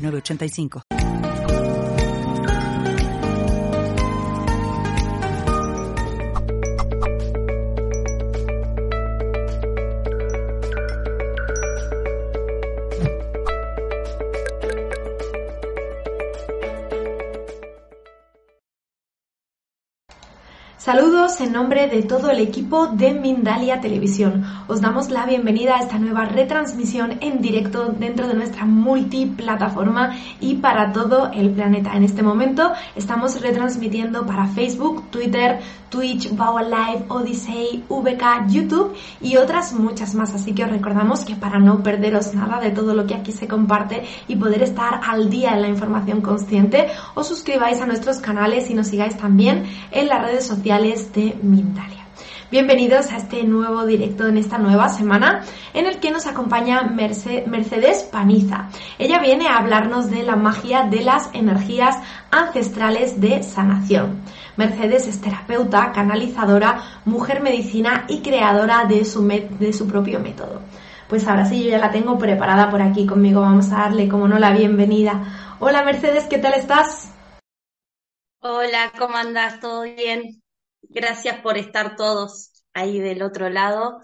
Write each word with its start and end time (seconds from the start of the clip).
985. 0.00 1.19
Saludos 20.90 21.40
en 21.40 21.52
nombre 21.52 21.86
de 21.86 22.02
todo 22.02 22.32
el 22.32 22.40
equipo 22.40 22.88
de 22.88 23.14
Mindalia 23.14 23.80
Televisión. 23.80 24.44
Os 24.66 24.80
damos 24.80 25.08
la 25.08 25.24
bienvenida 25.24 25.76
a 25.76 25.82
esta 25.82 26.00
nueva 26.00 26.24
retransmisión 26.24 27.18
en 27.20 27.40
directo 27.40 27.94
dentro 27.96 28.26
de 28.26 28.34
nuestra 28.34 28.64
multiplataforma 28.64 30.16
y 30.40 30.56
para 30.56 30.92
todo 30.92 31.30
el 31.32 31.50
planeta. 31.50 31.92
En 31.94 32.02
este 32.02 32.24
momento 32.24 32.72
estamos 32.96 33.40
retransmitiendo 33.40 34.26
para 34.26 34.48
Facebook, 34.48 35.04
Twitter, 35.12 35.60
Twitch, 35.90 36.34
Bauer 36.34 36.66
Live, 36.66 37.04
Odyssey, 37.06 37.84
VK, 37.88 38.48
YouTube 38.48 38.92
y 39.20 39.36
otras 39.36 39.72
muchas 39.72 40.16
más. 40.16 40.34
Así 40.34 40.54
que 40.54 40.64
os 40.64 40.70
recordamos 40.70 41.24
que 41.24 41.36
para 41.36 41.60
no 41.60 41.84
perderos 41.84 42.34
nada 42.34 42.58
de 42.58 42.70
todo 42.72 42.94
lo 42.94 43.06
que 43.06 43.14
aquí 43.14 43.30
se 43.30 43.46
comparte 43.46 44.02
y 44.26 44.34
poder 44.34 44.64
estar 44.64 45.00
al 45.06 45.30
día 45.30 45.52
en 45.52 45.62
la 45.62 45.68
información 45.68 46.20
consciente, 46.20 46.88
os 47.14 47.28
suscribáis 47.28 47.80
a 47.80 47.86
nuestros 47.86 48.18
canales 48.18 48.68
y 48.70 48.74
nos 48.74 48.88
sigáis 48.88 49.16
también 49.16 49.66
en 49.92 50.08
las 50.08 50.22
redes 50.22 50.46
sociales 50.46 50.79
de 50.80 51.36
Mindalia. 51.42 52.06
Bienvenidos 52.50 53.12
a 53.12 53.18
este 53.18 53.42
nuevo 53.44 53.84
directo 53.84 54.26
en 54.26 54.38
esta 54.38 54.56
nueva 54.56 54.88
semana 54.88 55.44
en 55.74 55.84
el 55.84 56.00
que 56.00 56.10
nos 56.10 56.26
acompaña 56.26 56.84
Mercedes 56.84 58.04
Paniza. 58.04 58.70
Ella 58.98 59.20
viene 59.20 59.46
a 59.46 59.58
hablarnos 59.58 60.10
de 60.10 60.22
la 60.22 60.36
magia 60.36 60.84
de 60.84 61.02
las 61.02 61.28
energías 61.34 61.98
ancestrales 62.30 63.20
de 63.20 63.42
sanación. 63.42 64.22
Mercedes 64.56 65.06
es 65.06 65.20
terapeuta, 65.20 65.92
canalizadora, 65.92 66.82
mujer 67.04 67.42
medicina 67.42 68.06
y 68.08 68.22
creadora 68.22 68.86
de 68.86 69.04
su, 69.04 69.28
de 69.28 69.74
su 69.74 69.86
propio 69.86 70.18
método. 70.18 70.62
Pues 71.10 71.28
ahora 71.28 71.44
sí, 71.44 71.62
yo 71.62 71.72
ya 71.72 71.78
la 71.78 71.90
tengo 71.90 72.16
preparada 72.16 72.70
por 72.70 72.80
aquí 72.80 73.06
conmigo. 73.06 73.42
Vamos 73.42 73.70
a 73.70 73.80
darle, 73.80 74.08
como 74.08 74.26
no, 74.28 74.38
la 74.38 74.52
bienvenida. 74.52 75.56
Hola 75.58 75.84
Mercedes, 75.84 76.24
¿qué 76.24 76.38
tal 76.38 76.54
estás? 76.54 77.12
Hola, 78.40 78.90
¿cómo 78.98 79.18
andas? 79.18 79.60
¿Todo 79.60 79.82
bien? 79.82 80.40
Gracias 80.82 81.40
por 81.40 81.58
estar 81.58 81.96
todos 81.96 82.64
ahí 82.72 82.98
del 82.98 83.22
otro 83.22 83.50
lado. 83.50 84.00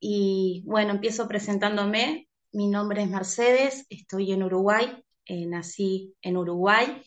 Y 0.00 0.62
bueno, 0.66 0.92
empiezo 0.92 1.28
presentándome. 1.28 2.28
Mi 2.52 2.68
nombre 2.68 3.02
es 3.02 3.10
Mercedes, 3.10 3.86
estoy 3.90 4.32
en 4.32 4.42
Uruguay, 4.42 5.02
eh, 5.26 5.46
nací 5.46 6.14
en 6.22 6.36
Uruguay 6.36 7.02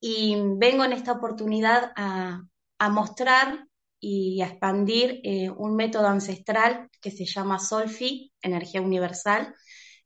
y 0.00 0.36
vengo 0.56 0.84
en 0.84 0.92
esta 0.92 1.12
oportunidad 1.12 1.92
a, 1.96 2.42
mostrar 2.90 3.66
y 4.00 4.40
a 4.40 4.48
expandir 4.48 5.20
eh, 5.24 5.50
un 5.50 5.76
método 5.76 6.08
ancestral 6.08 6.88
que 7.00 7.10
se 7.10 7.26
llama 7.26 7.58
Solfi, 7.58 8.32
Energía 8.42 8.80
Universal. 8.80 9.54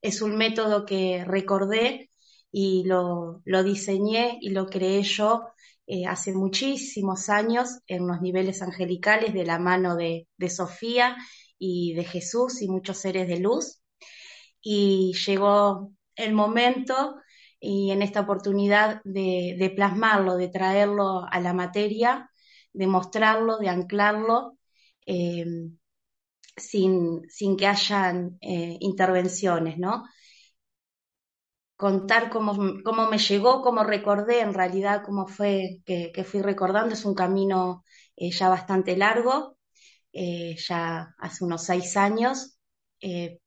Es 0.03 0.23
un 0.23 0.37
método 0.37 0.85
que 0.85 1.25
recordé 1.25 2.11
y 2.53 2.85
lo, 2.85 3.43
lo 3.45 3.63
diseñé 3.65 4.39
y 4.41 4.51
lo 4.51 4.67
creé 4.67 5.03
yo 5.03 5.54
eh, 5.87 6.07
hace 6.07 6.33
muchísimos 6.33 7.29
años 7.29 7.81
en 7.87 8.07
los 8.07 8.21
niveles 8.23 8.63
angelicales 8.63 9.35
de 9.35 9.45
la 9.45 9.59
mano 9.59 9.97
de, 9.97 10.27
Sofía 10.49 11.17
y 11.59 11.95
de 11.95 12.05
Jesús 12.05 12.63
y 12.63 12.69
muchos 12.69 12.99
seres 12.99 13.29
de 13.29 13.41
luz. 13.41 13.83
Y 14.63 15.15
llegó 15.27 15.93
el 16.17 16.33
momento 16.33 17.17
y 17.61 17.91
en 17.91 18.03
esta 18.03 18.21
oportunidad 18.21 19.01
de, 19.05 19.73
plasmarlo, 19.77 20.37
de 20.37 20.49
traerlo 20.49 21.27
a 21.31 21.41
la 21.41 21.53
materia, 21.53 22.31
de 22.73 22.87
mostrarlo, 22.87 23.59
de 23.59 23.69
anclarlo, 23.69 24.59
eh, 25.07 25.45
sin, 26.57 27.23
que 27.59 27.67
hayan 27.67 28.39
eh, 28.41 28.77
intervenciones, 28.81 29.79
¿no? 29.79 30.05
Contar 31.85 32.31
cómo, 32.31 32.57
cómo, 32.83 33.11
me 33.11 33.19
llegó, 33.19 33.61
cómo 33.61 33.85
recordé, 33.85 34.41
en 34.41 34.55
realidad 34.55 35.03
cómo 35.05 35.27
fue 35.27 35.83
que, 35.85 36.25
fui 36.25 36.41
recordando. 36.41 36.95
Es 36.95 37.05
un 37.05 37.15
camino 37.15 37.85
eh, 38.17 38.31
ya 38.31 38.49
bastante 38.49 38.97
largo, 38.97 39.59
eh, 40.11 40.57
ya 40.67 41.15
hace 41.19 41.45
unos 41.45 41.63
seis 41.65 41.99
años. 41.99 42.57
Eh, 43.03 43.39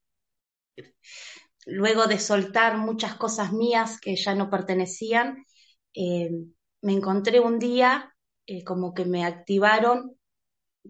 luego 1.66 2.06
de 2.06 2.20
soltar 2.20 2.78
muchas 2.78 3.16
cosas 3.16 3.54
mías 3.54 4.00
que 4.00 4.16
ya 4.16 4.36
no 4.36 4.52
pertenecían, 4.52 5.44
me 5.96 6.94
encontré 6.94 7.40
un 7.40 7.58
día 7.58 8.14
como 8.66 8.94
que 8.94 9.06
me 9.06 9.26
activaron 9.26 10.16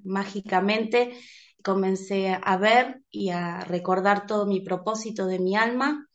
mágicamente, 0.04 1.18
comencé 1.64 2.38
a 2.44 2.58
ver 2.58 3.04
y 3.10 3.30
a 3.30 3.62
recordar 3.62 4.28
todo 4.28 4.46
mi 4.46 4.60
propósito 4.60 5.28
de 5.28 5.40
mi 5.40 5.56
alma 5.56 6.08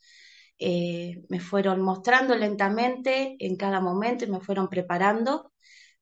eh, 0.64 1.24
me 1.28 1.40
fueron 1.40 1.82
mostrando 1.82 2.36
lentamente 2.36 3.36
en 3.38 3.56
cada 3.56 3.80
momento 3.80 4.24
y 4.24 4.30
me 4.30 4.40
fueron 4.40 4.68
preparando, 4.68 5.52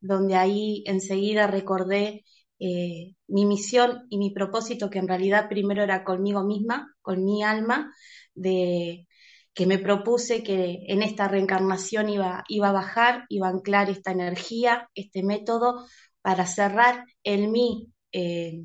donde 0.00 0.36
ahí 0.36 0.82
enseguida 0.86 1.46
recordé 1.46 2.24
eh, 2.58 3.14
mi 3.28 3.46
misión 3.46 4.06
y 4.10 4.18
mi 4.18 4.30
propósito, 4.32 4.90
que 4.90 4.98
en 4.98 5.08
realidad 5.08 5.48
primero 5.48 5.82
era 5.82 6.04
conmigo 6.04 6.44
misma, 6.44 6.94
con 7.02 7.24
mi 7.24 7.42
alma, 7.42 7.92
de 8.34 9.06
que 9.54 9.66
me 9.66 9.78
propuse 9.78 10.42
que 10.42 10.84
en 10.88 11.02
esta 11.02 11.26
reencarnación 11.28 12.08
iba, 12.10 12.44
iba 12.48 12.68
a 12.68 12.72
bajar, 12.72 13.24
iba 13.30 13.48
a 13.48 13.50
anclar 13.50 13.90
esta 13.90 14.12
energía, 14.12 14.88
este 14.94 15.22
método, 15.22 15.86
para 16.22 16.46
cerrar 16.46 17.06
en 17.24 17.50
mí 17.50 17.92
eh, 18.12 18.62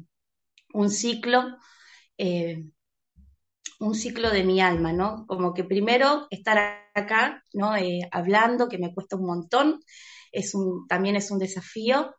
un 0.74 0.90
ciclo 0.90 1.58
un 3.80 3.96
ciclo 3.96 4.32
de 4.32 4.44
mi 4.44 4.62
alma, 4.62 4.94
¿no? 4.94 5.26
Como 5.28 5.54
que 5.54 5.64
primero 5.64 6.28
estar 6.30 6.90
acá, 6.94 7.44
¿no? 7.54 7.76
Eh, 7.76 8.08
hablando, 8.12 8.70
que 8.70 8.78
me 8.78 8.94
cuesta 8.94 9.16
un 9.16 9.26
montón, 9.26 9.82
es 10.32 10.56
un, 10.56 10.88
también 10.88 11.16
es 11.16 11.32
un 11.32 11.40
desafío. 11.40 12.16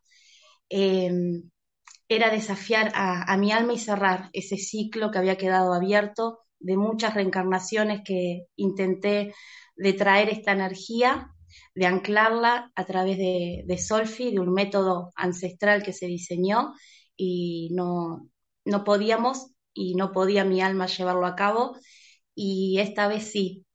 Em, 0.69 1.49
era 2.09 2.29
desafiar 2.29 2.91
a, 2.95 3.35
mi 3.37 3.51
alma 3.51 3.73
y 3.73 3.79
cerrar 3.79 4.29
ese 4.33 4.57
ciclo 4.57 5.11
que 5.11 5.17
había 5.19 5.37
quedado 5.37 5.73
abierto 5.73 6.39
de 6.59 6.77
muchas 6.77 7.13
reencarnaciones 7.13 8.01
que 8.05 8.45
intenté 8.55 9.33
de 9.75 9.93
traer 9.93 10.29
esta 10.29 10.53
energía, 10.53 11.31
de 11.75 11.85
anclarla 11.85 12.71
a 12.75 12.85
través 12.85 13.17
de, 13.17 13.63
de 13.65 13.77
Solfi, 13.77 14.31
de 14.31 14.39
un 14.39 14.53
método 14.53 15.11
ancestral 15.15 15.83
que 15.83 15.93
se 15.93 16.07
diseñó 16.07 16.73
y 17.17 17.69
no, 17.73 18.29
no 18.63 18.83
podíamos 18.83 19.51
y 19.77 19.95
no 19.95 20.11
podía 20.11 20.43
mi 20.43 20.61
alma 20.61 20.87
llevarlo 20.87 21.25
a 21.25 21.35
cabo 21.35 21.77
y 22.35 22.79
esta 22.79 23.07
vez 23.07 23.31
sí, 23.31 23.65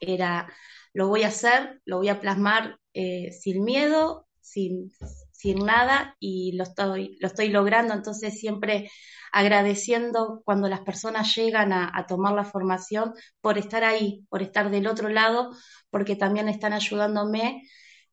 era, 0.00 0.52
lo 0.94 1.08
voy 1.08 1.22
a 1.24 1.28
hacer, 1.28 1.80
lo 1.84 1.98
voy 1.98 2.08
a 2.08 2.20
plasmar 2.20 2.78
eh, 2.94 3.32
sin 3.32 3.64
miedo, 3.64 4.26
sin, 4.40 4.92
sin 5.32 5.58
nada 5.66 6.16
y 6.20 6.52
lo 6.52 6.62
estoy, 6.64 7.18
lo 7.20 7.28
estoy 7.28 7.48
logrando, 7.48 7.94
entonces 7.94 8.38
siempre 8.38 8.90
agradeciendo 9.32 10.42
cuando 10.44 10.68
las 10.68 10.80
personas 10.80 11.34
llegan 11.36 11.72
a, 11.72 12.06
tomar 12.08 12.34
la 12.34 12.44
formación 12.44 13.12
por 13.40 13.58
estar 13.58 13.84
ahí, 13.84 14.24
por 14.30 14.42
estar 14.42 14.70
del 14.70 14.86
otro 14.86 15.08
lado, 15.10 15.50
porque 15.90 16.16
también 16.16 16.48
están 16.48 16.72
ayudándome 16.72 17.62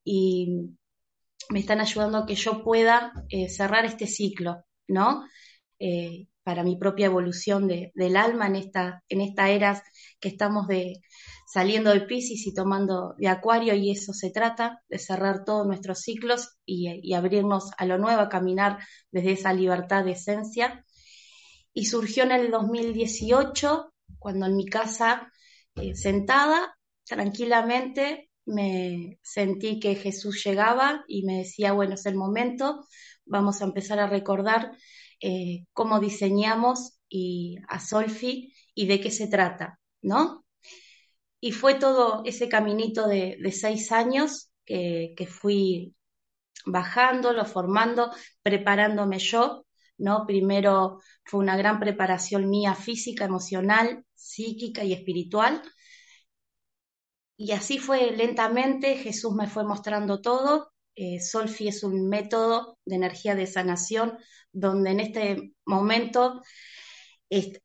y 0.03 0.75
me 1.49 1.59
están 1.59 1.79
ayudando 1.79 2.19
a 2.19 2.25
que 2.25 2.35
yo 2.35 2.63
pueda 2.63 3.13
eh, 3.29 3.47
cerrar 3.49 3.85
este 3.85 4.07
ciclo, 4.07 4.65
¿no? 4.87 5.25
Eh, 5.79 6.27
para 6.43 6.63
mi 6.63 6.75
propia 6.77 7.07
evolución 7.07 7.67
del 7.67 8.17
alma 8.17 8.47
en 8.47 8.55
esta, 8.57 9.03
en 9.09 9.21
esta 9.21 9.49
era 9.49 9.81
que 10.19 10.29
estamos 10.29 10.67
de, 10.67 11.01
saliendo 11.51 11.91
de 11.91 12.01
Pisces 12.01 12.45
y 12.47 12.53
tomando 12.53 13.15
de 13.17 13.27
Acuario 13.27 13.73
y 13.75 13.91
eso 13.91 14.13
se 14.13 14.31
trata, 14.31 14.81
de 14.89 14.99
cerrar 14.99 15.45
todos 15.45 15.65
nuestros 15.65 16.01
ciclos 16.01 16.57
y, 16.65 17.13
abrirnos 17.13 17.71
a 17.77 17.85
lo 17.85 17.97
nuevo, 17.97 18.21
a 18.21 18.29
caminar 18.29 18.79
desde 19.11 19.33
esa 19.33 19.53
libertad 19.53 20.03
de 20.03 20.11
esencia. 20.11 20.83
Y 21.73 21.85
surgió 21.85 22.23
en 22.23 22.31
el 22.31 22.51
2018, 22.51 23.93
cuando 24.19 24.45
en 24.45 24.55
mi 24.55 24.65
casa, 24.65 25.31
eh, 25.75 25.95
sentada, 25.95 26.75
tranquilamente 27.05 28.29
me 28.45 29.19
sentí 29.21 29.79
que 29.79 29.95
Jesús 29.95 30.43
llegaba 30.43 31.03
y 31.07 31.23
me 31.23 31.39
decía, 31.39 31.71
bueno, 31.71 31.95
es 31.95 32.05
el 32.05 32.15
momento, 32.15 32.87
vamos 33.25 33.61
a 33.61 33.65
empezar 33.65 33.99
a 33.99 34.07
recordar 34.07 34.71
eh, 35.25 35.65
cómo 35.73 35.99
diseñamos 35.99 36.99
y 37.09 37.57
a 37.69 37.79
Solfi 37.79 38.53
y 38.75 38.87
de 38.87 38.99
qué 38.99 39.11
se 39.11 39.27
trata, 39.27 39.79
¿no? 40.01 40.45
Y 41.39 41.51
fue 41.51 41.75
todo 41.75 42.23
ese 42.25 42.49
caminito 42.49 43.07
de, 43.07 43.37
seis 43.51 43.91
años 43.91 44.51
que, 44.65 45.13
que, 45.17 45.27
fui 45.27 45.95
bajándolo, 46.65 47.45
formando, 47.45 48.11
preparándome 48.41 49.19
yo, 49.19 49.65
¿no? 49.97 50.25
Primero 50.27 50.99
fue 51.25 51.39
una 51.41 51.57
gran 51.57 51.79
preparación 51.79 52.49
mía 52.49 52.75
física, 52.75 53.25
emocional, 53.25 54.05
psíquica 54.15 54.83
y 54.83 54.93
espiritual, 54.93 55.61
y 57.37 57.51
así 57.51 57.77
fue 57.79 58.11
lentamente, 58.11 58.95
Jesús 58.97 59.33
me 59.33 59.47
fue 59.47 59.63
mostrando 59.63 60.21
todo. 60.21 60.72
Eh, 60.95 61.19
Solfi 61.19 61.67
es 61.67 61.83
un 61.83 62.07
método 62.07 62.77
de 62.85 62.95
energía 62.95 63.35
de 63.35 63.47
sanación 63.47 64.17
donde 64.51 64.91
en 64.91 64.99
este 64.99 65.53
momento 65.65 66.41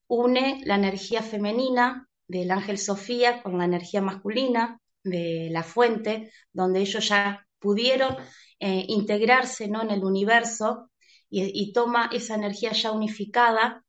une 0.07 0.63
la 0.65 0.77
energía 0.77 1.23
femenina 1.23 2.09
del 2.27 2.51
ángel 2.51 2.79
Sofía 2.79 3.43
con 3.43 3.59
la 3.59 3.67
energía 3.67 4.01
masculina 4.01 4.81
de 5.03 5.49
la 5.51 5.63
fuente, 5.63 6.33
donde 6.53 6.81
ellos 6.81 7.07
ya 7.09 7.47
pudieron 7.59 8.17
eh, 8.61 8.85
integrarse 8.89 9.69
¿no? 9.69 9.83
en 9.83 9.91
el 9.91 10.05
universo 10.05 10.91
y 11.31 11.75
toma 11.75 12.09
esa 12.11 12.37
energía 12.37 12.73
ya 12.73 12.91
unificada 12.91 13.85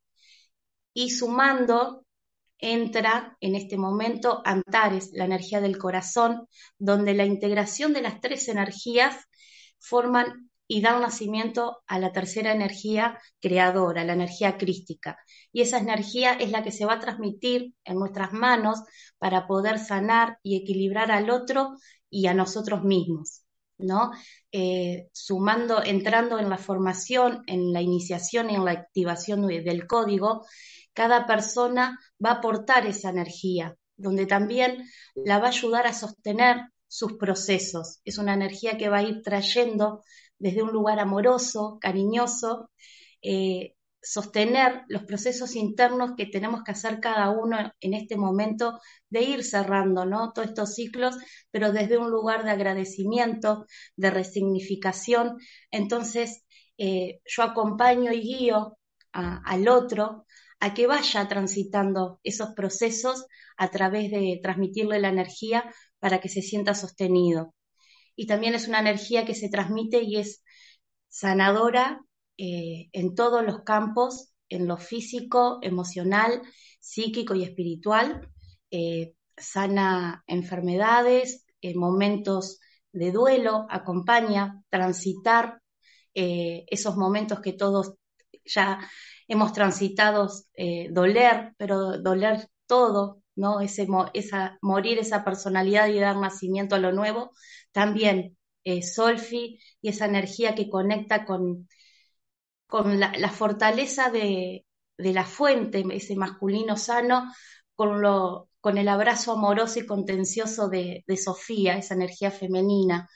y 0.94 1.12
sumando 1.12 2.06
entra 2.59 3.38
en 3.39 3.56
este 3.56 3.77
momento 3.77 4.42
Antares, 4.45 5.12
la 5.13 5.25
energía 5.25 5.62
del 5.62 5.77
corazón, 5.77 6.47
donde 6.77 7.13
la 7.13 7.25
integración 7.25 7.94
de 7.94 8.01
las 8.01 8.19
tres 8.19 8.50
energías 8.50 9.29
forman 9.80 10.50
y 10.68 10.81
dan 10.81 11.02
nacimiento 11.02 11.81
a 11.88 11.98
la 11.98 12.12
tercera 12.12 12.54
energía 12.54 13.20
creadora, 13.42 14.04
la 14.04 14.14
energía 14.14 14.58
crística. 14.58 15.18
Y 15.52 15.62
esa 15.62 15.80
energía 15.80 16.34
es 16.34 16.52
la 16.52 16.64
que 16.64 16.72
se 16.72 16.86
va 16.86 16.94
a 16.94 17.00
transmitir 17.00 17.74
en 17.84 17.98
nuestras 17.98 18.34
manos 18.34 18.84
para 19.18 19.48
poder 19.48 19.80
sanar 19.80 20.38
y 20.44 20.58
equilibrar 20.58 21.12
al 21.12 21.31
otro 21.31 21.76
y 22.10 22.28
a 22.28 22.36
nosotros 22.36 22.84
mismos. 22.84 23.44
¿no? 23.80 24.12
Eh, 24.52 25.08
sumando, 25.12 25.84
entrando 25.84 26.38
en 26.38 26.50
la 26.50 26.58
formación, 26.58 27.44
en 27.48 27.74
la 27.74 27.81
iniciación 27.81 28.50
y 28.50 28.56
en 28.56 28.66
la 28.66 28.72
activación 28.72 29.48
del 29.48 29.88
código, 29.88 30.46
cada 30.94 31.26
persona 31.26 31.98
va 32.24 32.31
a 32.31 32.34
aportar 32.34 32.86
esa 32.86 33.10
energía, 33.10 33.76
donde 33.96 34.26
también 34.26 34.86
la 35.16 35.40
va 35.40 35.48
a 35.48 35.52
ayudar 35.52 35.88
a 35.88 35.94
sostener 35.94 36.58
sus 36.89 37.13
procesos. 37.13 38.01
Es 38.03 38.18
una 38.18 38.33
energía 38.33 38.77
que 38.77 38.89
va 38.89 38.97
a 38.97 39.03
ir 39.03 39.21
trayendo 39.21 40.03
desde 40.38 40.63
un 40.63 40.71
lugar 40.71 41.00
amoroso, 41.00 41.77
cariñoso, 41.80 42.69
eh, 43.21 43.75
sostener 44.01 44.83
los 44.88 45.03
procesos 45.03 45.56
internos 45.56 46.12
que 46.18 46.25
tenemos 46.25 46.63
que 46.63 46.71
hacer 46.71 47.00
cada 47.00 47.30
uno 47.30 47.57
en 47.81 47.94
este 47.94 48.18
momento 48.18 48.80
de 49.09 49.21
ir 49.21 49.44
cerrando 49.44 50.06
¿no? 50.06 50.31
todos 50.33 50.50
estos 50.50 50.74
ciclos, 50.74 51.15
pero 51.51 51.71
desde 51.71 51.97
un 51.97 52.09
lugar 52.09 52.44
de 52.44 52.51
agradecimiento, 52.51 53.65
de 53.95 54.09
resignificación. 54.09 55.38
Entonces, 55.71 56.44
eh, 56.77 57.19
yo 57.25 57.44
acompaño 57.44 58.12
y 58.13 58.21
guío 58.21 58.77
al 59.12 59.68
otro 59.68 60.25
a 60.59 60.74
que 60.74 60.88
vaya 60.88 61.27
transitando 61.27 62.19
esos 62.24 62.50
procesos 62.56 63.25
a 63.57 63.69
través 63.69 64.12
de 64.12 64.39
transmitirle 64.42 65.00
la 65.00 65.09
energía 65.09 65.65
para 66.00 66.19
que 66.19 66.30
se 66.30 66.42
sienta 66.42 66.74
sostenido. 66.74 67.54
Y 68.16 68.28
también 68.28 68.56
es 68.56 68.68
una 68.68 68.80
energía 68.80 69.25
que 69.25 69.36
se 69.36 69.50
transmite 69.50 70.04
y 70.04 70.18
es 70.18 70.44
sanadora 71.07 72.01
eh, 72.38 72.90
en 72.92 73.16
todos 73.16 73.46
los 73.46 73.63
campos, 73.63 74.34
en 74.50 74.68
lo 74.68 74.78
físico, 74.78 75.60
emocional, 75.62 76.42
psíquico 76.80 77.36
y 77.36 77.44
espiritual. 77.44 78.30
Eh, 78.72 79.13
sana 79.38 80.24
enfermedades, 80.28 81.46
en 81.62 81.78
momentos 81.80 82.60
de 82.92 83.12
duelo, 83.12 83.68
acompaña 83.69 84.63
transitar 84.69 85.62
eh, 86.13 86.66
esos 86.68 86.98
momentos 86.98 87.40
que 87.40 87.54
todos 87.54 87.94
ya 88.45 88.80
hemos 89.28 89.54
transitado 89.54 90.30
eh, 90.54 90.90
doler, 90.92 91.54
pero 91.57 92.00
doler 92.02 92.50
todo, 92.66 93.22
¿no? 93.39 93.62
Ese, 93.62 93.88
esa, 94.13 94.57
morir 94.62 95.00
esa 95.00 95.24
personalidad 95.24 95.88
y 95.88 96.00
dar 96.00 96.18
nacimiento 96.18 96.75
a 96.75 96.80
lo 96.80 96.91
nuevo, 96.91 97.31
también 97.71 98.38
eh, 98.63 98.83
Solfi 98.83 99.59
y 99.81 99.89
esa 99.89 100.06
energía 100.06 100.56
que 100.56 100.69
conecta 100.69 101.25
con, 101.25 101.68
con 102.68 103.00
la, 103.00 103.30
fortaleza 103.30 104.09
de, 104.12 104.65
la 104.97 105.25
fuente, 105.25 105.83
ese 105.91 106.15
masculino 106.15 106.77
sano, 106.77 107.31
con, 107.75 108.01
lo, 108.01 108.50
con 108.62 108.77
el 108.77 108.88
abrazo 108.89 109.33
amoroso 109.33 109.80
y 109.80 109.85
contencioso 109.85 110.69
de, 110.69 111.03
de 111.07 111.18
Sofía, 111.18 111.77
esa 111.77 111.95
energía 111.95 112.31
femenina. 112.31 113.09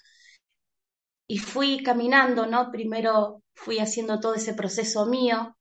Y 1.27 1.37
fui 1.39 1.83
caminando, 1.83 2.45
¿no? 2.45 2.71
Primero 2.71 3.43
fui 3.55 3.79
haciendo 3.79 4.19
todo 4.19 4.35
ese 4.35 4.53
proceso 4.53 5.05
mío, 5.05 5.55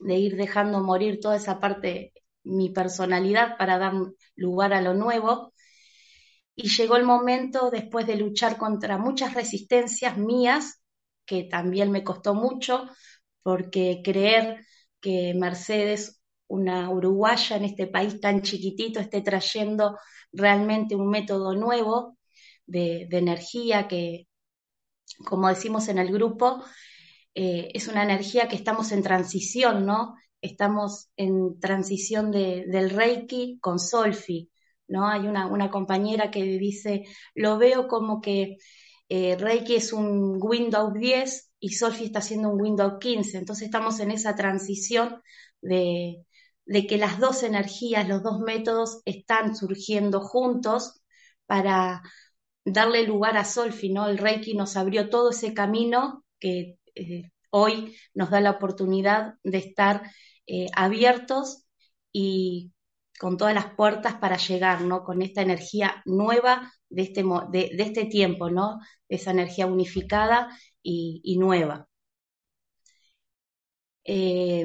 de 0.00 0.14
ir 0.16 0.36
dejando 0.36 0.80
morir 0.80 1.20
toda 1.20 1.36
esa 1.36 1.60
parte, 1.60 2.12
mi 2.48 2.70
personalidad, 2.70 3.56
para 3.58 3.78
dar 3.78 3.92
lugar 4.36 4.72
a 4.72 4.82
lo 4.82 4.94
nuevo. 4.94 5.52
Y 6.54 6.68
llegó 6.68 6.96
el 6.96 7.04
momento, 7.04 7.70
después 7.70 8.06
de 8.06 8.16
luchar 8.16 8.56
contra 8.56 8.98
muchas 8.98 9.34
resistencias 9.34 10.18
mías, 10.18 10.82
que 11.24 11.44
también 11.44 11.90
me 11.90 12.02
costó 12.02 12.34
mucho, 12.34 12.88
porque 13.42 14.00
creer 14.04 14.64
que 15.00 15.34
Mercedes, 15.34 16.20
una 16.48 16.90
uruguaya 16.90 17.56
en 17.56 17.64
este 17.64 17.86
país 17.86 18.20
tan 18.20 18.42
chiquitito, 18.42 19.00
esté 19.00 19.20
trayendo 19.20 19.98
realmente 20.32 20.96
un 20.96 21.10
método 21.10 21.54
nuevo 21.54 22.18
de, 22.66 23.08
energía 23.10 23.88
que, 23.88 24.26
como 25.24 25.48
decimos 25.48 25.88
en 25.88 25.98
el 25.98 26.12
grupo, 26.12 26.64
eh, 27.34 27.70
es 27.74 27.88
una 27.88 28.02
energía 28.02 28.48
que 28.48 28.56
estamos 28.56 28.92
en 28.92 29.02
transición, 29.02 29.86
¿no? 29.86 30.16
Estamos 30.40 31.10
en 31.16 31.58
transición 31.60 32.30
del 32.30 32.90
Reiki 32.90 33.58
con 33.60 33.78
Solfi, 33.78 34.50
¿no? 34.88 35.08
Hay 35.08 35.26
una, 35.26 35.70
compañera 35.70 36.30
que 36.30 36.42
dice, 36.44 37.04
lo 37.34 37.58
veo 37.58 37.88
como 37.88 38.20
que 38.20 38.56
eh, 39.08 39.36
Reiki 39.36 39.76
es 39.76 39.92
un 39.92 40.38
Windows 40.40 40.94
10 40.94 41.52
y 41.60 41.70
Solfi 41.70 42.04
está 42.04 42.20
haciendo 42.20 42.50
un 42.50 42.60
Windows 42.60 42.94
15, 43.00 43.38
entonces 43.38 43.66
estamos 43.66 44.00
en 44.00 44.10
esa 44.12 44.34
transición 44.36 45.22
de, 45.60 46.24
de 46.66 46.86
que 46.86 46.98
las 46.98 47.18
dos 47.18 47.42
energías, 47.42 48.08
los 48.08 48.22
dos 48.22 48.40
métodos 48.40 49.02
están 49.06 49.56
surgiendo 49.56 50.20
juntos 50.20 51.00
para 51.46 52.02
darle 52.64 53.04
lugar 53.04 53.36
a 53.38 53.44
Solfi, 53.44 53.90
¿no? 53.92 54.08
El 54.08 54.18
Reiki 54.18 54.54
nos 54.54 54.76
abrió 54.76 55.08
todo 55.08 55.30
ese 55.30 55.54
camino 55.54 56.24
que 56.38 56.78
eh, 56.94 57.32
hoy 57.50 57.96
nos 58.14 58.30
da 58.30 58.40
la 58.40 58.52
oportunidad 58.52 59.34
de 59.42 59.58
estar 59.58 60.10
eh, 60.46 60.66
abiertos 60.74 61.66
y 62.12 62.72
con 63.18 63.36
todas 63.36 63.54
las 63.54 63.74
puertas 63.74 64.14
para 64.14 64.36
llegar, 64.36 64.82
¿no? 64.82 65.04
Con 65.04 65.22
esta 65.22 65.42
energía 65.42 66.02
nueva 66.06 66.72
de 66.88 67.02
este, 67.02 67.24
de, 67.50 67.70
este 67.78 68.06
tiempo, 68.06 68.50
¿no? 68.50 68.78
Esa 69.08 69.32
energía 69.32 69.66
unificada 69.66 70.48
y, 70.82 71.36
nueva. 71.38 71.88
Eh, 74.04 74.64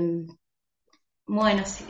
bueno, 1.26 1.64
sí, 1.66 1.86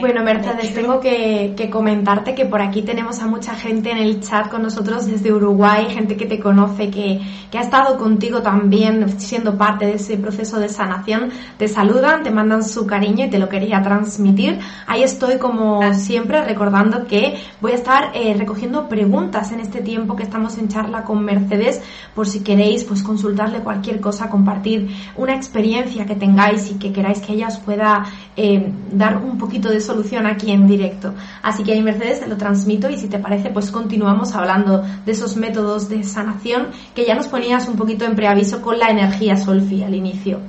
bueno, 0.00 0.22
Mercedes, 0.22 0.72
tengo 0.72 1.00
que, 1.00 1.68
comentarte 1.72 2.34
que 2.34 2.46
por 2.46 2.62
aquí 2.62 2.82
tenemos 2.82 3.20
a 3.20 3.26
mucha 3.26 3.54
gente 3.54 3.90
en 3.90 3.98
el 3.98 4.20
chat 4.20 4.48
con 4.48 4.62
nosotros 4.62 5.06
desde 5.06 5.32
Uruguay, 5.32 5.86
gente 5.90 6.16
que 6.16 6.24
te 6.26 6.38
conoce, 6.38 6.88
que, 6.88 7.20
ha 7.52 7.60
estado 7.60 7.98
contigo 7.98 8.42
también 8.42 9.20
siendo 9.20 9.58
parte 9.58 9.86
de 9.86 9.94
ese 9.94 10.16
proceso 10.16 10.60
de 10.60 10.68
sanación. 10.68 11.30
Te 11.58 11.66
saludan, 11.66 12.22
te 12.22 12.30
mandan 12.30 12.62
su 12.62 12.86
cariño 12.86 13.26
y 13.26 13.30
te 13.30 13.38
lo 13.38 13.48
quería 13.48 13.82
transmitir. 13.82 14.60
Ahí 14.86 15.02
estoy 15.02 15.38
como 15.38 15.92
siempre 15.94 16.42
recordando 16.44 17.06
que 17.06 17.42
voy 17.60 17.72
a 17.72 17.74
estar 17.74 18.12
eh, 18.14 18.34
recogiendo 18.38 18.88
preguntas 18.88 19.50
en 19.50 19.60
este 19.60 19.82
tiempo 19.82 20.14
que 20.14 20.22
estamos 20.22 20.58
en 20.58 20.68
charla 20.68 21.02
con 21.02 21.24
Mercedes 21.24 21.82
por 22.14 22.28
si 22.28 22.40
queréis 22.40 22.84
pues 22.84 23.02
consultarle 23.02 23.60
cualquier 23.60 24.00
cosa, 24.00 24.30
compartir 24.30 24.88
una 25.16 25.34
experiencia 25.34 26.06
que 26.06 26.14
tengáis 26.14 26.70
y 26.70 26.74
que 26.74 26.92
queráis 26.92 27.20
que 27.20 27.32
ella 27.32 27.48
os 27.48 27.58
pueda 27.58 28.04
eh, 28.36 28.72
dar 28.92 29.16
un 29.16 29.39
poquito 29.40 29.70
de 29.70 29.80
solución 29.80 30.26
aquí 30.26 30.52
en 30.52 30.66
directo. 30.66 31.14
Así 31.42 31.64
que 31.64 31.72
ahí 31.72 31.82
Mercedes 31.82 32.20
te 32.20 32.28
lo 32.28 32.36
transmito 32.36 32.88
y 32.90 32.96
si 32.96 33.08
te 33.08 33.18
parece 33.18 33.50
pues 33.50 33.70
continuamos 33.70 34.34
hablando 34.34 34.82
de 35.04 35.12
esos 35.12 35.36
métodos 35.36 35.88
de 35.88 36.04
sanación 36.04 36.70
que 36.94 37.04
ya 37.04 37.14
nos 37.14 37.28
ponías 37.28 37.66
un 37.68 37.76
poquito 37.76 38.04
en 38.04 38.14
preaviso 38.14 38.62
con 38.62 38.78
la 38.78 38.90
energía 38.90 39.36
Solfi 39.36 39.82
al 39.82 39.94
inicio. 39.94 40.40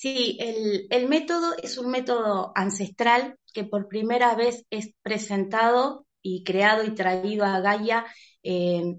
Sí, 0.00 0.38
el, 0.38 1.08
método 1.08 1.54
es 1.60 1.76
un 1.76 1.90
método 1.90 2.52
ancestral 2.54 3.36
que 3.52 3.64
por 3.64 3.88
primera 3.88 4.36
vez 4.36 4.64
es 4.70 4.94
presentado 5.02 6.06
y 6.22 6.44
creado 6.44 6.84
y 6.84 6.94
traído 6.94 7.44
a 7.44 7.58
Gaia 7.58 8.06
eh, 8.44 8.94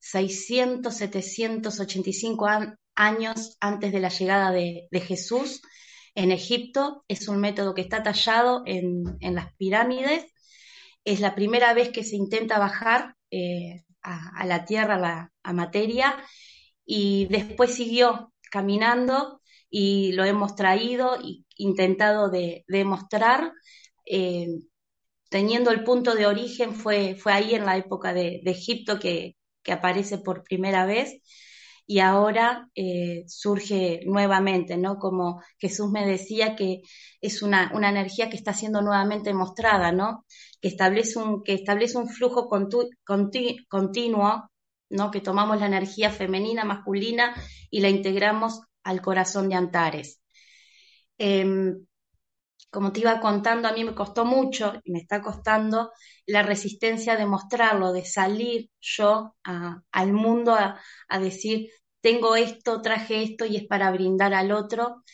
600, 0.00 0.94
785 0.94 2.46
años 2.94 3.56
antes 3.58 3.90
de 3.90 4.00
la 4.00 4.10
llegada 4.10 4.50
de, 4.50 4.86
Jesús 4.92 5.62
en 6.14 6.32
Egipto. 6.32 7.04
Es 7.08 7.28
un 7.28 7.38
método 7.38 7.74
que 7.74 7.82
está 7.82 8.02
tallado 8.02 8.62
en, 8.66 9.18
las 9.20 9.54
pirámides. 9.54 10.24
Es 11.04 11.20
la 11.20 11.34
primera 11.34 11.74
vez 11.74 11.90
que 11.90 12.04
se 12.04 12.16
intenta 12.16 12.58
bajar 12.58 13.16
eh, 13.30 13.84
a, 14.02 14.46
la 14.46 14.64
tierra, 14.64 14.96
a 14.96 14.98
la 14.98 15.32
a 15.42 15.52
materia, 15.52 16.16
y 16.84 17.26
después 17.26 17.74
siguió 17.74 18.32
caminando 18.50 19.40
y 19.70 20.12
lo 20.12 20.24
hemos 20.24 20.56
traído 20.56 21.16
e 21.16 21.44
intentado 21.56 22.30
de, 22.30 22.64
demostrar. 22.68 23.52
Eh, 24.06 24.48
teniendo 25.30 25.70
el 25.72 25.82
punto 25.82 26.14
de 26.14 26.26
origen, 26.26 26.74
fue, 26.74 27.16
fue 27.16 27.32
ahí 27.32 27.54
en 27.54 27.66
la 27.66 27.76
época 27.76 28.14
de, 28.14 28.40
Egipto 28.44 28.98
que, 28.98 29.36
aparece 29.66 30.18
por 30.18 30.44
primera 30.44 30.84
vez 30.86 31.20
y 31.86 31.98
ahora 31.98 32.70
eh, 32.74 33.24
surge 33.26 34.00
nuevamente, 34.06 34.76
¿no? 34.76 34.98
Como 34.98 35.42
Jesús 35.58 35.90
me 35.90 36.06
decía 36.06 36.56
que 36.56 36.82
es 37.20 37.42
una, 37.42 37.70
una 37.74 37.90
energía 37.90 38.30
que 38.30 38.36
está 38.36 38.54
siendo 38.54 38.80
nuevamente 38.80 39.34
mostrada, 39.34 39.92
¿no? 39.92 40.24
Que 40.60 40.68
establece 40.68 41.18
un, 41.18 41.42
que 41.42 41.54
establece 41.54 41.98
un 41.98 42.08
flujo 42.08 42.48
continuo, 42.48 44.50
¿no? 44.90 45.10
Que 45.10 45.20
tomamos 45.20 45.60
la 45.60 45.66
energía 45.66 46.10
femenina, 46.10 46.64
masculina 46.64 47.34
y 47.70 47.80
la 47.80 47.90
integramos 47.90 48.60
al 48.82 49.02
corazón 49.02 49.48
de 49.48 49.56
Antares. 49.56 50.20
Em, 51.18 51.86
como 52.74 52.92
te 52.92 53.00
iba 53.00 53.20
contando, 53.20 53.68
a 53.68 53.72
mí 53.72 53.84
me 53.84 53.94
costó 53.94 54.24
mucho 54.24 54.74
y 54.82 54.90
me 54.90 54.98
está 54.98 55.22
costando 55.22 55.92
la 56.26 56.42
resistencia 56.42 57.16
de 57.16 57.24
mostrarlo, 57.24 57.92
de 57.92 58.04
salir 58.04 58.68
yo 58.80 59.36
al 59.44 60.12
mundo 60.12 60.54
a, 60.54 61.18
decir, 61.20 61.70
tengo 62.00 62.34
esto, 62.34 62.82
traje 62.82 63.22
esto 63.22 63.46
y 63.46 63.56
es 63.56 63.66
para 63.68 63.92
brindar 63.92 64.34
al 64.34 64.50
otro. 64.50 65.04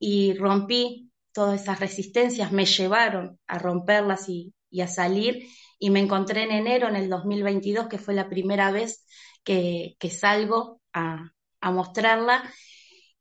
Y 0.00 0.34
rompí 0.34 1.12
todas 1.32 1.62
esas 1.62 1.78
resistencias, 1.78 2.50
me 2.50 2.66
llevaron 2.66 3.38
a 3.46 3.58
romperlas 3.60 4.28
y, 4.28 4.52
a 4.82 4.88
salir. 4.88 5.46
Y 5.78 5.90
me 5.90 6.00
encontré 6.00 6.42
en 6.42 6.50
enero, 6.50 6.88
en 6.88 6.96
el 6.96 7.08
2022, 7.08 7.86
que 7.86 7.98
fue 7.98 8.14
la 8.14 8.28
primera 8.28 8.72
vez 8.72 9.06
que, 9.44 9.96
salgo 10.10 10.80
a, 10.92 11.30
a 11.60 11.70
mostrarla 11.70 12.52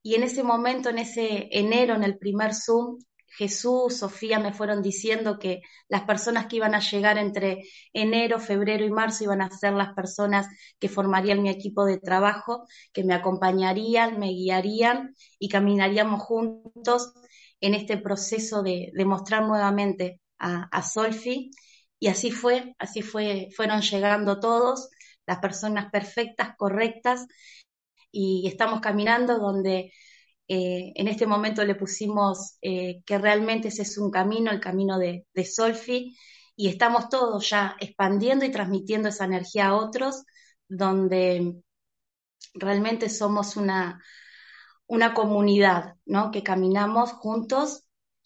y 0.02 0.16
en 0.16 0.24
ese 0.24 0.42
momento, 0.42 0.90
en 0.90 1.00
ese 1.00 1.50
enero, 1.52 1.94
en 1.94 2.04
el 2.04 2.18
primer 2.18 2.56
Zoom, 2.56 2.98
Jesús, 3.38 3.98
Sofía 4.00 4.40
me 4.40 4.52
fueron 4.52 4.82
diciendo 4.82 5.38
que 5.38 5.62
las 5.88 6.04
personas 6.04 6.48
que 6.48 6.56
iban 6.56 6.74
a 6.74 6.80
llegar 6.80 7.20
entre 7.20 7.64
enero, 7.94 8.40
febrero 8.40 8.84
y 8.84 8.90
marzo 8.90 9.26
iban 9.26 9.42
a 9.42 9.52
ser 9.52 9.74
las 9.74 9.94
personas 9.94 10.48
que 10.80 10.90
formarían 10.90 11.44
mi 11.44 11.50
equipo 11.50 11.86
de 11.86 12.00
trabajo, 12.00 12.66
que 12.92 13.04
me 13.04 13.14
acompañarían, 13.14 14.20
me 14.20 14.30
guiarían 14.30 15.16
y 15.38 15.50
caminaríamos 15.50 16.24
juntos 16.24 17.14
en 17.62 17.76
este 17.76 17.98
proceso 17.98 18.64
de, 18.64 18.92
mostrar 19.06 19.44
nuevamente 19.44 20.20
a, 20.40 20.64
a 20.72 20.82
Solfi. 20.82 21.52
Y 22.00 22.08
así 22.08 22.32
fue, 22.32 22.76
así 22.80 23.04
fue, 23.04 23.50
fueron 23.56 23.82
llegando 23.82 24.40
todos, 24.40 24.90
las 25.28 25.38
personas 25.40 25.92
perfectas, 25.92 26.56
correctas, 26.58 27.28
y 28.12 28.48
estamos 28.48 28.82
caminando 28.82 29.38
donde 29.38 29.92
eh, 30.48 30.94
en 30.96 31.08
este 31.08 31.28
momento 31.28 31.64
le 31.66 31.76
pusimos 31.76 32.58
eh, 32.62 33.02
que 33.06 33.18
realmente 33.18 33.68
ese 33.68 33.82
es 33.82 33.98
un 33.98 34.10
camino, 34.12 34.52
el 34.52 34.62
camino 34.62 34.98
de, 34.98 35.26
Solfi, 35.46 36.18
y 36.56 36.70
estamos 36.70 37.10
todos 37.10 37.50
ya 37.50 37.76
expandiendo 37.80 38.46
y 38.46 38.52
transmitiendo 38.52 39.10
esa 39.10 39.26
energía 39.26 39.68
a 39.68 39.76
otros, 39.76 40.24
donde 40.68 41.62
realmente 42.54 43.10
somos 43.10 43.58
una, 43.58 44.02
una 44.88 45.14
comunidad, 45.14 45.96
¿no? 46.06 46.32
Que 46.32 46.44
caminamos 46.44 47.12
juntos 47.14 47.84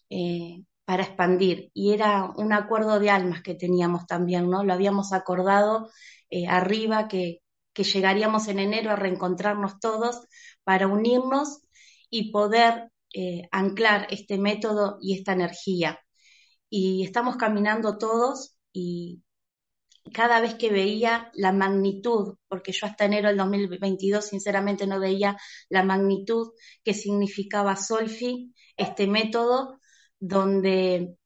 eh, 0.08 0.64
para 0.84 1.02
expandir. 1.04 1.70
Y 1.74 1.92
era 1.92 2.30
un 2.36 2.52
acuerdo 2.52 3.00
de 3.00 3.10
almas 3.10 3.42
que 3.42 3.54
teníamos 3.54 4.06
también, 4.06 4.48
¿no? 4.48 4.64
Lo 4.64 4.72
habíamos 4.72 5.12
acordado 5.12 5.90
arriba 6.48 7.08
que, 7.08 7.42
que 7.74 7.84
llegaríamos 7.84 8.48
en 8.48 8.58
enero 8.58 8.90
a 8.90 8.96
reencontrarnos 8.96 9.78
todos 9.80 10.26
para 10.64 10.86
unirnos 10.86 11.62
y 12.12 12.30
poder 12.30 12.90
eh, 13.14 13.48
anclar 13.50 14.06
este 14.10 14.38
método 14.38 14.98
y 15.00 15.18
esta 15.18 15.32
energía. 15.32 15.98
Y 16.70 17.04
estamos 17.04 17.36
caminando 17.36 17.98
todos 17.98 18.56
y 18.72 19.22
cada 20.12 20.40
vez 20.40 20.54
que 20.54 20.70
veía 20.70 21.30
la 21.34 21.52
magnitud, 21.52 22.36
porque 22.48 22.72
yo 22.72 22.86
hasta 22.86 23.06
enero 23.06 23.28
del 23.28 23.38
2022 23.38 24.26
sinceramente 24.26 24.86
no 24.86 25.00
veía 25.00 25.38
la 25.70 25.84
magnitud 25.84 26.52
que 26.84 26.92
significaba 26.94 27.76
Solfi, 27.76 28.52
este 28.76 29.06
método 29.06 29.80
donde 30.20 31.16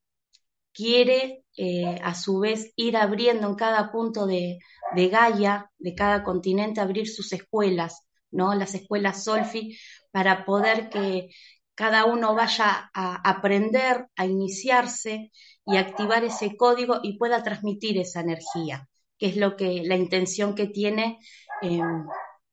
quiere 0.73 1.45
eh, 1.57 1.99
a 2.03 2.15
su 2.15 2.39
vez 2.39 2.73
ir 2.77 2.97
abriendo 2.97 3.49
en 3.49 3.57
cada 3.57 3.91
punto 3.91 4.27
de, 4.27 4.59
de 4.95 5.09
Gaia, 5.09 5.71
de 5.79 5.95
cada 5.97 6.23
continente, 6.23 6.81
abrir 6.81 7.09
sus 7.09 7.33
escuelas, 7.33 8.03
¿no? 8.31 8.55
Las 8.55 8.75
escuelas 8.75 9.25
Solfi, 9.25 9.77
para 10.17 10.47
poder 10.47 10.89
que 10.89 11.29
cada 11.75 12.07
uno 12.07 12.35
vaya 12.35 12.91
a 12.95 13.17
aprender, 13.29 14.07
a 14.17 14.25
iniciarse 14.25 15.31
y 15.67 15.77
activar 15.77 16.25
ese 16.25 16.57
código 16.57 17.01
y 17.03 17.19
pueda 17.19 17.43
transmitir 17.43 17.99
esa 17.99 18.21
energía, 18.23 18.89
que 19.19 19.27
es 19.27 19.37
lo 19.37 19.57
que 19.57 19.83
la 19.85 19.95
intención 19.95 20.55
que 20.55 20.69
tiene 20.69 21.19
eh, 21.61 21.83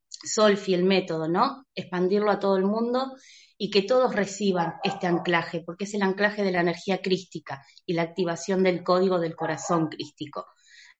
Solfi, 0.10 0.74
el 0.74 0.84
método, 0.84 1.29
¿no? 1.29 1.65
Expandirlo 1.74 2.32
a 2.32 2.39
todo 2.39 2.58
el 2.58 2.65
mundo 2.65 3.13
y 3.58 3.72
que 3.72 3.84
todos 3.84 4.13
reciban 4.13 4.74
este 4.84 5.08
anclaje, 5.08 5.63
porque 5.65 5.86
es 5.86 5.93
el 5.93 6.01
anclaje 6.01 6.43
de 6.43 6.51
la 6.51 6.60
energía 6.60 7.01
crística 7.01 7.65
y 7.86 7.93
la 7.93 8.01
activación 8.01 8.62
del 8.62 8.84
código 8.84 9.20
del 9.22 9.38
corazón 9.38 9.88
crístico. 9.88 10.48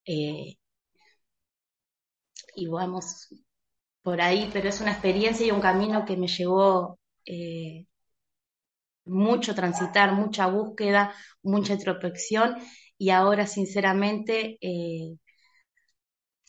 Eh, 0.06 0.56
y 2.56 2.68
vamos 2.68 3.28
por 4.04 4.22
ahí, 4.22 4.50
pero 4.54 4.70
es 4.70 4.82
una 4.82 4.92
experiencia 4.92 5.46
y 5.48 5.52
un 5.52 5.62
camino 5.62 6.06
que 6.06 6.18
me 6.18 6.28
llevó 6.28 7.00
eh, 7.26 7.88
mucho 9.06 9.56
transitar, 9.56 10.14
mucha 10.14 10.48
búsqueda, 10.48 11.14
mucha 11.42 11.74
introspección 11.74 12.56
y 12.98 13.10
ahora 13.10 13.48
sinceramente 13.48 14.58
eh, 14.62 15.18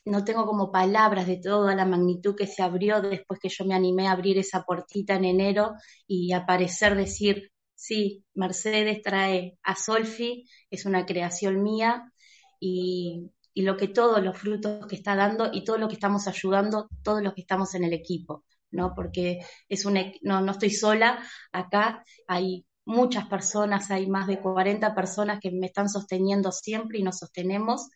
no 0.05 0.25
tengo 0.25 0.47
como 0.47 0.71
palabras 0.71 1.27
de 1.27 1.39
toda 1.39 1.75
la 1.75 1.87
magnitud 1.87 2.35
que 2.37 2.47
se 2.47 2.63
abrió 2.63 3.01
después 3.01 3.41
que 3.41 3.49
yo 3.49 3.65
me 3.65 3.75
animé 3.75 4.07
a 4.09 4.13
abrir 4.13 4.39
esa 4.39 4.63
portita 4.65 5.15
en 5.17 5.25
enero 5.25 5.73
y 6.07 6.33
aparecer 6.33 6.95
decir, 6.97 7.53
sí, 7.75 8.25
Mercedes 8.35 9.03
trae 9.03 9.59
a 9.63 9.77
Solfi, 9.77 10.47
es 10.71 10.85
una 10.87 11.07
creación 11.07 11.63
mía 11.63 12.13
y, 12.61 13.31
y 13.55 13.63
lo 13.63 13.77
que 13.77 13.89
todos 13.89 14.23
los 14.25 14.39
frutos 14.39 14.87
que 14.89 14.97
está 14.97 15.17
dando 15.17 15.51
y 15.53 15.65
todo 15.65 15.79
lo 15.79 15.89
que 15.89 15.95
estamos 15.95 16.29
ayudando, 16.29 16.89
todos 17.03 17.23
los 17.23 17.35
que 17.35 17.43
estamos 17.43 17.75
en 17.75 17.85
el 17.85 17.93
equipo, 17.95 18.45
¿no? 18.73 18.95
Porque 18.95 19.41
es 19.69 19.85
un, 19.87 19.99
no, 20.23 20.41
no 20.43 20.53
estoy 20.53 20.71
sola 20.71 21.23
acá, 21.53 22.05
hay 22.29 22.67
muchas 22.87 23.27
personas, 23.29 23.91
hay 23.91 24.09
más 24.09 24.27
de 24.27 24.41
40 24.41 24.95
personas 24.95 25.41
que 25.41 25.51
me 25.53 25.67
están 25.67 25.89
sosteniendo 25.89 26.53
siempre 26.53 26.99
y 26.99 27.03
nos 27.05 27.19
sostenemos 27.19 27.89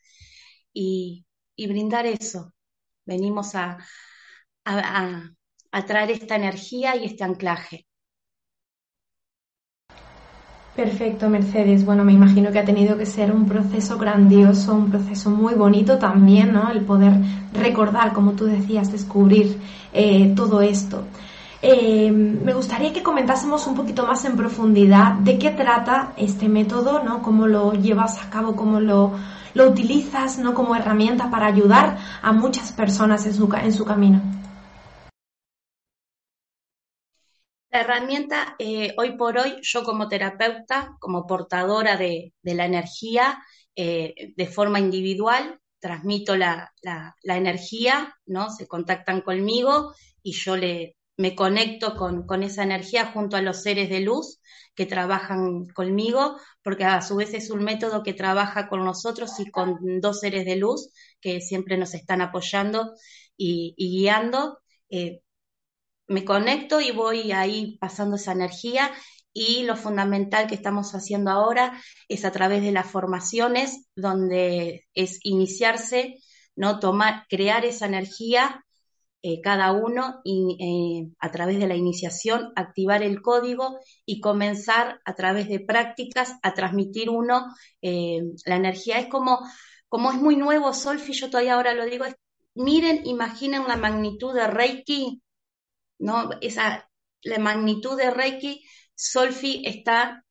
y, 0.73 1.27
y 1.57 1.69
brindar 1.69 2.07
eso. 2.07 2.55
Venimos 3.07 3.55
a, 3.57 3.79
a, 4.67 5.31
a 5.73 5.87
traer 5.87 6.13
esta 6.13 6.37
energía 6.37 6.97
y 6.97 7.07
este 7.07 7.25
anclaje. 7.25 7.88
Perfecto, 10.79 11.29
Mercedes. 11.29 11.85
Bueno, 11.85 12.05
me 12.05 12.13
imagino 12.13 12.53
que 12.53 12.61
ha 12.61 12.65
tenido 12.65 12.97
que 12.97 13.05
ser 13.05 13.33
un 13.33 13.47
proceso 13.47 13.99
grandioso, 13.99 14.75
un 14.75 14.89
proceso 14.89 15.29
muy 15.29 15.55
bonito 15.55 15.99
también, 15.99 16.53
¿no? 16.53 16.71
El 16.71 16.83
poder 16.83 17.15
recordar, 17.53 18.13
como 18.13 18.35
tú 18.35 18.45
decías, 18.45 18.93
descubrir 18.93 19.59
eh, 19.93 20.33
todo 20.37 20.61
esto. 20.61 21.03
Eh, 21.63 22.13
me 22.13 22.55
gustaría 22.55 22.93
que 22.93 23.03
comentásemos 23.03 23.67
un 23.67 23.75
poquito 23.75 24.07
más 24.07 24.25
en 24.25 24.37
profundidad 24.37 25.15
de 25.15 25.37
qué 25.37 25.51
trata 25.51 26.13
este 26.17 26.49
método, 26.49 27.03
¿no? 27.03 27.23
Cómo 27.23 27.49
lo 27.49 27.73
llevas 27.73 28.23
a 28.23 28.31
cabo, 28.31 28.55
cómo 28.55 28.79
lo, 28.79 29.15
lo 29.55 29.69
utilizas, 29.69 30.39
¿no? 30.39 30.55
Como 30.55 30.77
herramienta 30.77 31.29
para 31.29 31.47
ayudar 31.47 31.99
a 32.23 32.31
muchas 32.31 32.71
personas 32.71 33.27
en 33.27 33.35
su, 33.35 33.53
en 33.53 33.73
su 33.73 33.85
camino. 33.85 34.21
La 37.71 37.83
herramienta, 37.83 38.57
eh, 38.59 38.95
hoy 38.97 39.17
por 39.17 39.37
hoy, 39.39 39.59
yo 39.63 39.85
como 39.85 40.09
terapeuta, 40.09 40.97
como 41.01 41.27
portadora 41.27 41.97
de, 41.97 42.33
la 42.43 42.65
energía, 42.65 43.43
eh, 43.77 44.33
de 44.37 44.47
forma 44.47 44.81
individual, 44.81 45.61
transmito 45.79 46.37
la, 46.37 46.73
energía, 47.23 48.15
¿no? 48.27 48.51
Se 48.51 48.67
contactan 48.67 49.21
conmigo 49.21 49.95
y 50.23 50.33
yo 50.33 50.57
le, 50.57 50.97
me 51.19 51.35
conecto 51.35 51.95
con, 51.97 52.43
esa 52.43 52.63
energía 52.63 53.13
junto 53.13 53.37
a 53.37 53.43
los 53.43 53.63
seres 53.63 53.91
de 53.91 54.01
luz 54.01 54.41
que 54.75 54.87
trabajan 54.87 55.67
conmigo, 55.75 56.37
porque 56.63 56.85
a 56.85 57.03
su 57.03 57.17
vez 57.17 57.35
es 57.35 57.51
un 57.51 57.65
método 57.65 58.03
que 58.03 58.15
trabaja 58.15 58.69
con 58.69 58.85
nosotros 58.85 59.39
y 59.41 59.51
con 59.51 60.01
dos 60.01 60.21
seres 60.21 60.47
de 60.47 60.57
luz 60.57 60.91
que 61.21 61.41
siempre 61.43 61.77
nos 61.77 61.95
están 61.95 62.23
apoyando 62.23 62.95
y, 63.37 63.75
guiando. 63.77 64.59
Eh, 64.91 65.21
me 66.09 66.25
conecto 66.25 66.81
y 66.81 66.91
voy 66.91 67.33
ahí 67.33 67.79
pasando 67.79 68.17
esa 68.17 68.33
energía 68.33 68.91
y 69.33 69.63
lo 69.63 69.77
fundamental 69.77 70.49
que 70.49 70.55
estamos 70.55 70.93
haciendo 70.95 71.31
ahora 71.31 71.81
es 72.09 72.25
a 72.25 72.33
través 72.33 72.63
de 72.63 72.73
las 72.73 72.91
formaciones, 72.91 73.87
donde 73.95 74.87
es 74.95 75.21
iniciarse, 75.23 76.17
no 76.57 76.81
tomar, 76.81 77.27
crear 77.29 77.65
esa 77.65 77.87
energía 77.87 78.65
eh, 79.23 79.41
cada 79.43 79.73
uno 79.73 80.21
y, 80.25 80.57
eh, 80.61 81.15
a 81.19 81.31
través 81.31 81.59
de 81.59 81.67
la 81.67 81.75
iniciación 81.77 82.53
activar 82.57 83.03
el 83.03 83.21
código 83.21 83.79
y 84.07 84.21
comenzar 84.21 85.01
a 85.05 85.15
través 85.15 85.49
de 85.49 85.61
prácticas 85.61 86.37
a 86.43 86.55
transmitir 86.55 87.11
uno 87.11 87.47
eh, 87.83 88.23
la 88.47 88.57
energía. 88.57 88.99
Es 88.99 89.09
como, 89.09 89.41
como 89.89 90.11
es 90.13 90.19
muy 90.19 90.37
nuevo 90.37 90.73
Solfi, 90.73 91.13
yo 91.13 91.31
todavía 91.31 91.55
ahora 91.55 91.75
lo 91.75 91.85
digo, 91.85 92.07
miren, 92.55 93.07
imaginen 93.07 93.67
la 93.69 93.77
magnitud 93.77 94.35
de 94.35 94.47
Reiki, 94.47 95.23
¿no? 95.99 96.31
Esa, 96.41 96.89
la 97.23 97.39
magnitud 97.39 97.97
de 97.97 98.11
Reiki, 98.11 98.65
Solfi 98.95 99.63
está 99.67 100.25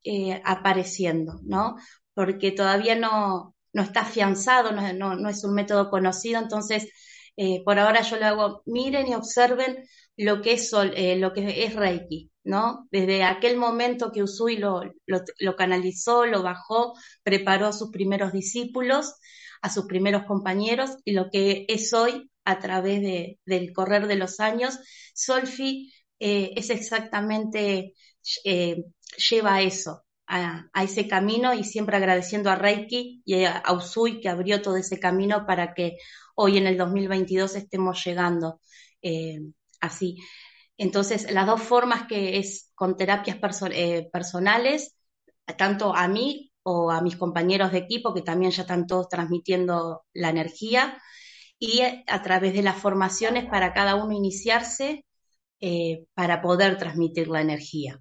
apareciendo, 0.44 1.40
¿no? 1.44 1.76
Porque 2.14 2.52
todavía 2.52 2.96
no, 2.96 3.56
no 3.74 3.82
está 3.82 4.02
afianzado, 4.02 4.72
no, 4.72 5.16
no 5.16 5.30
es 5.30 5.44
un 5.44 5.54
método 5.54 5.90
conocido, 5.90 6.42
entonces 6.42 6.90
eh, 7.38 7.64
por 7.64 7.78
ahora 7.78 8.02
yo 8.02 8.18
lo 8.18 8.26
hago, 8.26 8.64
miren 8.66 9.08
y 9.08 9.14
observen 9.14 9.88
lo 10.18 10.42
que 10.42 10.54
es, 10.54 10.74
eh, 10.74 11.16
lo 11.18 11.34
que 11.34 11.64
es 11.64 11.76
Reiki, 11.76 12.32
¿no? 12.44 12.88
Desde 12.92 13.24
aquel 13.24 13.58
momento 13.58 14.12
que 14.12 14.24
Usui 14.24 14.58
lo, 14.58 14.82
lo, 15.06 15.56
canalizó, 15.56 16.26
lo 16.26 16.42
bajó, 16.42 16.96
preparó 17.22 17.68
a 17.68 17.74
sus 17.74 17.92
primeros 17.92 18.34
discípulos, 18.34 19.14
a 19.62 19.70
sus 19.70 19.86
primeros 19.86 20.24
compañeros, 20.24 20.98
y 21.06 21.12
lo 21.12 21.30
que 21.30 21.66
es 21.70 21.94
hoy 21.94 22.32
a 22.48 22.60
través 22.60 23.02
de, 23.02 23.40
del 23.46 23.74
correr 23.74 24.08
de 24.08 24.16
los 24.16 24.40
años, 24.40 24.80
Solfi 25.14 25.94
eh, 26.20 26.54
es 26.56 26.70
exactamente, 26.70 27.94
lleva 29.30 29.56
a 29.56 29.62
eso, 29.62 30.06
a, 30.28 30.70
ese 30.84 31.08
camino 31.08 31.54
y 31.54 31.64
siempre 31.64 31.98
agradeciendo 31.98 32.50
a 32.50 32.56
Reiki 32.56 33.22
y 33.26 33.44
a, 33.44 33.58
a 33.58 33.74
Usui 33.74 34.22
que 34.22 34.30
abrió 34.30 34.62
todo 34.62 34.78
ese 34.78 35.00
camino 35.00 35.46
para 35.46 35.74
que 35.74 35.98
hoy 36.36 36.58
en 36.58 36.68
el 36.68 36.78
2022 36.78 37.56
estemos 37.56 38.04
llegando 38.06 38.62
eh, 39.02 39.40
así. 39.82 40.18
Entonces, 40.78 41.32
las 41.32 41.48
dos 41.48 41.62
formas 41.62 42.08
que 42.08 42.38
es 42.38 42.72
con 42.76 42.96
terapias 42.96 43.38
eh, 43.72 44.10
personales, 44.12 44.96
tanto 45.58 45.96
a 45.96 46.08
mí 46.08 46.52
o 46.64 46.92
a 46.92 47.02
mis 47.02 47.18
compañeros 47.18 47.72
de 47.72 47.80
equipo, 47.80 48.14
que 48.14 48.22
también 48.22 48.52
ya 48.52 48.62
están 48.62 48.88
todos 48.88 49.10
transmitiendo 49.10 50.06
la 50.14 50.30
energía, 50.30 50.98
y 51.60 51.82
a 51.82 52.22
través 52.22 52.54
de 52.54 52.62
las 52.62 52.76
formaciones 52.76 53.46
para 53.46 53.74
cada 53.74 53.96
uno 53.96 54.12
iniciarse 54.12 55.06
eh, 55.60 56.06
para 56.14 56.42
poder 56.42 56.78
transmitir 56.78 57.28
la 57.28 57.42
energía. 57.42 58.00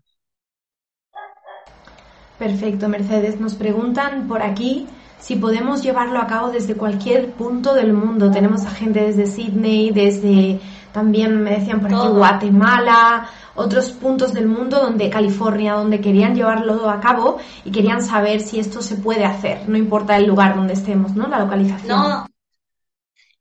Perfecto, 2.38 2.88
Mercedes. 2.88 3.40
Nos 3.40 3.54
preguntan 3.54 4.28
por 4.28 4.42
aquí 4.42 4.86
si 5.18 5.36
podemos 5.36 5.82
llevarlo 5.82 6.20
a 6.20 6.26
cabo 6.26 6.50
desde 6.50 6.74
cualquier 6.74 7.32
punto 7.32 7.72
del 7.74 7.94
mundo. 7.94 8.30
Tenemos 8.30 8.66
a 8.66 8.70
gente 8.70 9.00
desde 9.00 9.26
Sydney, 9.26 9.90
desde 9.90 10.60
también 10.92 11.42
me 11.42 11.58
decían 11.58 11.80
por 11.80 11.94
aquí 11.94 12.08
Guatemala, 12.08 13.28
otros 13.54 13.90
puntos 13.90 14.32
del 14.32 14.46
mundo 14.46 14.80
donde 14.80 15.10
California, 15.10 15.74
donde 15.74 16.00
querían 16.00 16.34
llevarlo 16.34 16.88
a 16.88 17.00
cabo 17.00 17.38
y 17.64 17.70
querían 17.70 18.02
saber 18.02 18.40
si 18.40 18.60
esto 18.60 18.80
se 18.80 18.96
puede 18.96 19.24
hacer, 19.24 19.68
no 19.68 19.76
importa 19.76 20.16
el 20.16 20.26
lugar 20.26 20.56
donde 20.56 20.74
estemos, 20.74 21.14
¿no? 21.14 21.26
La 21.26 21.40
localización. 21.40 21.88
No, 21.88 22.26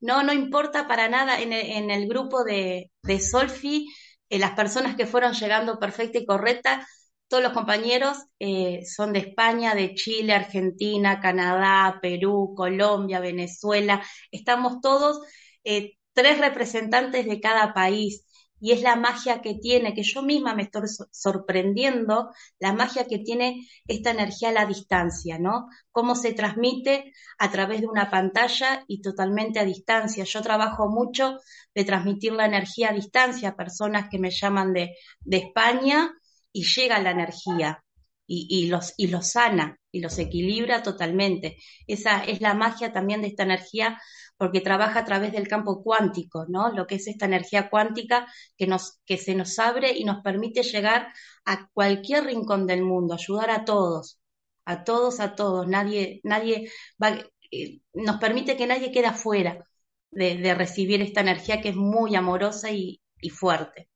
no, 0.05 0.23
no 0.23 0.33
importa 0.33 0.87
para 0.87 1.09
nada. 1.09 1.39
En 1.41 1.51
el, 1.91 2.07
grupo 2.07 2.43
de, 2.43 2.91
de 3.03 3.19
Solfi, 3.19 3.87
eh, 4.29 4.39
las 4.39 4.51
personas 4.51 4.95
que 4.95 5.07
fueron 5.07 5.33
llegando 5.33 5.79
perfecta 5.79 6.19
y 6.19 6.25
correcta, 6.25 6.87
todos 7.27 7.43
los 7.43 7.53
compañeros 7.53 8.17
eh, 8.39 8.85
son 8.85 9.13
de 9.13 9.19
España, 9.19 9.73
de 9.75 9.95
Chile, 9.95 10.33
Argentina, 10.33 11.19
Canadá, 11.19 11.99
Perú, 12.01 12.53
Colombia, 12.55 13.19
Venezuela. 13.19 14.03
Estamos 14.31 14.79
todos 14.81 15.19
eh, 15.63 15.93
tres 16.13 16.39
representantes 16.39 17.25
de 17.25 17.39
cada 17.41 17.73
país. 17.73 18.24
Y 18.65 18.71
es 18.71 18.81
la 18.81 18.95
magia 18.95 19.43
que 19.43 19.53
tiene, 19.53 19.93
que 19.93 20.01
yo 20.01 20.23
misma 20.23 20.55
me 20.55 20.63
estoy 20.63 20.87
sorprendiendo, 21.11 22.31
la 22.57 22.73
magia 22.73 23.05
que 23.05 23.19
tiene 23.19 23.67
esta 23.85 24.09
energía 24.09 24.49
a 24.49 24.53
la 24.53 24.65
distancia, 24.65 25.37
¿no? 25.37 25.67
Cómo 25.91 26.15
se 26.15 26.33
transmite 26.33 27.13
a 27.37 27.51
través 27.51 27.81
de 27.81 27.87
una 27.87 28.09
pantalla 28.09 28.83
y 28.87 29.01
totalmente 29.01 29.59
a 29.59 29.65
distancia. 29.65 30.23
Yo 30.23 30.41
trabajo 30.41 30.89
mucho 30.89 31.37
de 31.75 31.83
transmitir 31.83 32.33
la 32.33 32.47
energía 32.47 32.89
a 32.89 32.93
distancia 32.93 33.49
a 33.49 33.55
personas 33.55 34.09
que 34.09 34.17
me 34.17 34.31
llaman 34.31 34.73
de, 34.73 34.95
de 35.19 35.37
España, 35.37 36.11
y 36.55 36.63
llega 36.63 37.01
la 37.01 37.11
energía 37.11 37.83
y, 38.25 38.67
los, 38.67 38.93
y 38.95 39.07
los 39.07 39.31
sana 39.31 39.77
y 39.95 40.01
los 40.01 40.19
equilibra 40.19 40.83
totalmente. 40.83 41.57
Esa 41.87 42.23
es 42.23 42.41
la 42.41 42.53
magia 42.53 42.91
también 42.91 43.21
de 43.21 43.27
esta 43.29 43.43
energía 43.43 43.99
porque 44.37 44.59
trabaja 44.59 44.99
a 44.99 45.05
través 45.05 45.31
del 45.31 45.47
campo 45.47 45.81
cuántico, 45.83 46.45
¿no? 46.49 46.69
Lo 46.73 46.85
que 46.85 46.95
es 46.95 47.07
esta 47.07 47.25
energía 47.25 47.69
cuántica 47.69 48.27
que, 48.57 48.67
nos, 48.67 48.99
que 49.05 49.17
se 49.17 49.35
nos 49.35 49.57
abre 49.59 49.97
y 49.97 50.03
nos 50.03 50.21
permite 50.21 50.63
llegar 50.63 51.13
a 51.45 51.69
cualquier 51.73 52.25
rincón 52.25 52.67
del 52.67 52.83
mundo, 52.83 53.13
ayudar 53.13 53.49
a 53.51 53.63
todos, 53.63 54.19
a 54.65 54.83
todos, 54.83 55.21
a 55.21 55.35
todos. 55.35 55.67
Nadie, 55.67 56.19
nadie 56.23 56.69
va, 57.01 57.11
eh, 57.51 57.79
nos 57.93 58.17
permite 58.17 58.57
que 58.57 58.67
nadie 58.67 58.91
quede 58.91 59.07
afuera 59.07 59.65
de, 60.11 60.53
recibir 60.55 61.01
esta 61.01 61.21
energía 61.21 61.61
que 61.61 61.69
es 61.69 61.75
muy 61.75 62.15
amorosa 62.15 62.71
y 62.71 62.99
fuerte. 63.31 63.89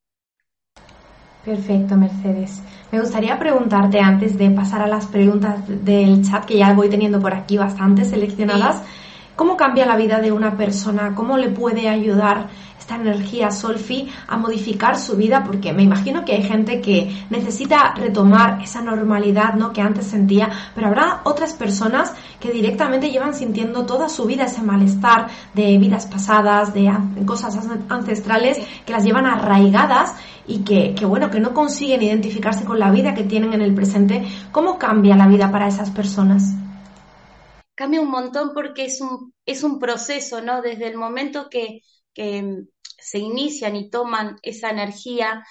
Perfecto, 1.43 1.95
Mercedes. 1.95 2.61
Me 2.91 2.99
gustaría 2.99 3.39
preguntarte 3.39 3.99
antes 3.99 4.37
de 4.37 4.51
pasar 4.51 4.81
a 4.81 4.87
las 4.87 5.05
preguntas 5.05 5.61
del 5.67 6.21
chat, 6.21 6.43
que 6.43 6.57
ya 6.57 6.73
voy 6.73 6.89
teniendo 6.89 7.19
por 7.19 7.33
aquí 7.33 7.57
bastantes 7.57 8.09
seleccionadas, 8.09 8.83
¿cómo 9.37 9.55
cambia 9.55 9.85
la 9.85 9.95
vida 9.95 10.19
de 10.19 10.33
una 10.33 10.57
persona? 10.57 11.15
¿Cómo 11.15 11.37
le 11.37 11.49
puede 11.49 11.87
ayudar 11.87 12.47
esta 12.77 12.95
energía 12.95 13.51
Solfi 13.51 14.09
a 14.27 14.35
modificar 14.35 14.97
su 14.97 15.15
vida? 15.15 15.45
Porque 15.45 15.71
me 15.71 15.83
imagino 15.83 16.25
que 16.25 16.33
hay 16.33 16.43
gente 16.43 16.81
que 16.81 17.25
necesita 17.29 17.93
retomar 17.95 18.61
esa 18.61 18.81
normalidad 18.81 19.53
¿no? 19.53 19.71
que 19.71 19.81
antes 19.81 20.07
sentía, 20.07 20.49
pero 20.75 20.87
habrá 20.87 21.21
otras 21.23 21.53
personas 21.53 22.13
que 22.41 22.51
directamente 22.51 23.11
llevan 23.11 23.33
sintiendo 23.33 23.85
toda 23.85 24.09
su 24.09 24.25
vida 24.25 24.43
ese 24.43 24.61
malestar 24.61 25.27
de 25.53 25.77
vidas 25.77 26.05
pasadas, 26.05 26.73
de 26.73 26.91
cosas 27.25 27.57
ancestrales, 27.87 28.57
que 28.85 28.91
las 28.91 29.05
llevan 29.05 29.25
arraigadas 29.25 30.15
y 30.49 30.63
que, 30.63 31.05
bueno, 31.05 31.29
que 31.29 31.39
no 31.39 31.53
consiguen 31.53 32.01
identificarse 32.01 32.65
con 32.65 32.79
la 32.79 32.89
vida 32.89 33.13
que 33.13 33.23
tienen 33.23 33.53
en 33.53 33.61
el 33.61 33.75
presente, 33.75 34.25
¿cómo 34.51 34.79
cambia 34.79 35.15
la 35.15 35.27
vida 35.27 35.51
para 35.51 35.67
esas 35.67 35.91
personas? 35.91 36.55
Cambia 37.75 38.01
un 38.01 38.09
montón 38.09 38.51
porque 38.55 38.85
es 38.85 38.99
un, 38.99 39.31
es 39.45 39.63
un 39.63 39.79
proceso, 39.79 40.41
¿no? 40.41 40.63
Desde 40.63 40.87
el 40.87 40.97
momento 40.97 41.49
que, 41.51 41.81
que 42.13 42.63
se 42.97 43.19
inician 43.19 43.75
y 43.75 43.91
toman 43.91 44.37
esa 44.41 44.71
energía, 44.71 45.45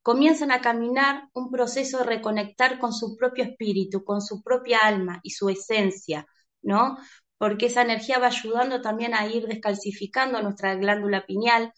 comienzan 0.00 0.52
a 0.52 0.60
caminar 0.60 1.24
un 1.34 1.50
proceso 1.50 1.98
de 1.98 2.04
reconectar 2.04 2.78
con 2.78 2.92
su 2.92 3.16
propio 3.16 3.42
espíritu, 3.42 4.04
con 4.04 4.22
su 4.22 4.42
propia 4.44 4.78
alma 4.84 5.18
y 5.24 5.30
su 5.30 5.48
esencia, 5.48 6.24
¿no? 6.62 6.98
Porque 7.36 7.66
esa 7.66 7.82
energía 7.82 8.20
va 8.20 8.28
ayudando 8.28 8.80
también 8.80 9.12
a 9.12 9.26
ir 9.26 9.48
descalcificando 9.48 10.40
nuestra 10.40 10.76
glándula 10.76 11.26
pineal, 11.26 11.72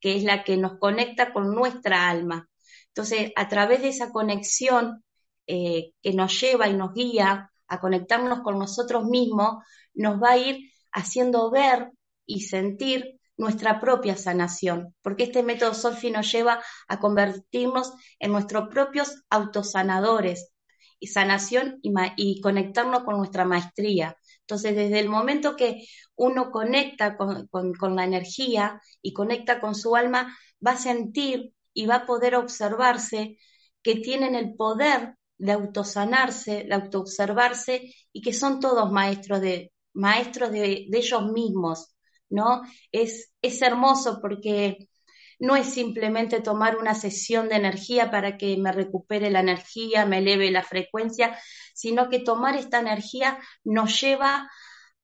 que 0.00 0.16
es 0.16 0.24
la 0.24 0.44
que 0.44 0.56
nos 0.56 0.78
conecta 0.78 1.32
con 1.32 1.54
nuestra 1.54 2.08
alma. 2.08 2.48
Entonces, 2.88 3.32
a 3.36 3.48
través 3.48 3.82
de 3.82 3.88
esa 3.88 4.10
conexión 4.10 5.04
eh, 5.46 5.92
que 6.02 6.12
nos 6.12 6.40
lleva 6.40 6.68
y 6.68 6.74
nos 6.74 6.92
guía 6.92 7.50
a 7.68 7.80
conectarnos 7.80 8.40
con 8.40 8.58
nosotros 8.58 9.04
mismos, 9.04 9.64
nos 9.94 10.22
va 10.22 10.30
a 10.32 10.38
ir 10.38 10.70
haciendo 10.92 11.50
ver 11.50 11.90
y 12.26 12.42
sentir 12.42 13.18
nuestra 13.36 13.80
propia 13.80 14.16
sanación, 14.16 14.94
porque 15.00 15.24
este 15.24 15.42
método 15.42 15.72
Solfi 15.72 16.10
nos 16.10 16.30
lleva 16.30 16.60
a 16.88 16.98
convertirnos 16.98 17.92
en 18.18 18.32
nuestros 18.32 18.68
propios 18.68 19.22
autosanadores 19.30 20.52
y 20.98 21.06
sanación 21.06 21.78
y 21.82 22.40
conectarnos 22.40 23.04
con 23.04 23.16
nuestra 23.16 23.44
maestría. 23.44 24.16
Entonces, 24.48 24.74
desde 24.74 25.00
el 25.00 25.10
momento 25.10 25.56
que 25.56 25.84
uno 26.16 26.50
conecta 26.50 27.18
con, 27.18 27.94
la 27.94 28.04
energía 28.04 28.80
y 29.02 29.12
conecta 29.12 29.60
con 29.60 29.74
su 29.74 29.94
alma, 29.94 30.34
va 30.66 30.72
a 30.72 30.76
sentir 30.78 31.52
y 31.74 31.84
va 31.84 31.96
a 31.96 32.06
poder 32.06 32.34
observarse 32.34 33.36
que 33.82 33.96
tienen 33.96 34.34
el 34.34 34.54
poder 34.54 35.16
de 35.36 35.52
autosanarse, 35.52 36.64
de 36.64 36.74
autoobservarse 36.74 37.94
y 38.10 38.22
que 38.22 38.32
son 38.32 38.58
todos 38.58 38.90
maestros 38.90 39.42
de, 39.42 39.70
maestros 39.92 40.50
de, 40.50 40.86
ellos 40.90 41.30
mismos, 41.30 41.94
¿no? 42.30 42.62
Es, 42.90 43.30
es 43.42 43.60
hermoso 43.60 44.18
porque 44.22 44.88
no 45.38 45.56
es 45.56 45.72
simplemente 45.72 46.40
tomar 46.40 46.76
una 46.76 46.94
sesión 46.94 47.48
de 47.48 47.56
energía 47.56 48.10
para 48.10 48.36
que 48.36 48.56
me 48.56 48.72
recupere 48.72 49.30
la 49.30 49.40
energía, 49.40 50.06
me 50.06 50.18
eleve 50.18 50.50
la 50.50 50.62
frecuencia, 50.62 51.38
sino 51.74 52.08
que 52.08 52.20
tomar 52.20 52.56
esta 52.56 52.80
energía 52.80 53.38
nos 53.64 54.00
lleva 54.00 54.50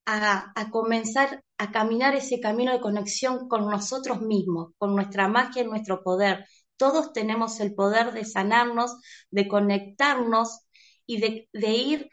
a, 0.06 0.70
comenzar 0.70 1.42
a 1.58 1.70
caminar 1.72 2.14
ese 2.14 2.40
camino 2.40 2.72
de 2.72 2.80
conexión 2.80 3.48
con 3.48 3.70
nosotros 3.70 4.20
mismos, 4.20 4.72
con 4.76 4.94
nuestra 4.94 5.28
magia 5.28 5.62
y 5.62 5.66
nuestro 5.66 6.02
poder. 6.02 6.46
Todos 6.76 7.12
tenemos 7.12 7.60
el 7.60 7.74
poder 7.74 8.12
de 8.12 8.24
sanarnos, 8.24 8.96
de 9.30 9.48
conectarnos 9.48 10.66
y 11.06 11.20
de, 11.20 11.48
de 11.52 11.70
ir 11.70 12.10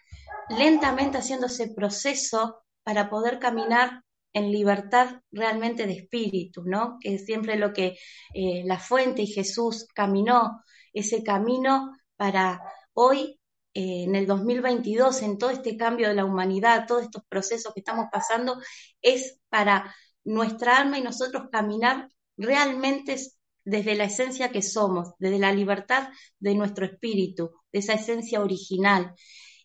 lentamente 0.49 1.17
haciendo 1.17 1.47
ese 1.47 1.73
proceso 1.73 2.63
para 2.83 3.09
poder 3.09 3.39
caminar 3.39 4.03
en 4.33 4.51
libertad 4.51 5.21
realmente 5.31 5.85
de 5.85 5.93
espíritu, 5.93 6.63
¿no? 6.65 6.97
Que 6.99 7.15
es 7.15 7.25
siempre 7.25 7.55
lo 7.57 7.73
que 7.73 7.97
eh, 8.33 8.63
la 8.65 8.79
fuente 8.79 9.23
y 9.23 9.27
Jesús 9.27 9.87
caminó, 9.93 10.63
ese 10.93 11.23
camino 11.23 11.91
para 12.15 12.61
hoy, 12.93 13.39
eh, 13.73 14.03
en 14.03 14.15
el 14.15 14.27
2022, 14.27 15.21
en 15.21 15.37
todo 15.37 15.49
este 15.49 15.77
cambio 15.77 16.09
de 16.09 16.15
la 16.15 16.25
humanidad, 16.25 16.85
todos 16.87 17.03
estos 17.03 17.23
procesos 17.29 17.73
que 17.73 17.79
estamos 17.79 18.07
pasando, 18.11 18.57
es 19.01 19.39
para 19.49 19.93
nuestra 20.23 20.77
alma 20.77 20.99
y 20.99 21.01
nosotros 21.01 21.45
caminar 21.51 22.09
realmente 22.37 23.15
desde 23.63 23.95
la 23.95 24.05
esencia 24.05 24.51
que 24.51 24.61
somos, 24.61 25.13
desde 25.19 25.39
la 25.39 25.53
libertad 25.53 26.09
de 26.39 26.55
nuestro 26.55 26.85
espíritu, 26.85 27.51
de 27.71 27.79
esa 27.79 27.93
esencia 27.93 28.41
original 28.41 29.13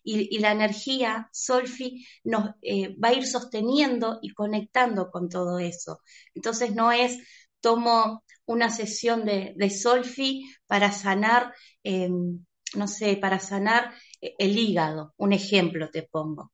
y, 0.09 0.39
la 0.39 0.51
energía 0.51 1.29
Solfi 1.33 2.05
nos 2.23 2.51
eh, 2.61 2.95
va 2.97 3.09
a 3.09 3.13
ir 3.13 3.27
sosteniendo 3.27 4.19
y 4.21 4.33
conectando 4.33 5.11
con 5.11 5.27
todo 5.27 5.59
eso. 5.59 6.01
Entonces 6.33 6.73
no 6.73 6.91
es 6.91 7.17
tomo 7.59 8.23
una 8.45 8.69
sesión 8.69 9.25
de, 9.25 9.69
Solfi 9.69 10.49
para 10.67 10.91
sanar, 10.91 11.53
em, 11.83 12.45
no 12.75 12.87
sé, 12.87 13.17
para 13.17 13.39
sanar 13.39 13.93
el 14.21 14.57
hígado, 14.57 15.13
un 15.17 15.33
ejemplo 15.33 15.89
te 15.91 16.03
pongo, 16.03 16.51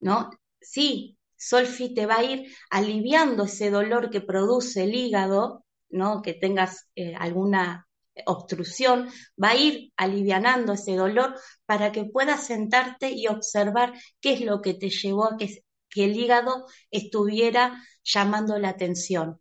¿no? 0.00 0.30
Sí, 0.60 1.18
Solfi 1.36 1.94
te 1.94 2.06
va 2.06 2.18
a 2.18 2.24
ir 2.24 2.54
aliviando 2.70 3.44
ese 3.44 3.70
dolor 3.70 4.10
que 4.10 4.20
produce 4.20 4.84
el 4.84 4.94
hígado, 4.94 5.64
¿no? 5.90 6.22
Que 6.22 6.34
tengas 6.34 6.88
eh, 6.94 7.14
alguna 7.16 7.86
obstrucción, 8.24 9.08
va 9.42 9.50
a 9.50 9.56
ir 9.56 9.92
alivianando 9.96 10.72
ese 10.72 10.96
dolor 10.96 11.34
para 11.66 11.92
que 11.92 12.04
puedas 12.04 12.46
sentarte 12.46 13.10
y 13.10 13.26
observar 13.26 13.92
qué 14.20 14.34
es 14.34 14.40
lo 14.40 14.62
que 14.62 14.74
te 14.74 14.90
llevó 14.90 15.24
a 15.26 15.36
que, 15.36 15.62
el 15.96 16.14
hígado 16.14 16.66
estuviera 16.90 17.82
llamando 18.04 18.58
la 18.58 18.68
atención. 18.68 19.40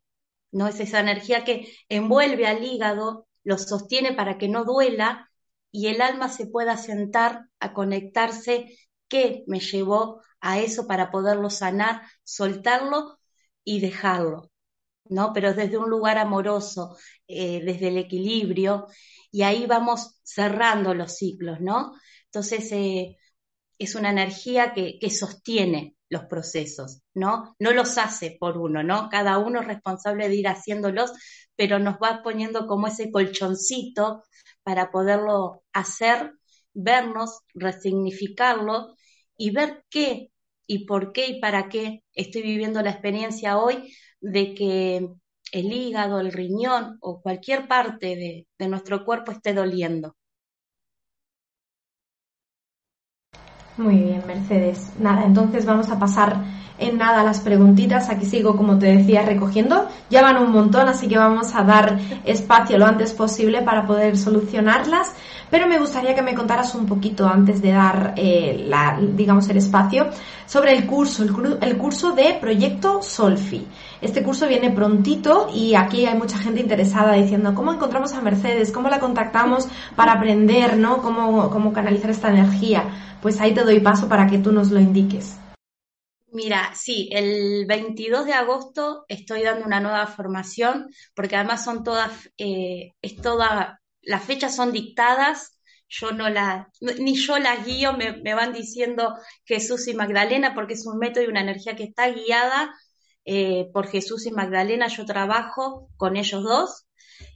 ¿no? 0.51 0.67
Es 0.69 0.79
esa 0.79 1.01
energía 1.01 1.43
que 1.43 1.75
envuelve 1.89 2.47
al 2.47 2.63
hígado, 2.63 3.27
lo 3.43 3.57
sostiene 3.57 4.13
para 4.13 4.37
que 4.37 4.47
no 4.47 4.63
duela 4.63 5.29
y 5.69 5.87
el 5.87 6.01
alma 6.01 6.29
se 6.29 6.47
pueda 6.47 6.77
sentar 6.77 7.49
a 7.59 7.73
conectarse 7.73 8.77
qué 9.09 9.43
me 9.47 9.59
llevó 9.59 10.21
a 10.39 10.59
eso 10.59 10.87
para 10.87 11.11
poderlo 11.11 11.49
sanar, 11.49 12.03
soltarlo 12.23 13.19
y 13.65 13.81
dejarlo. 13.81 14.49
¿No? 15.05 15.33
Pero 15.33 15.53
desde 15.53 15.77
un 15.77 15.89
lugar 15.89 16.17
amoroso, 16.17 16.97
eh, 17.27 17.61
desde 17.63 17.89
el 17.89 17.97
equilibrio, 17.97 18.87
y 19.31 19.43
ahí 19.43 19.65
vamos 19.65 20.19
cerrando 20.23 20.93
los 20.93 21.17
ciclos, 21.17 21.59
¿no? 21.61 21.93
Entonces, 22.25 22.71
eh, 22.71 23.17
es 23.77 23.95
una 23.95 24.09
energía 24.11 24.73
que, 24.73 24.97
que, 24.99 25.09
sostiene 25.09 25.95
los 26.09 26.25
procesos, 26.25 27.01
¿no? 27.13 27.55
No 27.59 27.71
los 27.73 27.97
hace 27.97 28.37
por 28.39 28.57
uno, 28.57 28.83
¿no? 28.83 29.09
Cada 29.09 29.37
uno 29.37 29.61
es 29.61 29.67
responsable 29.67 30.29
de 30.29 30.35
ir 30.35 30.47
haciéndolos, 30.47 31.11
pero 31.55 31.79
nos 31.79 31.95
va 31.95 32.21
poniendo 32.23 32.67
como 32.67 32.87
ese 32.87 33.11
colchoncito 33.11 34.23
para 34.63 34.91
poderlo 34.91 35.63
hacer, 35.73 36.33
vernos, 36.73 37.39
resignificarlo 37.53 38.95
y 39.37 39.51
ver 39.51 39.83
qué 39.89 40.31
y 40.67 40.85
por 40.85 41.13
qué 41.13 41.27
y 41.27 41.39
para 41.39 41.69
qué 41.69 42.03
estoy 42.13 42.41
viviendo 42.41 42.81
la 42.81 42.91
experiencia 42.91 43.57
hoy 43.57 43.93
de 44.25 44.55
que 44.55 45.09
el 45.51 45.71
hígado, 45.71 46.19
el 46.19 46.33
riñón 46.33 46.97
o 46.99 47.21
cualquier 47.21 47.67
parte 47.67 48.45
de, 48.57 48.67
nuestro 48.67 49.05
cuerpo 49.05 49.31
esté 49.31 49.53
doliendo. 49.53 50.15
Muy 53.77 53.97
bien, 53.97 54.23
Mercedes. 54.25 54.93
Nada, 54.99 55.25
entonces 55.25 55.65
vamos 55.65 55.89
a 55.89 55.99
pasar 55.99 56.43
en 56.77 56.97
nada 56.97 57.23
las 57.23 57.41
preguntitas. 57.41 58.09
Aquí 58.09 58.25
sigo, 58.25 58.55
como 58.55 58.79
te 58.79 58.97
decía, 58.97 59.21
recogiendo. 59.21 59.87
Ya 60.09 60.21
van 60.21 60.41
un 60.41 60.51
montón, 60.51 60.87
así 60.87 61.07
que 61.07 61.17
vamos 61.17 61.53
a 61.53 61.63
dar 61.63 61.99
espacio 62.23 62.77
lo 62.77 62.85
antes 62.85 63.13
posible 63.13 63.61
para 63.61 63.85
poder 63.85 64.17
solucionarlas. 64.17 65.13
Pero 65.49 65.67
me 65.67 65.79
gustaría 65.79 66.15
que 66.15 66.21
me 66.21 66.33
contaras 66.33 66.73
un 66.73 66.85
poquito 66.85 67.27
antes 67.27 67.61
de 67.61 67.71
dar, 67.71 68.13
eh, 68.17 68.65
la, 68.67 68.99
digamos, 68.99 69.47
el 69.49 69.57
espacio 69.57 70.09
sobre 70.45 70.73
el 70.73 70.85
curso, 70.85 71.23
el, 71.23 71.77
curso 71.77 72.11
de 72.13 72.37
Proyecto 72.41 73.01
Solfi. 73.01 73.67
Este 74.05 74.21
curso 74.21 74.47
viene 74.47 74.69
prontito 74.69 75.49
y 75.51 75.73
aquí 75.73 76.05
hay 76.05 76.15
mucha 76.15 76.37
gente 76.37 76.59
interesada 76.59 77.13
diciendo 77.13 77.55
cómo 77.55 77.73
encontramos 77.73 78.13
a 78.13 78.21
Mercedes, 78.21 78.71
cómo 78.71 78.87
la 78.87 78.99
contactamos 78.99 79.67
para 79.95 80.11
aprender, 80.11 80.77
¿no? 80.77 81.01
Cómo, 81.01 81.49
cómo 81.49 81.73
canalizar 81.73 82.11
esta 82.11 82.29
energía. 82.29 83.17
Pues 83.23 83.41
ahí 83.41 83.55
te 83.55 83.63
doy 83.63 83.79
paso 83.79 84.07
para 84.07 84.27
que 84.27 84.37
tú 84.37 84.51
nos 84.51 84.69
lo 84.69 84.79
indiques. 84.79 85.37
Mira, 86.27 86.71
sí, 86.75 87.09
el 87.13 87.65
22 87.65 88.27
de 88.27 88.33
agosto 88.33 89.05
estoy 89.07 89.41
dando 89.41 89.65
una 89.65 89.79
nueva 89.79 90.05
formación, 90.05 90.87
porque 91.15 91.35
además 91.37 91.65
son 91.65 91.83
todas, 91.83 92.11
eh, 92.37 92.91
es 93.01 93.15
toda, 93.15 93.81
las 94.03 94.23
fechas 94.23 94.55
son 94.55 94.71
dictadas, 94.71 95.57
yo 95.87 96.11
no 96.11 96.29
la, 96.29 96.69
ni 96.99 97.15
yo 97.15 97.39
las 97.39 97.65
guío, 97.65 97.93
me, 97.93 98.35
van 98.35 98.53
diciendo 98.53 99.15
Jesús 99.45 99.87
y 99.87 99.95
Magdalena, 99.95 100.53
porque 100.53 100.75
es 100.75 100.85
un 100.85 100.99
método 100.99 101.23
y 101.23 101.27
una 101.27 101.41
energía 101.41 101.75
que 101.75 101.85
está 101.85 102.07
guiada 102.11 102.71
eh, 103.25 103.69
por 103.73 103.87
Jesús 103.87 104.25
y 104.25 104.31
Magdalena, 104.31 104.87
yo 104.87 105.05
trabajo 105.05 105.89
con 105.97 106.15
ellos 106.15 106.43
dos 106.43 106.85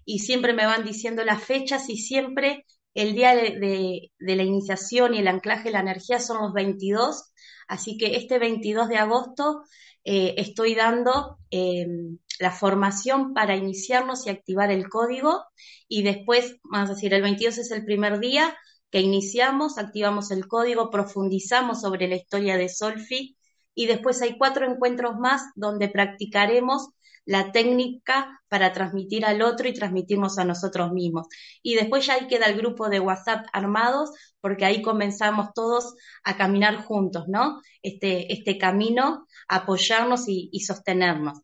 y 0.06 0.19
siempre 0.19 0.54
me 0.54 0.65
van 0.65 0.86
diciendo 0.86 1.23
las 1.23 1.43
fechas 1.43 1.89
y 1.89 1.97
siempre 1.97 2.65
el 2.93 3.13
día 3.13 3.36
de, 3.36 4.12
la 4.19 4.43
iniciación 4.43 5.13
y 5.13 5.19
el 5.19 5.28
anclaje 5.28 5.65
de 5.65 5.71
la 5.71 5.82
energía 5.82 6.19
son 6.19 6.41
los 6.41 6.54
22 6.54 7.30
Así 7.69 7.97
que 7.97 8.15
este 8.15 8.39
22 8.39 8.89
de 8.89 8.97
agosto 8.97 9.62
eh, 10.04 10.34
estoy 10.38 10.73
dando 10.73 11.38
em, 11.52 12.17
la 12.39 12.52
formación 12.52 13.34
para 13.36 13.56
iniciarnos 13.56 14.25
y 14.25 14.32
activar 14.32 14.71
el 14.71 14.89
código 14.89 15.43
y 15.88 16.02
después, 16.02 16.58
vamos 16.63 16.89
a 16.89 16.93
decir, 16.95 17.13
el 17.13 17.21
22 17.21 17.60
es 17.60 17.71
el 17.71 17.86
primer 17.86 18.19
día 18.19 18.58
que 18.89 19.02
iniciamos, 19.02 19.78
activamos 19.78 20.32
el 20.32 20.47
código, 20.47 20.89
profundizamos 20.89 21.82
sobre 21.82 22.08
la 22.08 22.15
historia 22.15 22.58
de 22.58 22.69
Solfi 22.69 23.38
y 23.75 23.86
después 23.88 24.21
hay 24.21 24.38
cuatro 24.38 24.69
encuentros 24.69 25.17
más 25.17 25.43
donde 25.55 25.89
practicaremos 25.89 26.89
la 27.29 27.51
técnica 27.51 28.41
para 28.47 28.73
transmitir 28.73 29.23
al 29.23 29.43
otro 29.43 29.67
y 29.67 29.73
transmitirnos 29.73 30.39
a 30.39 30.45
nosotros 30.45 30.91
mismos. 30.91 31.27
Y 31.62 31.75
después 31.75 32.08
ya 32.08 32.15
ahí 32.15 32.27
queda 32.27 32.47
el 32.47 32.58
grupo 32.58 32.89
de 32.89 32.99
WhatsApp 32.99 33.45
armados, 33.53 34.10
porque 34.41 34.65
ahí 34.65 34.82
comenzamos 34.82 35.49
todos 35.53 35.93
a 36.23 36.38
caminar 36.38 36.84
juntos, 36.84 37.25
¿no? 37.27 37.62
Este, 37.84 38.34
este 38.34 38.58
camino, 38.58 39.27
apoyarnos 39.47 40.23
y, 40.27 40.60
sostenernos. 40.62 41.41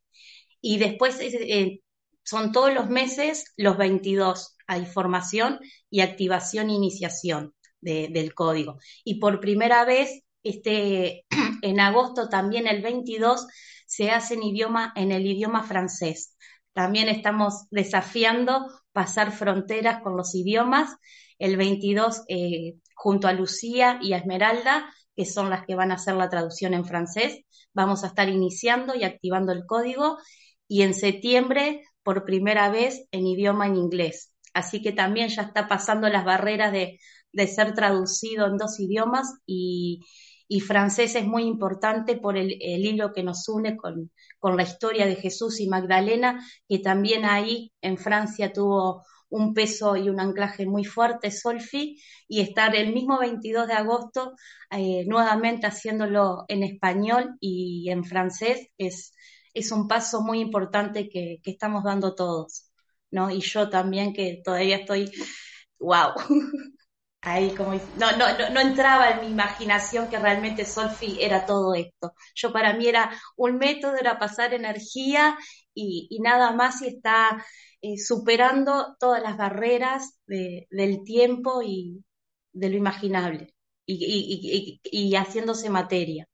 Y 0.60 0.80
después 0.80 1.20
eh, 1.22 1.82
son 2.24 2.52
todos 2.52 2.74
los 2.74 2.90
meses 2.90 3.54
los 3.56 3.78
22, 3.78 4.58
hay 4.66 4.88
formación 4.88 5.60
y 5.92 6.02
activación 6.02 6.72
e 6.72 6.74
iniciación 6.74 7.54
del 7.80 8.34
código. 8.34 8.80
Y 9.04 9.20
por 9.20 9.40
primera 9.40 9.86
vez, 9.86 10.24
este, 10.46 11.26
en 11.62 11.80
agosto 11.80 12.30
también 12.30 12.68
el 12.68 12.82
22 12.82 13.48
se 13.86 14.12
hace 14.12 14.36
en, 14.36 14.44
idioma, 14.44 14.94
en 14.96 15.12
el 15.12 15.26
idioma 15.26 15.64
francés. 15.64 16.38
También 16.74 17.10
estamos 17.10 17.66
desafiando 17.72 18.66
pasar 18.92 19.32
fronteras 19.32 20.02
con 20.02 20.16
los 20.16 20.36
idiomas. 20.36 20.96
El 21.40 21.58
22, 21.58 22.24
eh, 22.28 22.76
junto 22.96 23.28
a 23.28 23.34
Lucía 23.34 24.00
y 24.02 24.14
a 24.14 24.18
Esmeralda, 24.18 24.90
que 25.16 25.26
son 25.26 25.50
las 25.50 25.66
que 25.66 25.76
van 25.76 25.92
a 25.92 25.96
hacer 25.96 26.16
la 26.16 26.30
traducción 26.30 26.74
en 26.74 26.86
francés, 26.86 27.42
vamos 27.74 28.04
a 28.04 28.08
estar 28.08 28.30
iniciando 28.30 28.96
y 28.96 29.04
activando 29.04 29.52
el 29.52 29.66
código. 29.66 30.18
Y 30.68 30.82
en 30.82 30.94
septiembre, 30.94 31.82
por 32.04 32.26
primera 32.26 32.70
vez, 32.70 33.08
en 33.12 33.26
idioma 33.26 33.68
en 33.68 33.78
inglés. 33.78 34.34
Así 34.54 34.82
que 34.82 34.92
también 34.92 35.30
ya 35.30 35.44
está 35.44 35.68
pasando 35.68 36.08
las 36.10 36.26
barreras 36.26 36.72
de, 36.72 37.00
de 37.32 37.48
ser 37.48 37.74
traducido 37.74 38.48
en 38.48 38.58
dos 38.58 38.80
idiomas 38.80 39.28
y, 39.46 40.02
y 40.48 40.60
francés 40.60 41.16
es 41.16 41.26
muy 41.26 41.44
importante 41.44 42.18
por 42.18 42.38
el, 42.38 42.52
hilo 42.60 43.14
que 43.14 43.24
nos 43.24 43.48
une 43.50 43.78
con, 43.78 44.12
la 44.56 44.64
historia 44.64 45.08
de 45.08 45.16
Jesús 45.16 45.60
y 45.60 45.68
Magdalena, 45.68 46.46
que 46.68 46.80
también 46.80 47.26
ahí 47.26 47.74
en 47.82 47.98
Francia 47.98 48.54
tuvo 48.54 49.04
un 49.30 49.54
peso 49.54 49.96
y 49.96 50.08
un 50.10 50.20
anclaje 50.20 50.66
muy 50.68 50.86
fuerte, 50.86 51.32
Solfi, 51.32 52.00
y 52.28 52.42
estar 52.42 52.76
el 52.76 52.94
mismo 52.94 53.20
22 53.20 53.68
de 53.68 53.74
agosto 53.74 54.36
eh, 54.70 55.04
nuevamente 55.08 55.66
haciéndolo 55.68 56.46
en 56.48 56.64
español 56.64 57.36
y 57.40 57.90
en 57.90 58.04
francés 58.04 58.68
es, 58.78 59.14
es 59.54 59.72
un 59.72 59.88
paso 59.88 60.22
muy 60.22 60.40
importante 60.40 61.10
que, 61.10 61.40
que 61.44 61.52
estamos 61.52 61.84
dando 61.84 62.14
todos. 62.14 62.70
¿no? 63.12 63.32
Y 63.32 63.42
yo 63.42 63.70
también 63.70 64.14
que 64.14 64.42
todavía 64.44 64.78
estoy, 64.78 65.12
wow, 65.80 66.12
ahí 67.26 67.54
como, 67.56 67.74
no, 67.74 68.12
no, 68.18 68.50
no, 68.52 68.60
entraba 68.62 69.10
en 69.10 69.22
mi 69.22 69.28
imaginación 69.32 70.08
que 70.10 70.20
realmente 70.20 70.64
Solfi 70.64 71.18
era 71.20 71.46
todo 71.46 71.74
esto. 71.74 72.14
Yo 72.36 72.54
para 72.54 72.74
mí 72.74 72.88
era 72.88 73.12
un 73.36 73.58
método, 73.58 73.96
era 73.96 74.20
pasar 74.20 74.54
energía 74.54 75.36
y, 75.74 76.20
nada 76.22 76.52
más 76.52 76.82
y 76.84 76.88
está 76.88 77.44
eh, 77.82 77.98
superando 77.98 78.96
todas 79.00 79.24
las 79.24 79.38
barreras 79.38 80.20
del 80.28 81.04
tiempo 81.04 81.62
y 81.64 82.04
de 82.54 82.70
lo 82.70 82.78
imaginable 82.78 83.54
y, 83.88 84.80
y 84.84 85.16
haciéndose 85.16 85.70
materia. 85.70 86.28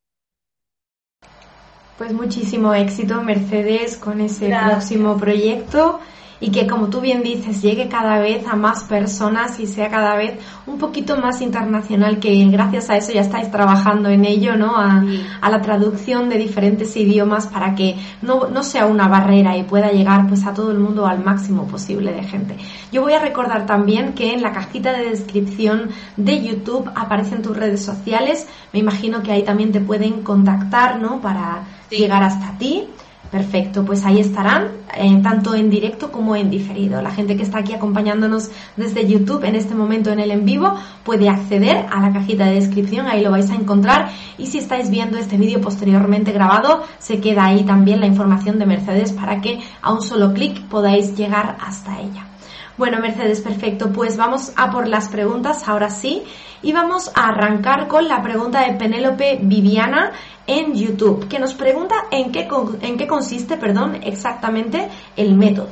Pues 1.96 2.12
muchísimo 2.12 2.74
éxito, 2.74 3.22
Mercedes, 3.22 3.96
con 3.96 4.20
ese 4.20 4.48
próximo 4.48 5.16
proyecto 5.16 6.00
y 6.42 6.50
que, 6.50 6.66
como 6.66 6.88
tú 6.88 7.00
bien 7.00 7.22
dices, 7.22 7.62
llegue 7.62 7.88
cada 7.88 8.18
vez 8.18 8.44
a 8.48 8.56
más 8.56 8.82
personas 8.82 9.60
y 9.60 9.68
sea 9.68 9.88
cada 9.88 10.16
vez 10.16 10.40
un 10.66 10.76
poquito 10.76 11.16
más 11.16 11.40
internacional, 11.40 12.18
que 12.18 12.34
gracias 12.46 12.90
a 12.90 12.96
eso 12.96 13.12
ya 13.12 13.20
estáis 13.20 13.48
trabajando 13.52 14.08
en 14.08 14.24
ello, 14.24 14.56
¿no? 14.56 14.76
A, 14.76 15.04
la 15.48 15.62
traducción 15.62 16.28
de 16.28 16.38
diferentes 16.38 16.96
idiomas 16.96 17.46
para 17.46 17.76
que 17.76 17.96
no, 18.22 18.48
no, 18.48 18.64
sea 18.64 18.86
una 18.86 19.06
barrera 19.06 19.56
y 19.56 19.62
pueda 19.62 19.92
llegar 19.92 20.26
pues 20.26 20.44
a 20.44 20.52
todo 20.52 20.72
el 20.72 20.78
mundo 20.78 21.06
al 21.06 21.22
máximo 21.22 21.68
posible 21.68 22.12
de 22.12 22.24
gente. 22.24 22.56
Yo 22.90 23.02
voy 23.02 23.12
a 23.12 23.20
recordar 23.20 23.64
también 23.64 24.14
que 24.14 24.32
en 24.32 24.42
la 24.42 24.50
cajita 24.50 24.92
de 24.92 25.10
descripción 25.10 25.90
de 26.16 26.42
YouTube 26.42 26.90
aparecen 26.96 27.42
tus 27.42 27.56
redes 27.56 27.84
sociales. 27.84 28.48
Me 28.72 28.80
imagino 28.80 29.22
que 29.22 29.30
ahí 29.30 29.44
también 29.44 29.70
te 29.70 29.80
pueden 29.80 30.22
contactar, 30.22 31.00
¿no? 31.00 31.20
Para 31.20 31.62
llegar 31.90 32.24
hasta 32.24 32.58
ti. 32.58 32.88
Perfecto, 33.32 33.82
pues 33.82 34.04
ahí 34.04 34.20
estarán, 34.20 34.68
eh, 34.94 35.18
tanto 35.22 35.54
en 35.54 35.70
directo 35.70 36.12
como 36.12 36.36
en 36.36 36.50
diferido. 36.50 37.00
La 37.00 37.10
gente 37.10 37.34
que 37.34 37.42
está 37.42 37.60
aquí 37.60 37.72
acompañándonos 37.72 38.50
desde 38.76 39.08
YouTube 39.08 39.44
en 39.44 39.54
este 39.54 39.74
momento 39.74 40.10
en 40.10 40.20
el 40.20 40.30
en 40.30 40.44
vivo 40.44 40.74
puede 41.02 41.30
acceder 41.30 41.86
a 41.90 42.02
la 42.02 42.12
cajita 42.12 42.44
de 42.44 42.56
descripción, 42.56 43.06
ahí 43.06 43.24
lo 43.24 43.30
vais 43.30 43.50
a 43.50 43.54
encontrar. 43.54 44.10
Y 44.36 44.48
si 44.48 44.58
estáis 44.58 44.90
viendo 44.90 45.16
este 45.16 45.38
vídeo 45.38 45.62
posteriormente 45.62 46.30
grabado, 46.32 46.82
se 46.98 47.20
queda 47.20 47.46
ahí 47.46 47.64
también 47.64 48.00
la 48.00 48.06
información 48.06 48.58
de 48.58 48.66
Mercedes 48.66 49.12
para 49.12 49.40
que 49.40 49.60
a 49.80 49.94
un 49.94 50.02
solo 50.02 50.34
clic 50.34 50.68
podáis 50.68 51.16
llegar 51.16 51.56
hasta 51.58 52.00
ella. 52.00 52.31
Bueno, 52.78 53.00
Mercedes, 53.00 53.40
perfecto. 53.40 53.92
Pues 53.92 54.16
vamos 54.16 54.52
a 54.56 54.70
por 54.70 54.88
las 54.88 55.08
preguntas 55.08 55.68
ahora 55.68 55.90
sí. 55.90 56.22
Y 56.62 56.72
vamos 56.72 57.10
a 57.14 57.28
arrancar 57.28 57.88
con 57.88 58.08
la 58.08 58.22
pregunta 58.22 58.66
de 58.66 58.78
Penélope 58.78 59.38
Viviana 59.42 60.12
en 60.46 60.74
YouTube, 60.74 61.28
que 61.28 61.38
nos 61.38 61.54
pregunta 61.54 61.94
en 62.10 62.32
qué, 62.32 62.48
en 62.82 62.96
qué 62.96 63.06
consiste 63.06 63.56
perdón, 63.56 64.00
exactamente 64.02 64.88
el 65.16 65.34
método. 65.34 65.68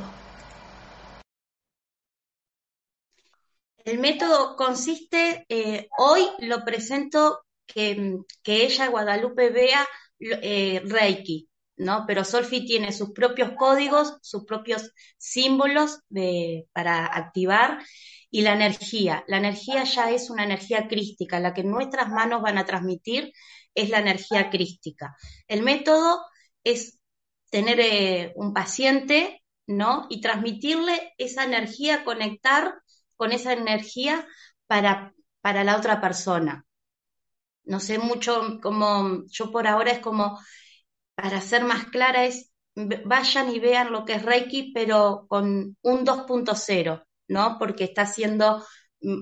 El 3.83 3.99
método 3.99 4.55
consiste, 4.55 5.45
eh, 5.49 5.87
hoy 5.97 6.21
lo 6.39 6.63
presento 6.63 7.39
que, 7.65 8.19
que 8.43 8.65
ella, 8.65 8.87
Guadalupe, 8.89 9.49
vea 9.49 9.87
eh, 10.19 10.81
Reiki. 10.85 11.50
¿No? 11.81 12.05
Pero 12.05 12.23
Solfi 12.23 12.65
tiene 12.65 12.91
sus 12.91 13.11
propios 13.11 13.53
códigos, 13.57 14.17
sus 14.21 14.45
propios 14.45 14.93
símbolos 15.17 15.99
para 16.73 17.05
activar 17.05 17.79
y 18.29 18.41
la 18.41 18.53
energía. 18.53 19.23
La 19.27 19.37
energía 19.37 19.83
ya 19.83 20.11
es 20.11 20.29
una 20.29 20.43
energía 20.43 20.87
crística, 20.87 21.39
la 21.39 21.53
que 21.53 21.63
nuestras 21.63 22.09
manos 22.09 22.41
van 22.41 22.59
a 22.59 22.65
transmitir 22.65 23.33
es 23.73 23.89
la 23.89 23.99
energía 23.99 24.49
crística. 24.51 25.15
El 25.47 25.63
método 25.63 26.21
es 26.63 26.99
tener 27.49 27.79
eh, 27.79 28.33
un 28.35 28.53
paciente, 28.53 29.43
¿no? 29.65 30.05
Y 30.09 30.21
transmitirle 30.21 31.13
esa 31.17 31.45
energía, 31.45 32.03
conectar 32.03 32.75
con 33.15 33.31
esa 33.31 33.53
energía 33.53 34.27
para, 34.67 35.13
para 35.41 35.63
la 35.63 35.77
otra 35.77 35.99
persona. 35.99 36.63
No 37.63 37.79
sé 37.79 37.97
mucho 37.97 38.59
como, 38.61 39.23
yo 39.27 39.51
por 39.51 39.67
ahora 39.67 39.91
es 39.91 39.99
como 39.99 40.39
para 41.21 41.41
ser 41.41 41.63
más 41.63 41.85
clara, 41.85 42.25
es 42.25 42.51
vayan 42.75 43.53
y 43.53 43.59
vean 43.59 43.91
lo 43.91 44.05
que 44.05 44.13
es 44.13 44.23
Reiki, 44.23 44.71
pero 44.73 45.25
con 45.27 45.77
un 45.81 46.05
2.0, 46.05 47.03
¿no? 47.27 47.57
Porque 47.59 47.83
está 47.83 48.05
siendo 48.05 48.63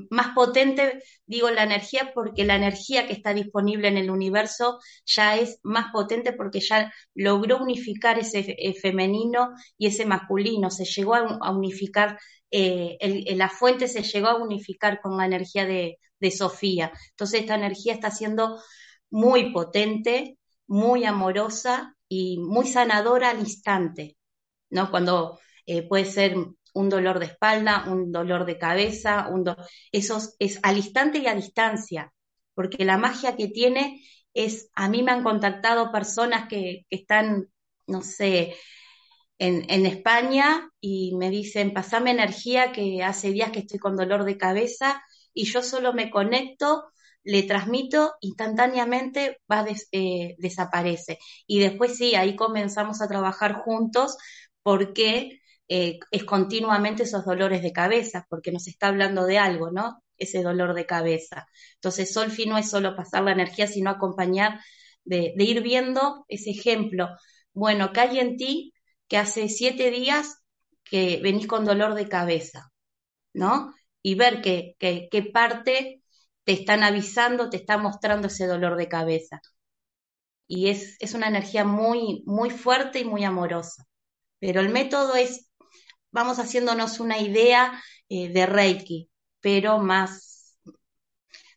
más 0.10 0.34
potente, 0.36 1.02
digo 1.26 1.50
la 1.50 1.64
energía, 1.64 2.12
porque 2.14 2.44
la 2.44 2.56
energía 2.56 3.08
que 3.08 3.14
está 3.14 3.34
disponible 3.34 3.88
en 3.88 3.98
el 3.98 4.12
universo 4.12 4.80
ya 5.06 5.38
es 5.38 5.60
más 5.64 5.92
potente 5.94 6.34
porque 6.34 6.60
ya 6.60 6.92
logró 7.16 7.58
unificar 7.58 8.20
ese 8.20 8.40
eh, 8.58 8.74
femenino 8.74 9.52
y 9.78 9.88
ese 9.88 10.06
masculino, 10.06 10.70
se 10.70 10.86
llegó 10.86 11.16
a, 11.16 11.52
unificar, 11.52 12.20
eh, 12.52 12.98
la 13.36 13.50
fuente 13.50 13.88
se 13.88 14.04
llegó 14.04 14.28
a 14.28 14.36
unificar 14.36 15.02
con 15.02 15.18
la 15.18 15.26
energía 15.26 15.66
de 15.66 15.98
Sofía. 16.32 16.92
Entonces 17.12 17.42
esta 17.42 17.56
energía 17.56 17.94
está 17.94 18.12
siendo 18.12 18.60
muy 19.10 19.52
potente 19.54 20.39
muy 20.70 21.04
amorosa 21.04 21.98
y 22.08 22.38
muy 22.38 22.68
sanadora 22.68 23.32
al 23.32 23.40
instante, 23.40 24.18
¿no? 24.70 24.92
Cuando 24.92 25.40
eh, 25.66 25.82
puede 25.82 26.06
ser 26.06 26.36
un 26.74 26.90
dolor 26.90 27.20
de 27.20 27.26
espalda, 27.26 27.86
un 27.88 28.12
dolor 28.12 28.46
de 28.46 28.60
cabeza, 28.60 29.28
un 29.30 29.44
eso 29.92 30.20
es 30.38 30.60
al 30.62 30.78
instante 30.78 31.18
y 31.18 31.28
a 31.28 31.34
distancia, 31.34 32.14
porque 32.54 32.86
la 32.86 33.00
magia 33.00 33.36
que 33.36 33.48
tiene 33.48 34.04
es, 34.34 34.70
a 34.76 34.88
mí 34.90 35.02
me 35.02 35.12
han 35.12 35.24
contactado 35.24 35.92
personas 35.92 36.48
que, 36.48 36.86
están, 36.92 37.48
no 37.88 38.04
sé, 38.04 38.56
en, 39.40 39.66
en, 39.72 39.88
España 39.88 40.70
y 40.80 41.16
me 41.16 41.32
dicen, 41.32 41.74
pasame 41.74 42.12
energía 42.12 42.72
que 42.72 43.02
hace 43.04 43.32
días 43.32 43.52
que 43.52 43.60
estoy 43.60 43.80
con 43.80 43.96
dolor 43.96 44.24
de 44.24 44.38
cabeza 44.38 45.04
y 45.34 45.46
yo 45.46 45.64
solo 45.64 45.94
me 45.94 46.12
conecto 46.12 46.92
le 47.24 47.44
transmito, 47.44 48.14
instantáneamente 48.22 49.42
va 49.52 49.66
eh, 49.92 50.36
desaparece. 50.40 51.20
Y 51.48 51.60
después 51.60 51.98
sí, 51.98 52.16
ahí 52.16 52.36
comenzamos 52.36 53.02
a 53.02 53.08
trabajar 53.08 53.54
juntos 53.54 54.18
porque 54.64 55.42
eh, 55.68 56.00
es 56.12 56.24
continuamente 56.24 57.04
esos 57.04 57.26
dolores 57.26 57.62
de 57.62 57.72
cabeza, 57.74 58.26
porque 58.30 58.52
nos 58.52 58.68
está 58.68 58.88
hablando 58.88 59.26
de 59.26 59.38
algo, 59.38 59.72
¿no? 59.72 60.04
Ese 60.18 60.42
dolor 60.44 60.74
de 60.74 60.86
cabeza. 60.86 61.48
Entonces, 61.76 62.14
Solfi 62.14 62.46
no 62.46 62.58
es 62.58 62.70
solo 62.70 62.96
pasar 62.96 63.24
la 63.24 63.32
energía, 63.32 63.68
sino 63.68 63.90
acompañar 63.90 64.60
de, 65.04 65.34
ir 65.38 65.62
viendo 65.62 66.26
ese 66.28 66.52
ejemplo. 66.52 67.10
Bueno, 67.54 67.92
hay 67.96 68.20
en 68.20 68.38
ti 68.38 68.74
que 69.08 69.18
hace 69.18 69.50
siete 69.50 69.92
días 69.92 70.42
que 70.84 71.20
venís 71.22 71.48
con 71.48 71.66
dolor 71.66 71.96
de 71.96 72.10
cabeza, 72.10 72.72
¿no? 73.34 73.74
Y 74.02 74.16
ver 74.16 74.42
qué 74.42 75.32
parte 75.34 76.02
te 76.50 76.54
están 76.54 76.82
avisando, 76.82 77.48
te 77.52 77.58
están 77.58 77.84
mostrando 77.84 78.26
ese 78.26 78.48
dolor 78.48 78.76
de 78.76 78.88
cabeza. 78.90 79.40
Y 80.48 80.70
es, 80.70 80.98
es 81.00 81.14
una 81.14 81.28
energía 81.28 81.64
muy, 81.64 82.24
muy 82.26 82.50
fuerte 82.50 82.98
y 82.98 83.06
muy 83.06 83.24
amorosa. 83.24 83.86
Pero 84.40 84.60
el 84.60 84.70
método 84.70 85.14
es, 85.14 85.52
vamos 86.10 86.40
haciéndonos 86.40 87.00
una 87.00 87.20
idea 87.20 87.80
eh, 88.10 88.30
de 88.30 88.48
Reiki, 88.48 89.12
pero 89.40 89.78
más 89.78 90.58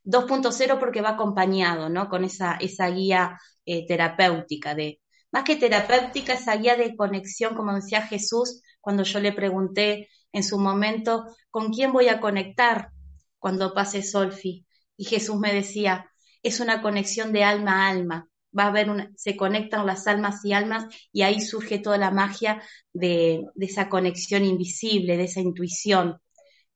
2.0 0.04 0.78
porque 0.78 1.00
va 1.00 1.12
acompañado, 1.12 1.88
¿no? 1.88 2.10
Con 2.10 2.24
esa, 2.24 2.56
esa 2.56 2.88
guía 2.90 3.40
eh, 3.64 3.86
terapéutica 3.86 4.74
de, 4.74 5.00
más 5.30 5.44
que 5.44 5.56
terapéutica, 5.56 6.34
esa 6.34 6.54
guía 6.56 6.76
de 6.76 6.94
conexión, 6.96 7.54
como 7.54 7.74
decía 7.74 8.02
Jesús, 8.02 8.60
cuando 8.82 9.04
yo 9.04 9.20
le 9.20 9.32
pregunté 9.32 10.10
en 10.32 10.44
su 10.44 10.58
momento, 10.58 11.24
¿con 11.48 11.72
quién 11.72 11.94
voy 11.94 12.08
a 12.08 12.20
conectar 12.20 12.90
cuando 13.38 13.72
pase 13.72 14.02
Solfi? 14.02 14.66
Y 15.02 15.04
Jesús 15.04 15.36
me 15.36 15.52
decía, 15.52 16.08
es 16.44 16.60
una 16.60 16.80
conexión 16.80 17.32
de 17.32 17.42
alma 17.42 17.72
a 17.72 17.88
alma. 17.90 18.28
Va 18.56 18.66
a 18.66 18.68
haber 18.68 18.88
una, 18.88 19.10
se 19.16 19.36
conectan 19.36 19.84
las 19.84 20.06
almas 20.06 20.44
y 20.44 20.52
almas 20.52 20.86
y 21.10 21.22
ahí 21.22 21.40
surge 21.40 21.80
toda 21.80 21.98
la 21.98 22.12
magia 22.12 22.62
de, 22.92 23.42
esa 23.58 23.88
conexión 23.88 24.44
invisible, 24.44 25.16
de 25.16 25.24
esa 25.24 25.40
intuición. 25.40 26.20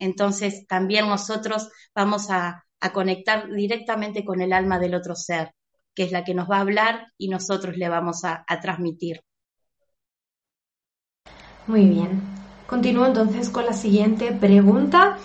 Entonces 0.01 0.67
también 0.67 1.07
nosotros 1.07 1.69
vamos 1.95 2.29
a, 2.31 2.65
conectar 2.93 3.49
directamente 3.49 4.25
con 4.25 4.41
el 4.41 4.53
alma 4.53 4.81
del 4.81 4.95
otro 4.95 5.15
ser, 5.15 5.53
que 5.95 6.03
es 6.03 6.11
la 6.13 6.25
que 6.25 6.35
nos 6.35 6.49
va 6.49 6.59
a 6.59 6.61
hablar 6.63 7.13
y 7.17 7.29
nosotros 7.29 7.77
le 7.77 7.89
vamos 7.89 8.25
a, 8.25 8.45
a 8.47 8.61
transmitir. 8.61 9.23
Muy 11.69 11.87
bien. 11.87 12.23
Continúo 12.67 13.07
entonces 13.07 13.51
con 13.51 13.67
la 13.67 13.73
siguiente 13.73 14.33
pregunta. 14.33 15.19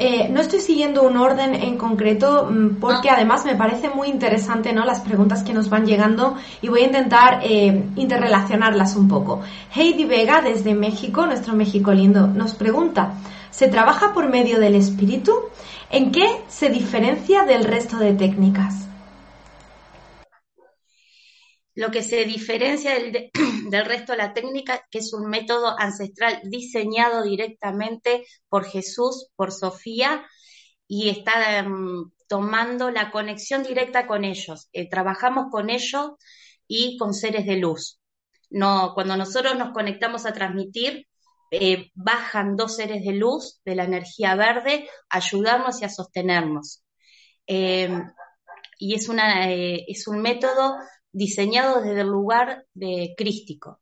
Eh, 0.00 0.28
no 0.30 0.40
estoy 0.40 0.60
siguiendo 0.60 1.02
un 1.02 1.16
orden 1.16 1.56
en 1.56 1.76
concreto 1.76 2.48
mm, 2.48 2.76
porque 2.76 3.10
además 3.10 3.44
me 3.44 3.56
parece 3.56 3.88
muy 3.88 4.08
interesante 4.08 4.72
¿no? 4.72 4.84
las 4.84 5.00
preguntas 5.00 5.42
que 5.42 5.52
nos 5.52 5.68
van 5.68 5.86
llegando 5.86 6.36
y 6.62 6.68
voy 6.68 6.82
a 6.82 6.86
intentar 6.86 7.40
eh, 7.42 7.84
interrelacionarlas 7.96 8.94
un 8.94 9.08
poco. 9.08 9.40
Heidi 9.74 10.04
Vega 10.04 10.40
desde 10.40 10.74
México, 10.74 11.26
nuestro 11.26 11.54
México 11.54 11.92
lindo, 11.92 12.28
nos 12.28 12.54
pregunta, 12.54 13.14
¿se 13.50 13.66
trabaja 13.66 14.14
por 14.14 14.28
medio 14.28 14.60
del 14.60 14.76
espíritu? 14.76 15.32
¿En 15.90 16.12
qué 16.12 16.42
se 16.46 16.68
diferencia 16.68 17.44
del 17.44 17.64
resto 17.64 17.96
de 17.96 18.12
técnicas? 18.12 18.87
Lo 21.78 21.92
que 21.92 22.02
se 22.02 22.24
diferencia 22.24 22.92
del, 23.70 23.84
resto 23.84 24.10
de 24.10 24.18
la 24.18 24.34
técnica, 24.34 24.84
que 24.90 24.98
es 24.98 25.12
un 25.12 25.30
método 25.30 25.78
ancestral 25.78 26.40
diseñado 26.42 27.22
directamente 27.22 28.26
por 28.48 28.64
Jesús, 28.64 29.28
por 29.36 29.52
Sofía, 29.52 30.26
y 30.88 31.08
está 31.08 31.64
um, 31.64 32.10
tomando 32.26 32.90
la 32.90 33.12
conexión 33.12 33.62
directa 33.62 34.08
con 34.08 34.24
ellos. 34.24 34.68
Eh, 34.72 34.90
trabajamos 34.90 35.52
con 35.52 35.70
ellos 35.70 36.14
y 36.66 36.96
con 36.98 37.14
seres 37.14 37.46
de 37.46 37.58
luz. 37.58 38.00
No, 38.50 38.90
cuando 38.94 39.16
nosotros 39.16 39.56
nos 39.56 39.72
conectamos 39.72 40.26
a 40.26 40.32
transmitir, 40.32 41.06
eh, 41.52 41.92
bajan 41.94 42.56
dos 42.56 42.74
seres 42.74 43.04
de 43.04 43.12
luz 43.12 43.60
de 43.64 43.76
la 43.76 43.84
energía 43.84 44.34
verde 44.34 44.90
a 45.10 45.18
ayudarnos 45.18 45.80
y 45.80 45.84
a 45.84 45.90
sostenernos. 45.90 46.82
Eh, 47.46 48.02
y 48.80 48.94
es, 48.94 49.08
una, 49.08 49.48
es 49.52 50.08
un 50.08 50.20
método 50.22 50.74
diseñado 51.12 51.80
desde 51.82 52.02
el 52.02 52.08
lugar 52.08 52.66
de 52.74 53.14
crístico, 53.16 53.80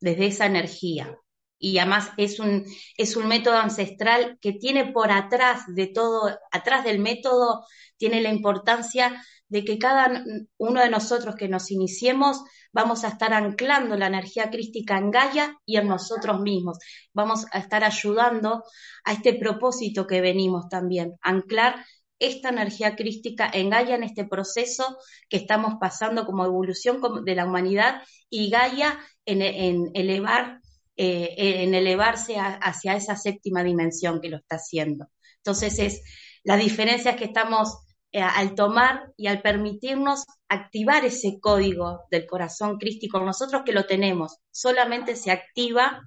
desde 0.00 0.26
esa 0.26 0.46
energía. 0.46 1.18
Y 1.58 1.78
además 1.78 2.10
es 2.18 2.38
un, 2.38 2.64
es 2.96 3.16
un 3.16 3.28
método 3.28 3.56
ancestral 3.56 4.38
que 4.40 4.52
tiene 4.52 4.92
por 4.92 5.10
atrás 5.10 5.62
de 5.68 5.86
todo, 5.86 6.38
atrás 6.52 6.84
del 6.84 6.98
método, 6.98 7.64
tiene 7.96 8.20
la 8.20 8.30
importancia 8.30 9.22
de 9.48 9.64
que 9.64 9.78
cada 9.78 10.24
uno 10.58 10.80
de 10.80 10.90
nosotros 10.90 11.36
que 11.36 11.48
nos 11.48 11.70
iniciemos 11.70 12.42
vamos 12.72 13.04
a 13.04 13.08
estar 13.08 13.32
anclando 13.32 13.96
la 13.96 14.08
energía 14.08 14.50
crística 14.50 14.98
en 14.98 15.10
Gaia 15.10 15.56
y 15.64 15.76
en 15.76 15.88
nosotros 15.88 16.40
mismos. 16.40 16.78
Vamos 17.14 17.46
a 17.52 17.58
estar 17.58 17.84
ayudando 17.84 18.64
a 19.04 19.12
este 19.12 19.34
propósito 19.34 20.06
que 20.06 20.20
venimos 20.20 20.68
también, 20.68 21.14
anclar 21.22 21.86
esta 22.18 22.48
energía 22.48 22.96
crística 22.96 23.50
en 23.52 23.70
Gaia 23.70 23.94
en 23.94 24.02
este 24.02 24.24
proceso 24.24 24.98
que 25.28 25.36
estamos 25.36 25.74
pasando 25.80 26.24
como 26.26 26.44
evolución 26.44 27.00
de 27.24 27.34
la 27.34 27.44
humanidad 27.44 28.02
y 28.30 28.50
Gaia 28.50 28.98
en, 29.24 29.90
elevar, 29.94 30.60
eh, 30.96 31.34
en 31.36 31.74
elevarse 31.74 32.36
hacia 32.38 32.96
esa 32.96 33.16
séptima 33.16 33.62
dimensión 33.62 34.20
que 34.20 34.30
lo 34.30 34.38
está 34.38 34.56
haciendo. 34.56 35.08
Entonces 35.38 35.78
es 35.78 36.02
la 36.42 36.56
diferencia 36.56 37.16
que 37.16 37.24
estamos 37.24 37.78
eh, 38.12 38.22
al 38.22 38.54
tomar 38.54 39.12
y 39.16 39.26
al 39.26 39.42
permitirnos 39.42 40.24
activar 40.48 41.04
ese 41.04 41.38
código 41.40 42.04
del 42.10 42.24
corazón 42.24 42.78
crístico, 42.78 43.20
nosotros 43.20 43.62
que 43.64 43.72
lo 43.72 43.84
tenemos, 43.84 44.38
solamente 44.50 45.16
se 45.16 45.30
activa 45.30 46.02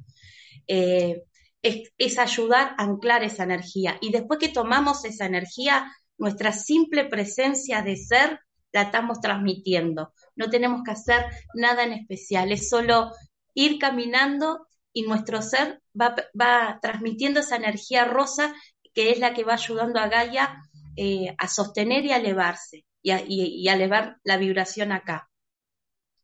eh, 0.67 1.24
es, 1.62 2.19
ayudar 2.19 2.76
a 2.78 2.84
anclar 2.84 3.24
esa 3.24 3.43
energía. 3.43 3.98
Y 4.02 4.12
después 4.12 4.39
que 4.39 4.50
tomamos 4.50 5.06
esa 5.06 5.26
energía, 5.26 5.91
nuestra 6.17 6.52
simple 6.52 7.06
presencia 7.06 7.82
de 7.82 7.95
ser 7.95 8.39
la 8.72 8.84
estamos 8.84 9.19
transmitiendo. 9.19 10.13
No 10.36 10.50
tenemos 10.50 10.84
que 10.84 10.91
hacer 10.91 11.26
nada 11.56 11.84
en 11.84 11.93
especial, 11.93 12.52
es 12.52 12.69
solo 12.69 13.12
ir 13.56 13.80
caminando 13.80 14.67
y 14.93 15.04
nuestro 15.04 15.41
ser 15.41 15.82
va, 16.00 16.15
va 16.39 16.80
transmitiendo 16.82 17.39
esa 17.39 17.56
energía 17.56 18.06
rosa 18.06 18.54
que 18.93 19.12
es 19.12 19.19
la 19.19 19.34
que 19.34 19.43
va 19.43 19.54
ayudando 19.54 20.00
a 20.00 20.08
Gaia 20.08 20.62
eh, 20.95 21.34
a 21.38 21.48
sostener 21.48 22.06
y 22.06 22.12
a 22.12 22.17
elevarse 22.17 22.86
y 23.02 23.12
a, 23.12 23.24
y 23.26 23.67
a 23.67 23.74
elevar 23.74 24.17
la 24.24 24.38
vibración 24.38 24.91
acá. 24.91 25.30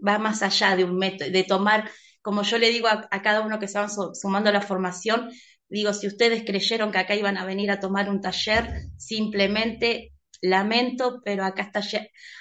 Va 0.06 0.20
más 0.20 0.44
allá 0.44 0.76
de 0.76 0.84
un 0.84 0.98
método, 0.98 1.30
de 1.30 1.44
tomar 1.44 1.90
como 2.26 2.42
yo 2.42 2.58
le 2.58 2.72
digo 2.72 2.88
a, 2.88 3.22
cada 3.22 3.42
uno 3.42 3.60
que 3.60 3.68
se 3.68 3.78
van 3.78 3.88
sumando 4.16 4.50
a 4.50 4.52
la 4.52 4.64
formación, 4.64 5.30
digo, 5.70 5.94
si 5.94 6.08
ustedes 6.08 6.44
creyeron 6.44 6.92
que 6.92 6.98
acá 6.98 7.14
iban 7.14 7.38
a 7.38 7.46
venir 7.46 7.70
a 7.70 7.80
tomar 7.80 8.10
un 8.10 8.20
taller, 8.20 8.88
simplemente 8.98 10.12
lamento, 10.42 11.22
pero 11.24 11.46
acá 11.46 11.62
está, 11.62 11.82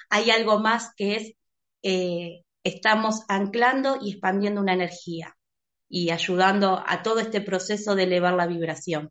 hay 0.08 0.30
algo 0.30 0.58
más 0.58 0.94
que 0.96 1.16
es, 1.16 1.34
eh, 1.82 2.44
estamos 2.64 3.26
anclando 3.28 3.98
y 4.00 4.12
expandiendo 4.12 4.62
una 4.62 4.72
energía 4.72 5.36
y 5.86 6.08
ayudando 6.08 6.82
a 6.86 7.02
todo 7.02 7.20
este 7.20 7.42
proceso 7.42 7.94
de 7.94 8.04
elevar 8.04 8.32
la 8.32 8.46
vibración. 8.46 9.10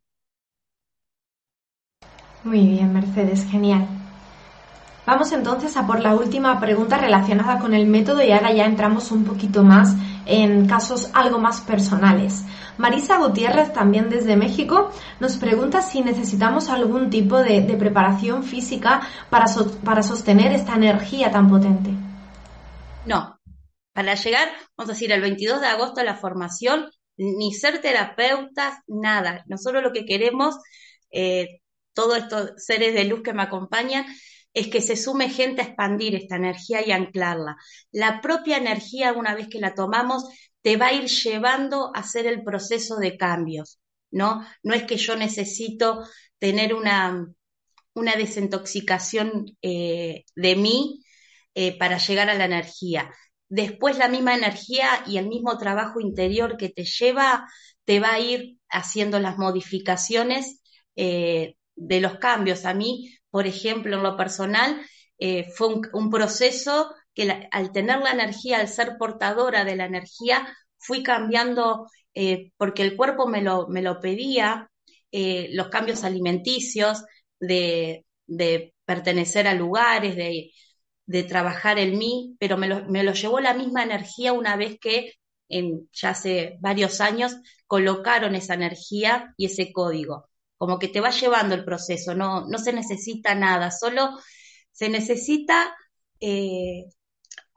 Muy 2.43 2.65
bien, 2.65 2.91
Mercedes, 2.91 3.45
genial. 3.45 4.02
Vamos 5.05 5.33
entonces 5.33 5.75
a 5.75 5.85
por 5.85 5.99
la 5.99 6.15
última 6.15 6.59
pregunta 6.61 6.97
relacionada 6.97 7.59
con 7.59 7.73
el 7.73 7.87
método 7.87 8.23
y 8.23 8.31
ahora 8.31 8.53
ya 8.53 8.65
entramos 8.65 9.11
un 9.11 9.25
poquito 9.25 9.61
más 9.61 9.95
en 10.25 10.65
casos 10.65 11.09
algo 11.13 11.39
más 11.39 11.59
personales. 11.59 12.43
Marisa 12.77 13.17
Gutiérrez, 13.17 13.73
también 13.73 14.09
desde 14.09 14.37
México, 14.37 14.91
nos 15.19 15.35
pregunta 15.35 15.81
si 15.81 16.01
necesitamos 16.01 16.69
algún 16.69 17.09
tipo 17.09 17.37
de, 17.37 17.61
preparación 17.77 18.43
física 18.43 19.01
para, 19.29 19.45
para 19.83 20.03
sostener 20.03 20.53
esta 20.53 20.75
energía 20.75 21.29
tan 21.31 21.49
potente. 21.49 21.89
No, 23.05 23.37
para 23.91 24.15
llegar, 24.15 24.49
vamos 24.77 24.89
a 24.89 24.93
decir, 24.93 25.11
el 25.11 25.21
22 25.21 25.59
de 25.59 25.67
agosto 25.67 25.99
a 25.99 26.05
la 26.05 26.15
formación, 26.15 26.89
ni 27.17 27.53
ser 27.53 27.81
terapeutas, 27.81 28.75
nada. 28.87 29.43
Nosotros 29.47 29.83
lo 29.83 29.91
que 29.91 30.05
queremos, 30.05 30.55
eh, 31.11 31.59
todos 31.93 32.17
estos 32.17 32.53
seres 32.57 32.93
de 32.95 33.03
luz 33.03 33.21
que 33.21 33.33
me 33.33 33.43
acompañan, 33.43 34.05
es 34.53 34.67
que 34.67 34.81
se 34.81 34.95
sume 34.95 35.29
gente 35.29 35.61
a 35.61 35.65
expandir 35.65 36.15
esta 36.15 36.35
energía 36.35 36.85
y 36.85 36.91
anclarla. 36.91 37.57
La 37.91 38.21
propia 38.21 38.57
energía, 38.57 39.13
una 39.13 39.35
vez 39.35 39.47
que 39.49 39.59
la 39.59 39.73
tomamos, 39.73 40.25
te 40.61 40.77
va 40.77 40.87
a 40.87 40.93
ir 40.93 41.05
llevando 41.05 41.91
a 41.95 41.99
hacer 41.99 42.27
el 42.27 42.43
proceso 42.43 42.97
de 42.97 43.17
cambios, 43.17 43.79
¿no? 44.11 44.45
No 44.61 44.73
es 44.73 44.83
que 44.83 44.97
yo 44.97 45.15
necesito 45.15 46.03
tener 46.39 46.73
una, 46.73 47.27
una 47.93 48.15
desintoxicación 48.15 49.57
eh, 49.61 50.23
de 50.35 50.55
mí 50.55 51.03
eh, 51.55 51.77
para 51.77 51.97
llegar 51.97 52.29
a 52.29 52.35
la 52.35 52.45
energía. 52.45 53.11
Después 53.49 53.97
la 53.97 54.07
misma 54.07 54.35
energía 54.35 55.03
y 55.05 55.17
el 55.17 55.27
mismo 55.27 55.57
trabajo 55.57 55.99
interior 55.99 56.57
que 56.57 56.69
te 56.69 56.85
lleva, 56.85 57.47
te 57.85 57.99
va 57.99 58.13
a 58.13 58.19
ir 58.19 58.57
haciendo 58.69 59.19
las 59.19 59.37
modificaciones 59.37 60.61
eh, 60.95 61.55
de 61.75 62.01
los 62.01 62.17
cambios. 62.17 62.65
A 62.65 62.73
mí 62.73 63.15
por 63.33 63.47
ejemplo, 63.47 63.97
en 63.97 64.03
lo 64.03 64.15
personal, 64.15 64.79
eh, 65.17 65.51
fue 65.55 65.67
un, 65.91 66.11
proceso 66.11 66.93
que 67.15 67.49
al 67.51 67.71
tener 67.71 67.97
la 67.99 68.11
energía, 68.11 68.59
al 68.59 68.67
ser 68.67 68.95
portadora 68.99 69.65
de 69.65 69.75
la 69.75 69.85
energía, 69.85 70.47
fui 70.77 71.01
cambiando, 71.01 71.87
eh, 72.13 72.51
porque 72.57 72.83
el 72.83 72.95
cuerpo 72.95 73.25
me 73.27 73.41
lo, 73.41 73.67
me 73.69 73.81
lo 73.81 73.99
pedía, 73.99 74.69
eh, 75.11 75.49
los 75.53 75.69
cambios 75.69 76.03
alimenticios, 76.03 77.05
de, 77.39 78.05
pertenecer 78.85 79.47
a 79.47 79.55
lugares, 79.55 80.15
de, 80.15 81.23
trabajar 81.23 81.79
en 81.79 81.97
mí, 81.97 82.35
pero 82.39 82.55
me 82.57 82.67
lo, 82.67 82.85
me 82.85 83.03
lo, 83.03 83.13
llevó 83.13 83.39
la 83.39 83.55
misma 83.55 83.83
energía 83.83 84.31
una 84.33 84.55
vez 84.57 84.77
que 84.79 85.13
en, 85.49 85.89
ya 85.91 86.11
hace 86.11 86.57
varios 86.59 87.01
años 87.01 87.35
colocaron 87.65 88.35
esa 88.35 88.53
energía 88.53 89.33
y 89.37 89.47
ese 89.47 89.73
código 89.73 90.29
como 90.57 90.79
que 90.79 90.87
te 90.87 91.01
va 91.01 91.11
llevando 91.11 91.55
el 91.55 91.65
proceso, 91.65 92.15
no, 92.15 92.47
no 92.47 92.57
se 92.57 92.73
necesita 92.73 93.35
nada, 93.35 93.71
solo 93.71 94.09
se 94.71 94.89
necesita 94.89 95.75
eh, 96.19 96.85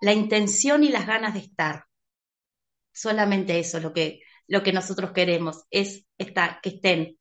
la 0.01 0.13
intención 0.13 0.85
y 0.85 0.89
las 0.89 1.07
ganas 1.07 1.35
de 1.35 1.41
estar. 1.41 1.85
Solamente 2.93 3.59
eso 3.59 3.81
lo 3.81 3.93
que, 3.93 4.21
lo 4.49 4.63
que 4.63 4.73
nosotros 4.73 5.13
queremos, 5.13 5.65
es 5.71 6.07
estar, 6.19 6.61
que 6.63 6.71
estén. 6.71 7.19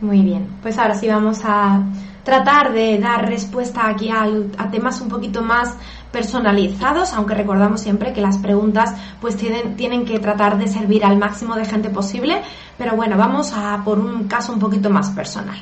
Muy 0.00 0.22
bien, 0.22 0.48
pues 0.62 0.78
ahora 0.78 0.94
sí 0.94 1.08
vamos 1.08 1.40
a 1.44 1.82
tratar 2.24 2.72
de 2.72 2.98
dar 2.98 3.28
respuesta 3.28 3.88
aquí 3.88 4.08
a, 4.10 4.26
a 4.56 4.70
temas 4.70 5.00
un 5.00 5.08
poquito 5.08 5.42
más 5.42 5.76
personalizados, 6.10 7.12
aunque 7.12 7.34
recordamos 7.34 7.80
siempre 7.80 8.12
que 8.12 8.20
las 8.20 8.38
preguntas 8.38 8.94
pues 9.20 9.36
tienen, 9.36 9.76
tienen 9.76 10.04
que 10.04 10.18
tratar 10.18 10.58
de 10.58 10.68
servir 10.68 11.04
al 11.04 11.18
máximo 11.18 11.54
de 11.54 11.64
gente 11.64 11.90
posible, 11.90 12.40
pero 12.78 12.96
bueno, 12.96 13.16
vamos 13.16 13.52
a 13.54 13.82
por 13.84 13.98
un 13.98 14.26
caso 14.26 14.52
un 14.52 14.58
poquito 14.58 14.90
más 14.90 15.10
personal. 15.10 15.58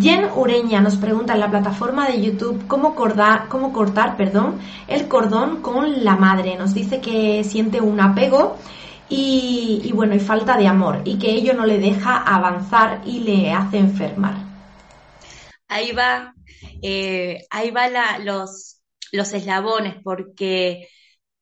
Jen 0.00 0.28
Ureña 0.36 0.80
nos 0.80 0.96
pregunta 0.96 1.34
en 1.34 1.40
la 1.40 1.50
plataforma 1.50 2.06
de 2.06 2.22
YouTube 2.22 2.66
cómo, 2.68 2.94
cortar, 2.94 3.48
cómo 3.48 3.72
cortar 3.72 4.16
perdón, 4.16 4.56
el 4.86 5.08
cordón 5.08 5.62
con 5.62 6.04
la 6.04 6.16
madre. 6.16 6.56
Nos 6.56 6.74
dice 6.74 7.00
que 7.00 7.42
siente 7.44 7.80
un 7.80 8.00
apego 8.00 8.56
y, 9.10 9.90
bueno, 9.92 10.14
y 10.14 10.20
falta 10.20 10.56
de 10.56 10.68
amor 10.68 11.02
y 11.04 11.18
que 11.18 11.30
ello 11.30 11.52
no 11.52 11.66
le 11.66 11.78
deja 11.78 12.16
avanzar 12.22 13.02
y 13.04 13.20
le 13.20 13.52
hace 13.52 13.78
enfermar. 13.78 14.36
Ahí 15.68 15.92
va, 15.92 16.32
eh, 16.82 17.44
ahí 17.50 17.70
va 17.70 18.18
los, 18.18 18.80
los 19.12 19.32
eslabones, 19.32 19.96
porque 20.02 20.88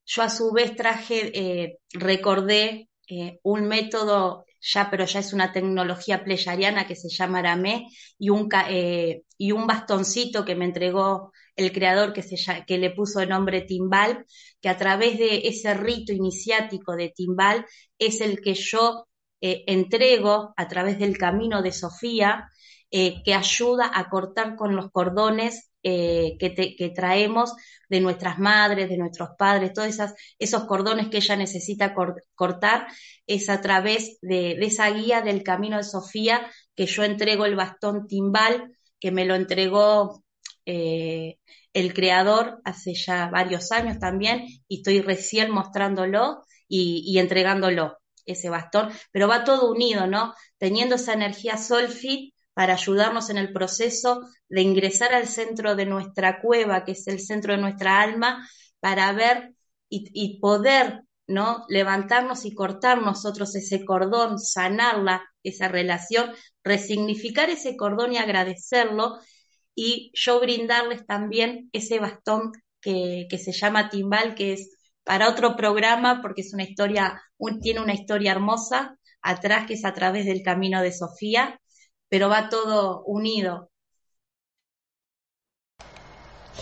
yo 0.06 0.22
a 0.22 0.30
su 0.30 0.52
vez 0.52 0.74
traje, 0.74 1.30
eh, 1.34 1.78
recordé 1.92 2.88
eh, 3.06 3.38
un 3.42 3.68
método 3.68 4.46
ya, 4.60 4.90
pero 4.90 5.04
ya 5.04 5.20
es 5.20 5.32
una 5.32 5.52
tecnología 5.52 6.24
pleyariana 6.24 6.86
que 6.86 6.96
se 6.96 7.08
llama 7.08 7.38
Aramé 7.38 7.88
y 8.18 8.30
un, 8.30 8.48
eh, 8.68 9.22
y 9.36 9.52
un 9.52 9.66
bastoncito 9.66 10.44
que 10.44 10.56
me 10.56 10.64
entregó 10.64 11.32
el 11.56 11.72
creador 11.72 12.12
que, 12.12 12.22
se, 12.22 12.36
que 12.66 12.78
le 12.78 12.90
puso 12.90 13.20
el 13.20 13.28
nombre 13.28 13.62
Timbal, 13.62 14.24
que 14.60 14.68
a 14.68 14.76
través 14.76 15.18
de 15.18 15.48
ese 15.48 15.74
rito 15.74 16.12
iniciático 16.12 16.96
de 16.96 17.10
Timbal 17.10 17.66
es 17.98 18.20
el 18.20 18.40
que 18.40 18.54
yo 18.54 19.06
entrego 19.40 20.52
a 20.56 20.66
través 20.66 20.98
del 20.98 21.16
camino 21.16 21.62
de 21.62 21.70
Sofía, 21.70 22.48
que 22.90 23.34
ayuda 23.34 23.90
a 23.94 24.08
cortar 24.08 24.56
con 24.56 24.74
los 24.74 24.90
cordones 24.90 25.68
eh, 25.84 26.36
que, 26.40 26.90
traemos 26.94 27.54
de 27.88 28.00
nuestras 28.00 28.38
madres, 28.38 28.88
de 28.88 28.98
nuestros 28.98 29.30
padres, 29.38 29.72
todos 29.72 29.96
esos 30.38 30.64
cordones 30.64 31.08
que 31.08 31.18
ella 31.18 31.36
necesita 31.36 31.94
cortar, 32.34 32.88
es 33.26 33.48
a 33.48 33.60
través 33.60 34.18
de, 34.20 34.52
esa 34.60 34.90
guía 34.90 35.22
del 35.22 35.42
camino 35.44 35.76
de 35.76 35.84
Sofía 35.84 36.50
que 36.74 36.86
yo 36.86 37.04
entrego 37.04 37.46
el 37.46 37.54
bastón 37.56 38.06
timbal, 38.08 38.72
que 38.98 39.12
me 39.12 39.24
lo 39.24 39.36
entregó 39.36 40.24
eh, 40.68 41.38
el 41.72 41.94
creador 41.94 42.60
hace 42.64 42.94
ya 42.94 43.28
varios 43.30 43.72
años 43.72 43.98
también, 43.98 44.46
y 44.68 44.78
estoy 44.78 45.00
recién 45.00 45.50
mostrándolo 45.50 46.44
y, 46.68 47.02
y 47.06 47.18
entregándolo, 47.18 47.96
ese 48.26 48.50
bastón, 48.50 48.90
pero 49.10 49.28
va 49.28 49.44
todo 49.44 49.70
unido, 49.70 50.06
¿no? 50.06 50.34
Teniendo 50.58 50.96
esa 50.96 51.14
energía 51.14 51.56
Solfit 51.56 52.34
para 52.52 52.74
ayudarnos 52.74 53.30
en 53.30 53.38
el 53.38 53.52
proceso 53.52 54.28
de 54.48 54.62
ingresar 54.62 55.14
al 55.14 55.26
centro 55.26 55.74
de 55.74 55.86
nuestra 55.86 56.40
cueva, 56.42 56.84
que 56.84 56.92
es 56.92 57.06
el 57.06 57.20
centro 57.20 57.54
de 57.54 57.60
nuestra 57.60 58.00
alma, 58.02 58.46
para 58.80 59.12
ver 59.12 59.54
y, 59.88 60.38
poder 60.40 61.02
¿no? 61.26 61.64
levantarnos 61.68 62.44
y 62.44 62.54
cortar 62.54 63.00
nosotros 63.00 63.54
ese 63.54 63.84
cordón, 63.84 64.38
sanarla, 64.38 65.22
esa 65.42 65.68
relación, 65.68 66.30
resignificar 66.62 67.48
ese 67.48 67.76
cordón 67.76 68.12
y 68.12 68.18
agradecerlo, 68.18 69.18
y 69.80 70.10
yo 70.12 70.40
brindarles 70.40 71.06
también 71.06 71.70
ese 71.72 72.00
bastón 72.00 72.50
que, 72.80 73.28
que 73.30 73.38
se 73.38 73.52
llama 73.52 73.88
timbal, 73.88 74.34
que 74.34 74.54
es 74.54 74.76
para 75.04 75.28
otro 75.28 75.54
programa, 75.54 76.20
porque 76.20 76.40
es 76.40 76.52
una 76.52 76.64
historia, 76.64 77.22
tiene 77.62 77.80
una 77.80 77.94
historia 77.94 78.32
hermosa 78.32 78.98
atrás, 79.22 79.68
que 79.68 79.74
es 79.74 79.84
a 79.84 79.94
través 79.94 80.26
del 80.26 80.42
camino 80.42 80.82
de 80.82 80.90
Sofía, 80.90 81.60
pero 82.08 82.28
va 82.28 82.48
todo 82.48 83.04
unido. 83.04 83.70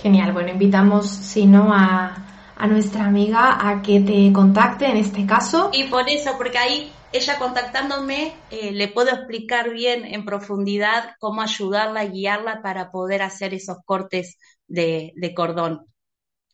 Genial, 0.02 0.34
bueno, 0.34 0.50
invitamos, 0.50 1.08
si 1.08 1.46
no, 1.46 1.72
a, 1.72 2.22
nuestra 2.68 3.06
amiga 3.06 3.66
a 3.66 3.80
que 3.80 4.00
te 4.00 4.30
contacte 4.30 4.84
en 4.84 4.98
este 4.98 5.24
caso. 5.24 5.70
Y 5.72 5.84
por 5.84 6.06
eso, 6.06 6.32
porque 6.36 6.58
ahí 6.58 6.92
ella 7.12 7.38
contactándome 7.38 8.34
eh, 8.50 8.72
le 8.72 8.88
puedo 8.88 9.10
explicar 9.10 9.70
bien 9.70 10.04
en 10.04 10.24
profundidad 10.24 11.14
cómo 11.18 11.42
ayudarla, 11.42 12.04
guiarla 12.04 12.62
para 12.62 12.90
poder 12.90 13.22
hacer 13.22 13.54
esos 13.54 13.78
cortes 13.84 14.38
de, 14.66 15.12
cordón, 15.34 15.86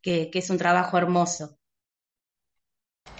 que, 0.03 0.31
que 0.31 0.39
es 0.39 0.51
un 0.51 0.59
trabajo 0.59 0.99
hermoso. 0.99 1.57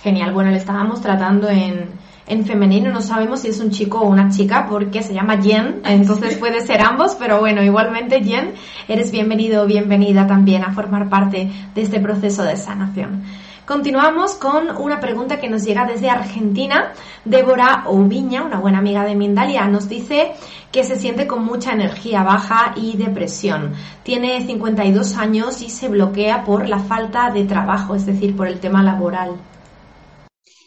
Genial, 0.03 0.33
bueno, 0.33 0.51
le 0.51 0.59
estábamos 0.59 1.01
tratando 1.01 1.49
en, 1.49 1.91
en 2.27 2.47
femenino, 2.47 2.91
no 2.91 3.03
sabemos 3.03 3.41
si 3.41 3.49
es 3.49 3.61
un 3.61 3.71
chico 3.71 4.01
o 4.01 4.09
una 4.09 4.31
chica 4.31 4.67
porque 4.69 5.03
se 5.03 5.15
llama 5.15 5.41
Jen, 5.41 5.83
entonces 5.85 6.37
puede 6.39 6.61
ser 6.61 6.81
ambos, 6.81 7.17
pero 7.19 7.41
bueno, 7.41 7.63
igualmente 7.63 8.23
Jen, 8.23 8.55
eres 8.89 9.11
bienvenido 9.11 9.63
o 9.63 9.67
bienvenida 9.67 10.27
también 10.27 10.65
a 10.65 10.73
formar 10.73 11.09
parte 11.09 11.51
de 11.75 11.83
este 11.83 12.01
proceso 12.01 12.43
de 12.43 12.57
sanación. 12.57 13.23
Continuamos 13.67 14.35
con 14.35 14.77
una 14.77 14.99
pregunta 14.99 15.41
que 15.41 15.49
nos 15.49 15.65
llega 15.65 15.87
desde 15.87 16.11
Argentina. 16.11 16.93
Débora 17.25 17.85
Oviña, 17.87 18.43
una 18.43 18.59
buena 18.59 18.79
amiga 18.79 19.05
de 19.05 19.15
Mindalia, 19.15 19.67
nos 19.69 19.89
dice 19.89 20.33
que 20.73 20.83
se 20.83 20.97
siente 20.97 21.29
con 21.29 21.45
mucha 21.45 21.73
energía 21.73 22.25
baja 22.25 22.75
y 22.77 22.97
depresión. 22.97 23.75
Tiene 24.03 24.45
52 24.45 25.17
años 25.17 25.63
y 25.63 25.71
se 25.71 25.89
bloquea 25.89 26.43
por 26.43 26.69
la 26.69 26.81
falta 26.81 27.31
de 27.31 27.45
trabajo, 27.45 27.95
es 27.95 28.05
decir, 28.05 28.37
por 28.37 28.49
el 28.49 28.59
tema 28.59 28.83
laboral. 28.83 29.41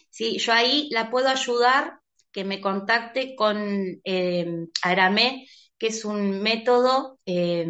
Sí, 0.09 0.37
yo 0.37 0.53
ahí 0.53 0.87
la 0.91 1.09
puedo 1.09 1.27
ayudar 1.27 1.99
que 2.31 2.45
me 2.45 2.61
contacte 2.61 3.35
con 3.35 3.57
eh, 4.05 4.67
Aramé, 4.81 5.47
que 5.77 5.87
es 5.87 6.05
un 6.05 6.41
método 6.41 7.19
eh, 7.25 7.67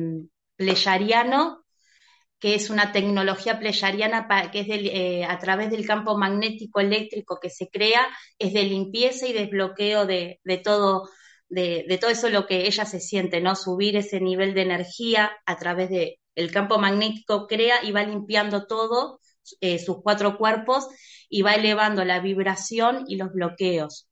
que 2.39 2.55
es 2.55 2.69
una 2.69 2.91
tecnología 2.91 3.59
pleyariana 3.59 4.27
que 4.51 4.59
es 4.61 4.67
eh, 4.69 5.25
a 5.25 5.39
través 5.39 5.71
del 5.71 5.85
campo 5.85 6.17
magnético 6.17 6.79
eléctrico 6.79 7.39
que 7.41 7.49
se 7.49 7.69
crea, 7.69 8.07
es 8.37 8.53
de 8.53 8.63
limpieza 8.63 9.27
y 9.27 9.33
desbloqueo 9.33 10.05
de, 10.05 10.39
todo, 10.63 11.09
de, 11.49 11.97
todo 11.99 12.11
eso 12.11 12.29
lo 12.29 12.45
que 12.45 12.67
ella 12.67 12.85
se 12.85 12.99
siente, 12.99 13.41
¿no? 13.41 13.55
Subir 13.55 13.95
ese 13.95 14.19
nivel 14.19 14.53
de 14.53 14.63
energía 14.63 15.31
a 15.45 15.57
través 15.57 15.89
del 15.89 16.15
el 16.35 16.51
campo 16.51 16.77
magnético 16.77 17.47
crea 17.47 17.83
y 17.83 17.91
va 17.91 18.03
limpiando 18.03 18.67
todo 18.67 19.21
eh, 19.61 19.79
sus 19.79 20.01
cuatro 20.03 20.37
cuerpos 20.37 20.87
y 21.29 21.41
va 21.43 21.53
elevando 21.53 22.03
la 22.03 22.19
vibración 22.19 23.05
y 23.07 23.15
los 23.15 23.31
bloqueos. 23.31 24.09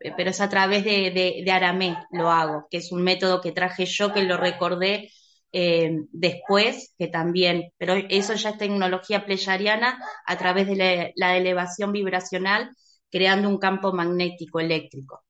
Eh, 0.00 0.12
pero 0.16 0.30
es 0.30 0.40
a 0.40 0.48
través 0.48 0.84
de, 0.84 1.42
de, 1.44 1.52
Aramé 1.52 1.96
lo 2.10 2.30
hago, 2.30 2.66
que 2.70 2.78
es 2.78 2.90
un 2.90 3.02
método 3.02 3.40
que 3.40 3.52
traje 3.52 3.86
yo, 3.86 4.12
que 4.12 4.22
lo 4.22 4.36
recordé 4.36 5.10
eh, 5.52 6.04
después, 6.12 6.94
que 6.98 7.08
también, 7.08 7.72
pero 7.76 7.94
eso 7.94 8.34
ya 8.34 8.50
es 8.50 8.58
tecnología 8.58 9.24
pleyariana 9.24 9.98
a 10.26 10.38
través 10.38 10.66
de 10.66 11.12
la, 11.16 11.36
elevación 11.36 11.92
vibracional, 11.92 12.70
creando 13.10 13.48
un 13.48 13.58
campo 13.58 13.92
magnético 13.92 14.60
eléctrico. 14.60 15.22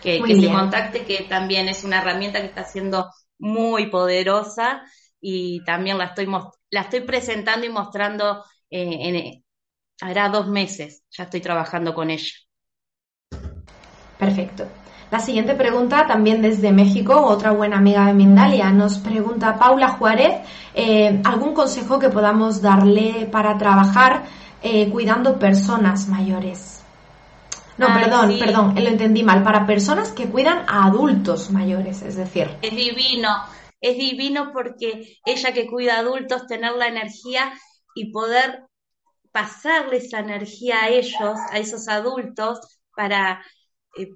Que, 0.00 0.20
que 0.20 0.40
se 0.40 0.50
contacte, 0.50 1.04
que 1.04 1.24
también 1.28 1.68
es 1.68 1.84
una 1.84 2.00
herramienta 2.00 2.40
que 2.40 2.46
está 2.46 2.64
siendo 2.64 3.08
muy 3.38 3.86
poderosa 3.86 4.82
y 5.20 5.62
también 5.64 5.98
la 5.98 6.06
estoy, 6.06 6.26
la 6.70 6.80
estoy 6.80 7.00
presentando 7.00 7.66
y 7.66 7.68
mostrando 7.68 8.44
eh, 8.70 8.98
en, 9.00 9.44
hará 10.00 10.28
dos 10.28 10.48
meses, 10.48 11.04
ya 11.10 11.24
estoy 11.24 11.40
trabajando 11.40 11.94
con 11.94 12.10
ella. 12.10 12.32
Perfecto. 14.18 14.68
La 15.12 15.20
siguiente 15.20 15.54
pregunta, 15.54 16.06
también 16.08 16.42
desde 16.42 16.72
México, 16.72 17.14
otra 17.14 17.52
buena 17.52 17.76
amiga 17.76 18.06
de 18.06 18.14
Mindalia, 18.14 18.72
nos 18.72 18.98
pregunta 18.98 19.58
Paula 19.58 19.90
Juárez, 19.90 20.40
eh, 20.74 21.20
¿algún 21.22 21.54
consejo 21.54 22.00
que 22.00 22.08
podamos 22.08 22.60
darle 22.60 23.28
para 23.30 23.56
trabajar 23.58 24.24
eh, 24.62 24.88
cuidando 24.90 25.38
personas 25.38 26.08
mayores? 26.08 26.82
No, 27.78 27.88
perdón, 27.88 28.32
perdón, 28.38 28.74
lo 28.74 28.88
entendí 28.88 29.22
mal, 29.22 29.44
para 29.44 29.66
personas 29.66 30.10
que 30.12 30.26
cuidan 30.26 30.64
a 30.66 30.86
adultos 30.86 31.50
mayores, 31.50 32.02
es 32.02 32.16
decir. 32.16 32.48
Es 32.60 32.74
divino 32.74 33.28
es 33.82 33.98
divino 33.98 34.52
porque 34.52 35.18
ella 35.26 35.52
que 35.52 35.66
cuida 35.66 35.96
a 35.96 35.98
adultos, 35.98 36.46
tener 36.46 36.72
la 36.72 36.86
energía 36.86 37.52
y 37.94 38.12
poder 38.12 38.62
pasarle 39.32 39.96
esa 39.96 40.20
energía 40.20 40.84
a 40.84 40.88
ellos, 40.88 41.38
a 41.50 41.58
esos 41.58 41.88
adultos, 41.88 42.60
para, 42.94 43.44
eh, 43.98 44.08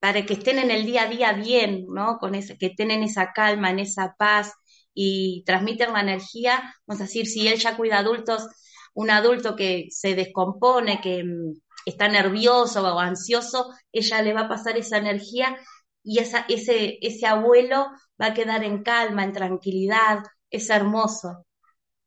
para 0.00 0.24
que 0.24 0.34
estén 0.34 0.58
en 0.58 0.70
el 0.70 0.86
día 0.86 1.02
a 1.04 1.08
día 1.08 1.32
bien, 1.32 1.86
¿no? 1.88 2.18
Con 2.18 2.34
ese, 2.34 2.56
que 2.58 2.66
estén 2.66 2.90
en 2.90 3.02
esa 3.02 3.32
calma, 3.32 3.70
en 3.70 3.80
esa 3.80 4.14
paz 4.18 4.52
y 4.94 5.42
transmiten 5.44 5.92
la 5.92 6.00
energía. 6.00 6.74
Vamos 6.86 7.00
a 7.00 7.04
decir, 7.04 7.26
si 7.26 7.48
él 7.48 7.58
ya 7.58 7.76
cuida 7.76 7.98
adultos, 7.98 8.46
un 8.94 9.10
adulto 9.10 9.56
que 9.56 9.88
se 9.90 10.14
descompone, 10.14 11.00
que 11.00 11.24
mm, 11.24 11.60
está 11.84 12.08
nervioso 12.08 12.82
o 12.82 12.98
ansioso, 12.98 13.72
ella 13.92 14.22
le 14.22 14.34
va 14.34 14.42
a 14.42 14.48
pasar 14.48 14.76
esa 14.76 14.98
energía 14.98 15.56
y 16.02 16.18
esa, 16.20 16.44
ese, 16.48 16.98
ese 17.02 17.26
abuelo 17.26 17.88
va 18.20 18.26
a 18.26 18.34
quedar 18.34 18.64
en 18.64 18.82
calma, 18.82 19.24
en 19.24 19.32
tranquilidad, 19.32 20.22
es 20.50 20.70
hermoso. 20.70 21.46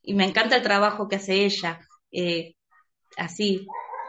Y 0.02 0.16
me 0.16 0.26
encanta 0.26 0.56
el 0.58 0.64
trabajo 0.64 1.08
que 1.08 1.18
hace 1.18 1.46
ella, 1.46 1.80
eh, 2.12 2.56
así, 3.18 3.68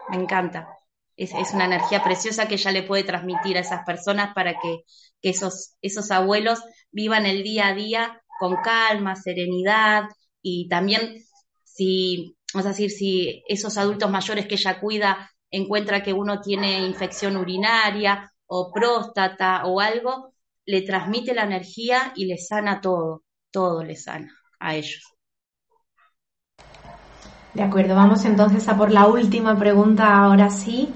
me 0.09 0.17
encanta. 0.17 0.67
Es, 1.15 1.31
una 1.53 1.65
energía 1.65 2.03
preciosa 2.03 2.47
que 2.47 2.55
ella 2.55 2.71
le 2.71 2.83
puede 2.83 3.03
transmitir 3.03 3.57
a 3.57 3.61
esas 3.61 3.85
personas 3.85 4.33
para 4.33 4.53
que, 4.53 4.83
esos, 5.21 5.75
esos 5.81 6.11
abuelos 6.11 6.61
vivan 6.91 7.25
el 7.25 7.43
día 7.43 7.67
a 7.67 7.75
día 7.75 8.21
con 8.39 8.57
calma, 8.57 9.15
serenidad 9.15 10.03
y 10.41 10.67
también 10.67 11.23
si, 11.63 12.35
vamos 12.53 12.65
a 12.65 12.69
decir, 12.69 12.91
si 12.91 13.43
esos 13.47 13.77
adultos 13.77 14.11
mayores 14.11 14.47
que 14.47 14.55
ella 14.55 14.79
cuida 14.79 15.31
encuentra 15.49 16.03
que 16.03 16.13
uno 16.13 16.41
tiene 16.41 16.85
infección 16.85 17.37
urinaria 17.37 18.31
o 18.47 18.71
próstata 18.73 19.65
o 19.65 19.79
algo, 19.79 20.33
le 20.65 20.81
transmite 20.81 21.33
la 21.33 21.43
energía 21.43 22.11
y 22.15 22.25
le 22.25 22.37
sana 22.37 22.81
todo, 22.81 23.23
todo 23.51 23.83
le 23.83 23.95
sana 23.95 24.31
a 24.59 24.75
ellos. 24.75 25.01
De 27.53 27.61
acuerdo, 27.61 27.95
vamos 27.95 28.25
entonces 28.25 28.67
a 28.67 28.75
por 28.75 28.91
la 28.91 29.07
última 29.07 29.57
pregunta 29.57 30.17
ahora 30.17 30.49
sí. 30.49 30.91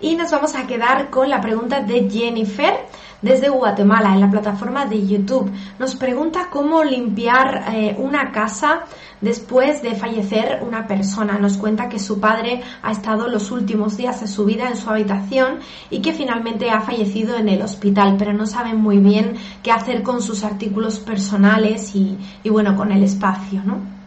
Y 0.00 0.14
nos 0.14 0.30
vamos 0.30 0.54
a 0.54 0.66
quedar 0.66 1.10
con 1.10 1.28
la 1.28 1.40
pregunta 1.40 1.80
de 1.80 2.08
Jennifer 2.08 2.86
desde 3.20 3.48
Guatemala 3.48 4.14
en 4.14 4.20
la 4.20 4.30
plataforma 4.30 4.86
de 4.86 5.04
YouTube. 5.04 5.50
Nos 5.78 5.96
pregunta 5.96 6.48
cómo 6.50 6.84
limpiar 6.84 7.64
eh, 7.74 7.96
una 7.98 8.30
casa 8.30 8.84
después 9.20 9.82
de 9.82 9.96
fallecer 9.96 10.60
una 10.62 10.86
persona. 10.86 11.36
Nos 11.38 11.56
cuenta 11.56 11.88
que 11.88 11.98
su 11.98 12.20
padre 12.20 12.62
ha 12.80 12.92
estado 12.92 13.28
los 13.28 13.50
últimos 13.50 13.96
días 13.96 14.20
de 14.20 14.28
su 14.28 14.44
vida 14.44 14.68
en 14.68 14.76
su 14.76 14.88
habitación 14.88 15.58
y 15.90 16.00
que 16.00 16.12
finalmente 16.12 16.70
ha 16.70 16.80
fallecido 16.80 17.36
en 17.36 17.48
el 17.48 17.62
hospital, 17.62 18.14
pero 18.16 18.32
no 18.32 18.46
sabe 18.46 18.74
muy 18.74 18.98
bien 18.98 19.34
qué 19.64 19.72
hacer 19.72 20.04
con 20.04 20.22
sus 20.22 20.44
artículos 20.44 21.00
personales 21.00 21.92
y, 21.96 22.18
bueno, 22.48 22.76
con 22.76 22.92
el 22.92 23.02
espacio, 23.02 23.62
¿no? 23.64 23.97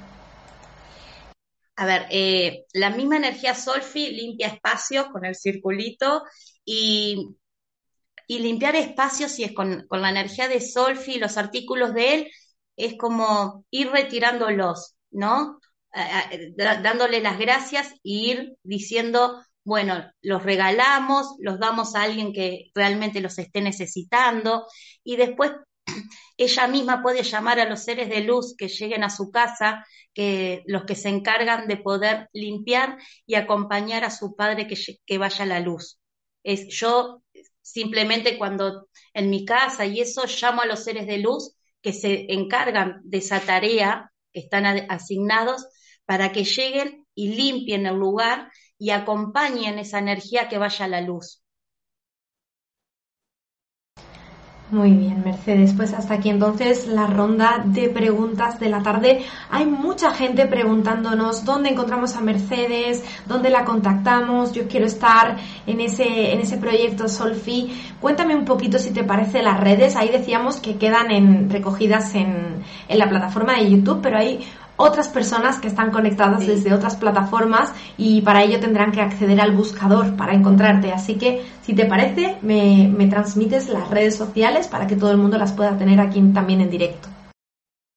A 1.76 1.86
ver, 1.86 2.06
eh, 2.12 2.66
la 2.74 2.90
misma 2.92 3.18
energía 3.18 3.56
Solfi 3.56 4.12
limpia 4.12 4.48
espacios 4.48 5.08
con 5.08 5.26
el 5.26 5.36
circulito 5.36 6.24
y 6.66 7.36
y 8.28 8.40
limpiar 8.40 8.78
espacios, 8.78 9.34
si 9.34 9.44
es 9.44 9.52
con, 9.52 9.86
con 9.90 10.02
la 10.02 10.10
energía 10.10 10.48
de 10.48 10.62
Solfi, 10.62 11.20
los 11.20 11.36
artículos 11.36 11.94
de 11.94 12.14
él, 12.14 12.32
es 12.78 12.98
como 12.98 13.66
ir 13.72 13.90
retirándolos, 13.92 14.96
¿no? 15.12 15.60
dándole 16.56 17.20
las 17.20 17.38
gracias 17.38 17.92
e 17.92 18.00
ir 18.04 18.54
diciendo, 18.64 19.44
bueno, 19.66 20.10
los 20.22 20.44
regalamos, 20.44 21.36
los 21.40 21.60
damos 21.60 21.94
a 21.96 22.04
alguien 22.04 22.32
que 22.32 22.72
realmente 22.74 23.20
los 23.20 23.38
esté 23.38 23.60
necesitando 23.60 24.66
y 25.04 25.18
después 25.18 25.52
ella 26.38 26.68
misma 26.68 27.02
puede 27.02 27.24
llamar 27.24 27.60
a 27.60 27.70
los 27.70 27.84
seres 27.84 28.10
de 28.10 28.22
luz 28.22 28.56
que 28.58 28.68
lleguen 28.68 29.04
a 29.04 29.10
su 29.10 29.32
casa, 29.32 29.86
que 30.14 30.64
los 30.66 30.86
que 30.86 30.96
se 30.96 31.10
encargan 31.10 31.68
de 31.68 31.78
poder 31.78 32.30
limpiar 32.34 32.98
y 33.26 33.36
acompañar 33.36 34.04
a 34.04 34.12
su 34.12 34.36
padre 34.36 34.68
que, 34.68 35.18
vaya 35.18 35.44
a 35.44 35.48
la 35.48 35.60
luz. 35.60 36.00
Es, 36.44 36.68
yo 36.70 37.22
simplemente 37.62 38.38
cuando 38.38 38.88
en 39.14 39.30
mi 39.30 39.46
casa 39.46 39.86
y 39.86 40.02
eso 40.02 40.24
llamo 40.26 40.62
a 40.62 40.66
los 40.66 40.84
seres 40.84 41.06
de 41.08 41.20
luz 41.20 41.56
que 41.82 41.94
se 41.94 42.26
encargan 42.34 43.02
de 43.04 43.20
esa 43.20 43.40
tarea, 43.40 44.12
que 44.34 44.40
están 44.42 44.66
asignados, 44.66 45.68
para 46.06 46.32
que 46.32 46.44
lleguen 46.44 47.06
y 47.16 47.36
limpien 47.36 47.86
el 47.86 47.96
lugar 47.96 48.52
y 48.78 48.90
acompañen 48.90 49.80
esa 49.80 50.00
energía 50.00 50.50
que 50.50 50.58
vaya 50.58 50.86
a 50.86 50.88
la 50.88 51.02
luz. 51.02 51.41
Muy 54.72 54.92
bien, 54.92 55.22
Mercedes. 55.26 55.74
Pues 55.76 55.94
hasta 55.94 56.14
aquí 56.14 56.30
entonces 56.30 56.88
la 56.88 57.06
ronda 57.06 57.62
de 57.66 57.90
preguntas 57.90 58.58
de 58.58 58.70
la 58.70 58.82
tarde. 58.82 59.26
Hay 59.50 59.66
mucha 59.66 60.12
gente 60.12 60.48
preguntándonos 60.48 61.44
dónde 61.44 61.72
encontramos 61.72 62.16
a 62.16 62.22
Mercedes, 62.22 63.04
dónde 63.26 63.50
la 63.50 63.66
contactamos. 63.66 64.54
Yo 64.54 64.70
quiero 64.70 64.86
estar 64.86 65.36
en 65.68 65.82
ese, 65.82 66.32
en 66.32 66.40
ese 66.40 66.56
proyecto 66.56 67.10
Solfi. 67.10 67.70
Cuéntame 68.00 68.34
un 68.34 68.46
poquito 68.46 68.80
si 68.80 68.92
te 68.92 69.04
parece 69.04 69.44
las 69.44 69.60
redes. 69.60 69.98
Ahí 69.98 70.08
decíamos 70.08 70.62
que 70.62 70.78
quedan 70.78 71.12
en, 71.12 71.50
recogidas 71.50 72.16
en, 72.16 72.64
en 72.88 72.98
la 72.98 73.10
plataforma 73.10 73.58
de 73.58 73.72
YouTube, 73.72 74.00
pero 74.02 74.20
hay 74.20 74.40
otras 74.82 75.08
personas 75.08 75.60
que 75.60 75.68
están 75.68 75.92
conectadas 75.92 76.46
desde 76.48 76.74
otras 76.74 76.96
plataformas 76.96 77.72
y 77.98 78.22
para 78.22 78.44
ello 78.44 78.60
tendrán 78.60 78.92
que 78.92 79.00
acceder 79.00 79.40
al 79.40 79.56
buscador 79.56 80.16
para 80.18 80.34
encontrarte. 80.34 80.92
Así 80.92 81.18
que, 81.18 81.46
si 81.62 81.76
te 81.76 81.86
parece, 81.86 82.38
me, 82.42 83.08
transmites 83.08 83.70
las 83.70 83.90
redes 83.90 84.16
sociales 84.16 84.68
para 84.68 84.88
que 84.88 84.96
todo 84.96 85.12
el 85.12 85.18
mundo 85.18 85.38
las 85.38 85.54
pueda 85.54 85.78
tener 85.78 86.00
aquí 86.00 86.22
también 86.34 86.62
en 86.62 86.70
directo. 86.70 87.10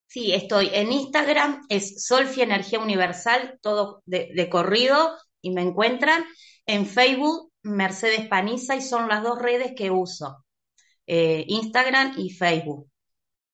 Sí, 0.06 0.32
estoy 0.32 0.70
en 0.72 0.92
Instagram, 0.92 1.62
es 1.68 2.04
Solfi 2.04 2.42
Energía 2.42 2.78
Universal, 2.78 3.58
todo 3.62 4.02
de, 4.04 4.48
corrido 4.50 5.16
y 5.40 5.50
me 5.50 5.62
encuentran. 5.62 6.24
En 6.66 6.86
Facebook, 6.86 7.50
Mercedes 7.62 8.28
Paniza 8.28 8.76
y 8.76 8.82
son 8.82 9.08
las 9.08 9.22
dos 9.22 9.38
redes 9.38 9.72
que 9.76 9.90
uso, 9.90 10.44
eh, 11.06 11.44
Instagram 11.48 12.14
y 12.16 12.30
Facebook, 12.30 12.88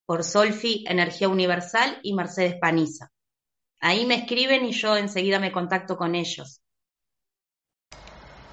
por 0.04 0.24
Solfi 0.24 0.84
Energía 0.88 1.28
Universal 1.28 1.98
y 2.02 2.14
Mercedes 2.14 2.56
Paniza. 2.60 3.10
Ahí 3.80 4.06
me 4.06 4.14
escriben 4.14 4.64
y 4.64 4.72
yo 4.72 4.96
enseguida 4.96 5.38
me 5.38 5.52
contacto 5.52 5.96
con 5.96 6.14
ellos. 6.14 6.62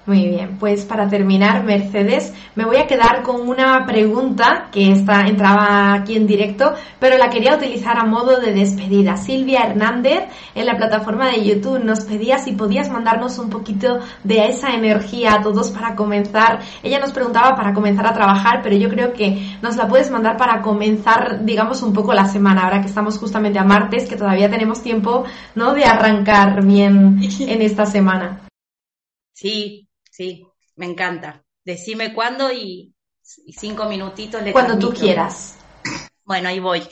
Muy 0.08 0.26
bien, 0.26 0.56
pues 0.58 0.86
para 0.86 1.06
terminar, 1.06 1.64
Mercedes, 1.64 2.32
me 2.54 2.64
voy 2.64 2.78
a 2.78 2.86
quedar 2.86 3.22
con 3.22 3.46
una 3.46 3.84
pregunta 3.84 4.70
que 4.72 4.90
está, 4.90 5.26
entraba 5.26 5.92
aquí 5.92 6.16
en 6.16 6.26
directo, 6.26 6.72
pero 6.98 7.18
la 7.18 7.28
quería 7.28 7.54
utilizar 7.54 7.98
a 7.98 8.06
modo 8.06 8.40
de 8.40 8.54
despedida. 8.54 9.18
Silvia 9.18 9.64
Hernández 9.64 10.20
en 10.54 10.64
la 10.64 10.78
plataforma 10.78 11.28
de 11.28 11.44
YouTube 11.44 11.84
nos 11.84 12.06
pedía 12.06 12.38
si 12.38 12.52
podías 12.52 12.88
mandarnos 12.88 13.38
un 13.38 13.50
poquito 13.50 13.98
de 14.24 14.46
esa 14.46 14.70
energía 14.70 15.34
a 15.34 15.42
todos 15.42 15.72
para 15.72 15.94
comenzar. 15.94 16.60
Ella 16.82 17.00
nos 17.00 17.12
preguntaba 17.12 17.54
para 17.54 17.74
comenzar 17.74 18.06
a 18.06 18.14
trabajar, 18.14 18.60
pero 18.62 18.76
yo 18.76 18.88
creo 18.88 19.12
que 19.12 19.58
nos 19.60 19.76
la 19.76 19.88
puedes 19.88 20.10
mandar 20.10 20.38
para 20.38 20.62
comenzar, 20.62 21.44
digamos, 21.44 21.82
un 21.82 21.92
poco 21.92 22.14
la 22.14 22.24
semana, 22.24 22.62
ahora 22.62 22.80
que 22.80 22.88
estamos 22.88 23.18
justamente 23.18 23.58
a 23.58 23.64
martes, 23.64 24.08
que 24.08 24.16
todavía 24.16 24.48
tenemos 24.48 24.82
tiempo, 24.82 25.24
¿no?, 25.54 25.74
de 25.74 25.84
arrancar 25.84 26.64
bien 26.64 27.20
en 27.40 27.60
esta 27.60 27.84
semana. 27.84 28.40
Sí, 29.34 29.87
Sí, 30.18 30.44
me 30.74 30.86
encanta. 30.86 31.44
Decime 31.64 32.12
cuándo 32.12 32.52
y, 32.52 32.92
cinco 33.22 33.84
minutitos 33.88 34.42
le 34.42 34.50
Cuando 34.50 34.76
tú 34.76 34.92
quieras. 34.92 35.56
Bueno, 36.24 36.48
ahí 36.48 36.58
voy. 36.58 36.82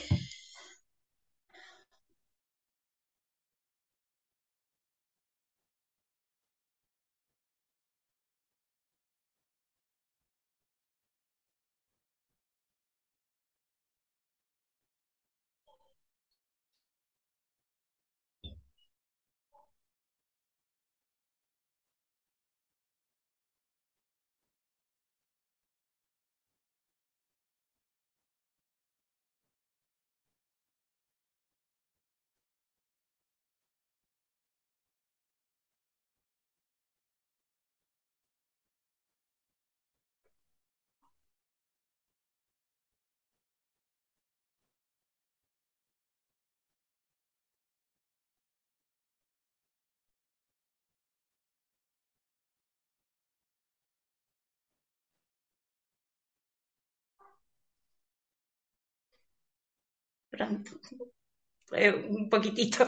Un 62.09 62.29
poquitito. 62.29 62.85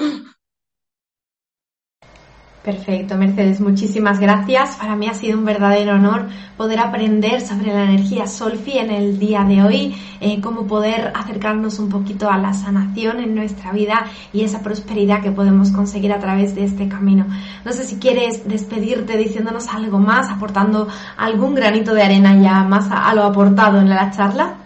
Perfecto, 2.64 3.16
Mercedes, 3.16 3.62
muchísimas 3.62 4.20
gracias. 4.20 4.76
Para 4.76 4.97
mí 4.97 5.07
ha 5.07 5.14
sido 5.14 5.38
un 5.38 5.45
verdadero 5.45 5.95
honor 5.95 6.28
poder 6.57 6.80
aprender 6.80 7.39
sobre 7.39 7.74
la 7.74 7.86
energía 7.86 8.28
Solfi 8.28 8.78
en 8.78 8.91
el 8.91 9.18
día 9.18 9.45
de 9.45 9.64
hoy, 9.64 9.95
eh, 10.20 10.41
cómo 10.41 10.68
poder 10.68 11.14
acercarnos 11.16 11.80
un 11.80 11.88
poquito 11.88 12.30
a 12.30 12.38
la 12.38 12.53
sanación 12.53 13.22
en 13.22 13.34
nuestra 13.34 13.72
vida 13.72 14.05
y 14.34 14.43
esa 14.43 14.62
prosperidad 14.62 15.24
que 15.24 15.32
podemos 15.32 15.72
conseguir 15.72 16.12
a 16.12 16.20
través 16.20 16.53
de 16.53 16.66
este 16.66 16.89
camino. 16.89 17.26
No 17.64 17.72
sé 17.72 17.86
si 17.86 17.95
quieres 17.95 18.47
despedirte 18.47 19.18
diciéndonos 19.18 19.70
algo 19.70 19.97
más, 19.97 20.30
aportando 20.30 20.89
algún 21.16 21.55
granito 21.55 21.93
de 21.93 22.03
arena 22.03 22.39
ya 22.41 22.64
más 22.66 22.89
a 22.91 23.14
lo 23.16 23.24
aportado 23.24 23.80
en 23.80 23.89
la 23.89 24.12
charla. 24.12 24.59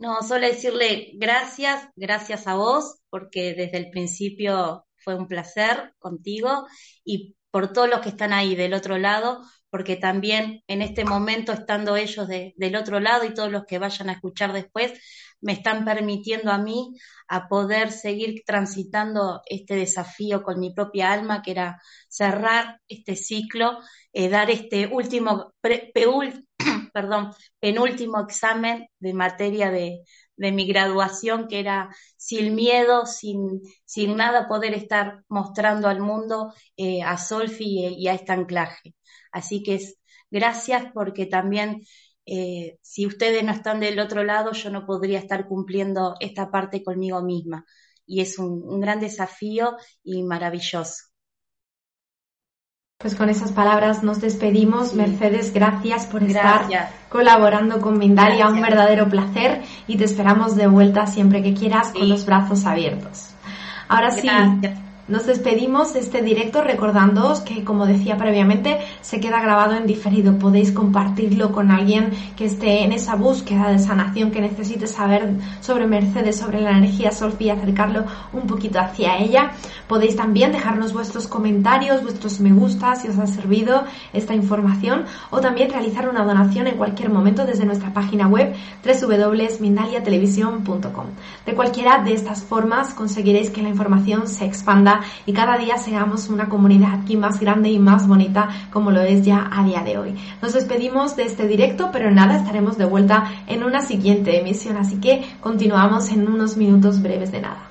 No, 0.00 0.22
solo 0.22 0.46
decirle 0.46 1.10
gracias, 1.16 1.86
gracias 1.94 2.46
a 2.46 2.54
vos, 2.54 3.00
porque 3.10 3.52
desde 3.54 3.76
el 3.76 3.90
principio 3.90 4.86
fue 4.96 5.14
un 5.14 5.28
placer 5.28 5.92
contigo 5.98 6.66
y 7.04 7.36
por 7.50 7.72
todos 7.74 7.90
los 7.90 8.00
que 8.00 8.08
están 8.08 8.32
ahí 8.32 8.54
del 8.56 8.72
otro 8.72 8.96
lado, 8.96 9.42
porque 9.68 9.96
también 9.96 10.62
en 10.68 10.80
este 10.80 11.04
momento, 11.04 11.52
estando 11.52 11.96
ellos 11.96 12.26
del 12.28 12.76
otro 12.76 12.98
lado 12.98 13.24
y 13.26 13.34
todos 13.34 13.52
los 13.52 13.66
que 13.66 13.78
vayan 13.78 14.08
a 14.08 14.12
escuchar 14.14 14.54
después, 14.54 14.92
me 15.42 15.52
están 15.52 15.84
permitiendo 15.84 16.50
a 16.50 16.56
mí 16.58 16.94
a 17.28 17.46
poder 17.48 17.92
seguir 17.92 18.42
transitando 18.46 19.42
este 19.46 19.74
desafío 19.76 20.42
con 20.42 20.60
mi 20.60 20.72
propia 20.72 21.12
alma, 21.12 21.42
que 21.42 21.50
era 21.50 21.82
cerrar 22.08 22.80
este 22.88 23.16
ciclo, 23.16 23.80
eh, 24.14 24.30
dar 24.30 24.50
este 24.50 24.86
último, 24.86 25.52
perdón, 26.92 27.32
penúltimo 27.60 28.20
examen 28.20 28.88
de 28.98 29.14
materia 29.14 29.70
de, 29.70 30.02
mi 30.36 30.66
graduación, 30.66 31.48
que 31.48 31.60
era 31.60 31.94
sin 32.16 32.54
miedo, 32.54 33.04
sin, 33.04 33.60
sin 33.84 34.16
nada 34.16 34.48
poder 34.48 34.72
estar 34.72 35.22
mostrando 35.28 35.86
al 35.88 36.00
mundo 36.00 36.54
eh, 36.78 37.02
a 37.02 37.18
Solfi 37.18 37.86
y, 37.98 38.08
a 38.08 38.14
este 38.14 38.32
anclaje. 38.32 38.94
Así 39.32 39.62
que 39.62 39.74
es 39.74 39.98
gracias 40.30 40.86
porque 40.94 41.26
también 41.26 41.82
eh, 42.24 42.78
si 42.82 43.06
ustedes 43.06 43.44
no 43.44 43.52
están 43.52 43.80
del 43.80 43.98
otro 44.00 44.24
lado, 44.24 44.52
yo 44.52 44.70
no 44.70 44.86
podría 44.86 45.18
estar 45.18 45.46
cumpliendo 45.46 46.16
esta 46.20 46.50
parte 46.50 46.82
conmigo 46.82 47.22
misma. 47.22 47.66
Y 48.06 48.22
es 48.22 48.38
un 48.38 48.80
gran 48.80 48.98
desafío 49.00 49.76
y 50.02 50.22
maravilloso. 50.22 51.09
Pues 53.02 53.14
con 53.14 53.30
esas 53.30 53.50
palabras 53.52 54.02
nos 54.02 54.20
despedimos. 54.20 54.92
Mercedes, 54.92 55.54
gracias 55.54 56.04
por 56.04 56.22
estar 56.22 56.66
colaborando 57.08 57.80
con 57.80 57.98
Mindalia. 57.98 58.46
Un 58.46 58.60
verdadero 58.60 59.08
placer 59.08 59.62
y 59.86 59.96
te 59.96 60.04
esperamos 60.04 60.54
de 60.54 60.66
vuelta 60.66 61.06
siempre 61.06 61.42
que 61.42 61.54
quieras 61.54 61.94
con 61.94 62.10
los 62.10 62.26
brazos 62.26 62.66
abiertos. 62.66 63.30
Ahora 63.88 64.10
sí, 64.10 64.28
Nos 65.10 65.26
despedimos 65.26 65.92
de 65.92 65.98
este 65.98 66.22
directo 66.22 66.62
recordándoos 66.62 67.40
que, 67.40 67.64
como 67.64 67.84
decía 67.84 68.16
previamente, 68.16 68.78
se 69.00 69.18
queda 69.18 69.40
grabado 69.40 69.74
en 69.74 69.84
diferido. 69.84 70.38
Podéis 70.38 70.70
compartirlo 70.70 71.50
con 71.50 71.72
alguien 71.72 72.10
que 72.36 72.44
esté 72.44 72.84
en 72.84 72.92
esa 72.92 73.16
búsqueda 73.16 73.72
de 73.72 73.80
sanación, 73.80 74.30
que 74.30 74.40
necesite 74.40 74.86
saber 74.86 75.34
sobre 75.62 75.88
Mercedes, 75.88 76.36
sobre 76.36 76.60
la 76.60 76.78
energía 76.78 77.10
Sol 77.10 77.34
y 77.40 77.50
acercarlo 77.50 78.04
un 78.32 78.42
poquito 78.42 78.78
hacia 78.78 79.18
ella. 79.18 79.50
Podéis 79.88 80.14
también 80.14 80.52
dejarnos 80.52 80.92
vuestros 80.92 81.26
comentarios, 81.26 82.04
vuestros 82.04 82.38
me 82.38 82.52
gusta 82.52 82.94
si 82.94 83.08
os 83.08 83.18
ha 83.18 83.26
servido 83.26 83.82
esta 84.12 84.32
información 84.32 85.06
o 85.30 85.40
también 85.40 85.70
realizar 85.70 86.08
una 86.08 86.24
donación 86.24 86.68
en 86.68 86.76
cualquier 86.76 87.10
momento 87.10 87.44
desde 87.44 87.64
nuestra 87.64 87.92
página 87.92 88.28
web 88.28 88.54
www.mindaliatelevisión.com. 88.84 91.06
De 91.44 91.54
cualquiera 91.54 92.04
de 92.04 92.12
estas 92.12 92.44
formas 92.44 92.94
conseguiréis 92.94 93.50
que 93.50 93.62
la 93.62 93.70
información 93.70 94.28
se 94.28 94.44
expanda 94.44 94.99
y 95.26 95.32
cada 95.32 95.58
día 95.58 95.76
seamos 95.78 96.28
una 96.28 96.48
comunidad 96.48 96.94
aquí 96.94 97.16
más 97.16 97.40
grande 97.40 97.70
y 97.70 97.78
más 97.78 98.06
bonita 98.06 98.48
como 98.72 98.90
lo 98.90 99.00
es 99.00 99.24
ya 99.24 99.48
a 99.52 99.64
día 99.64 99.82
de 99.82 99.98
hoy. 99.98 100.14
Nos 100.42 100.52
despedimos 100.52 101.16
de 101.16 101.24
este 101.24 101.46
directo, 101.46 101.90
pero 101.92 102.10
nada, 102.10 102.36
estaremos 102.36 102.78
de 102.78 102.84
vuelta 102.84 103.30
en 103.46 103.64
una 103.64 103.82
siguiente 103.82 104.38
emisión, 104.38 104.76
así 104.76 104.96
que 104.96 105.24
continuamos 105.40 106.10
en 106.10 106.28
unos 106.28 106.56
minutos 106.56 107.02
breves 107.02 107.32
de 107.32 107.40
nada. 107.40 107.70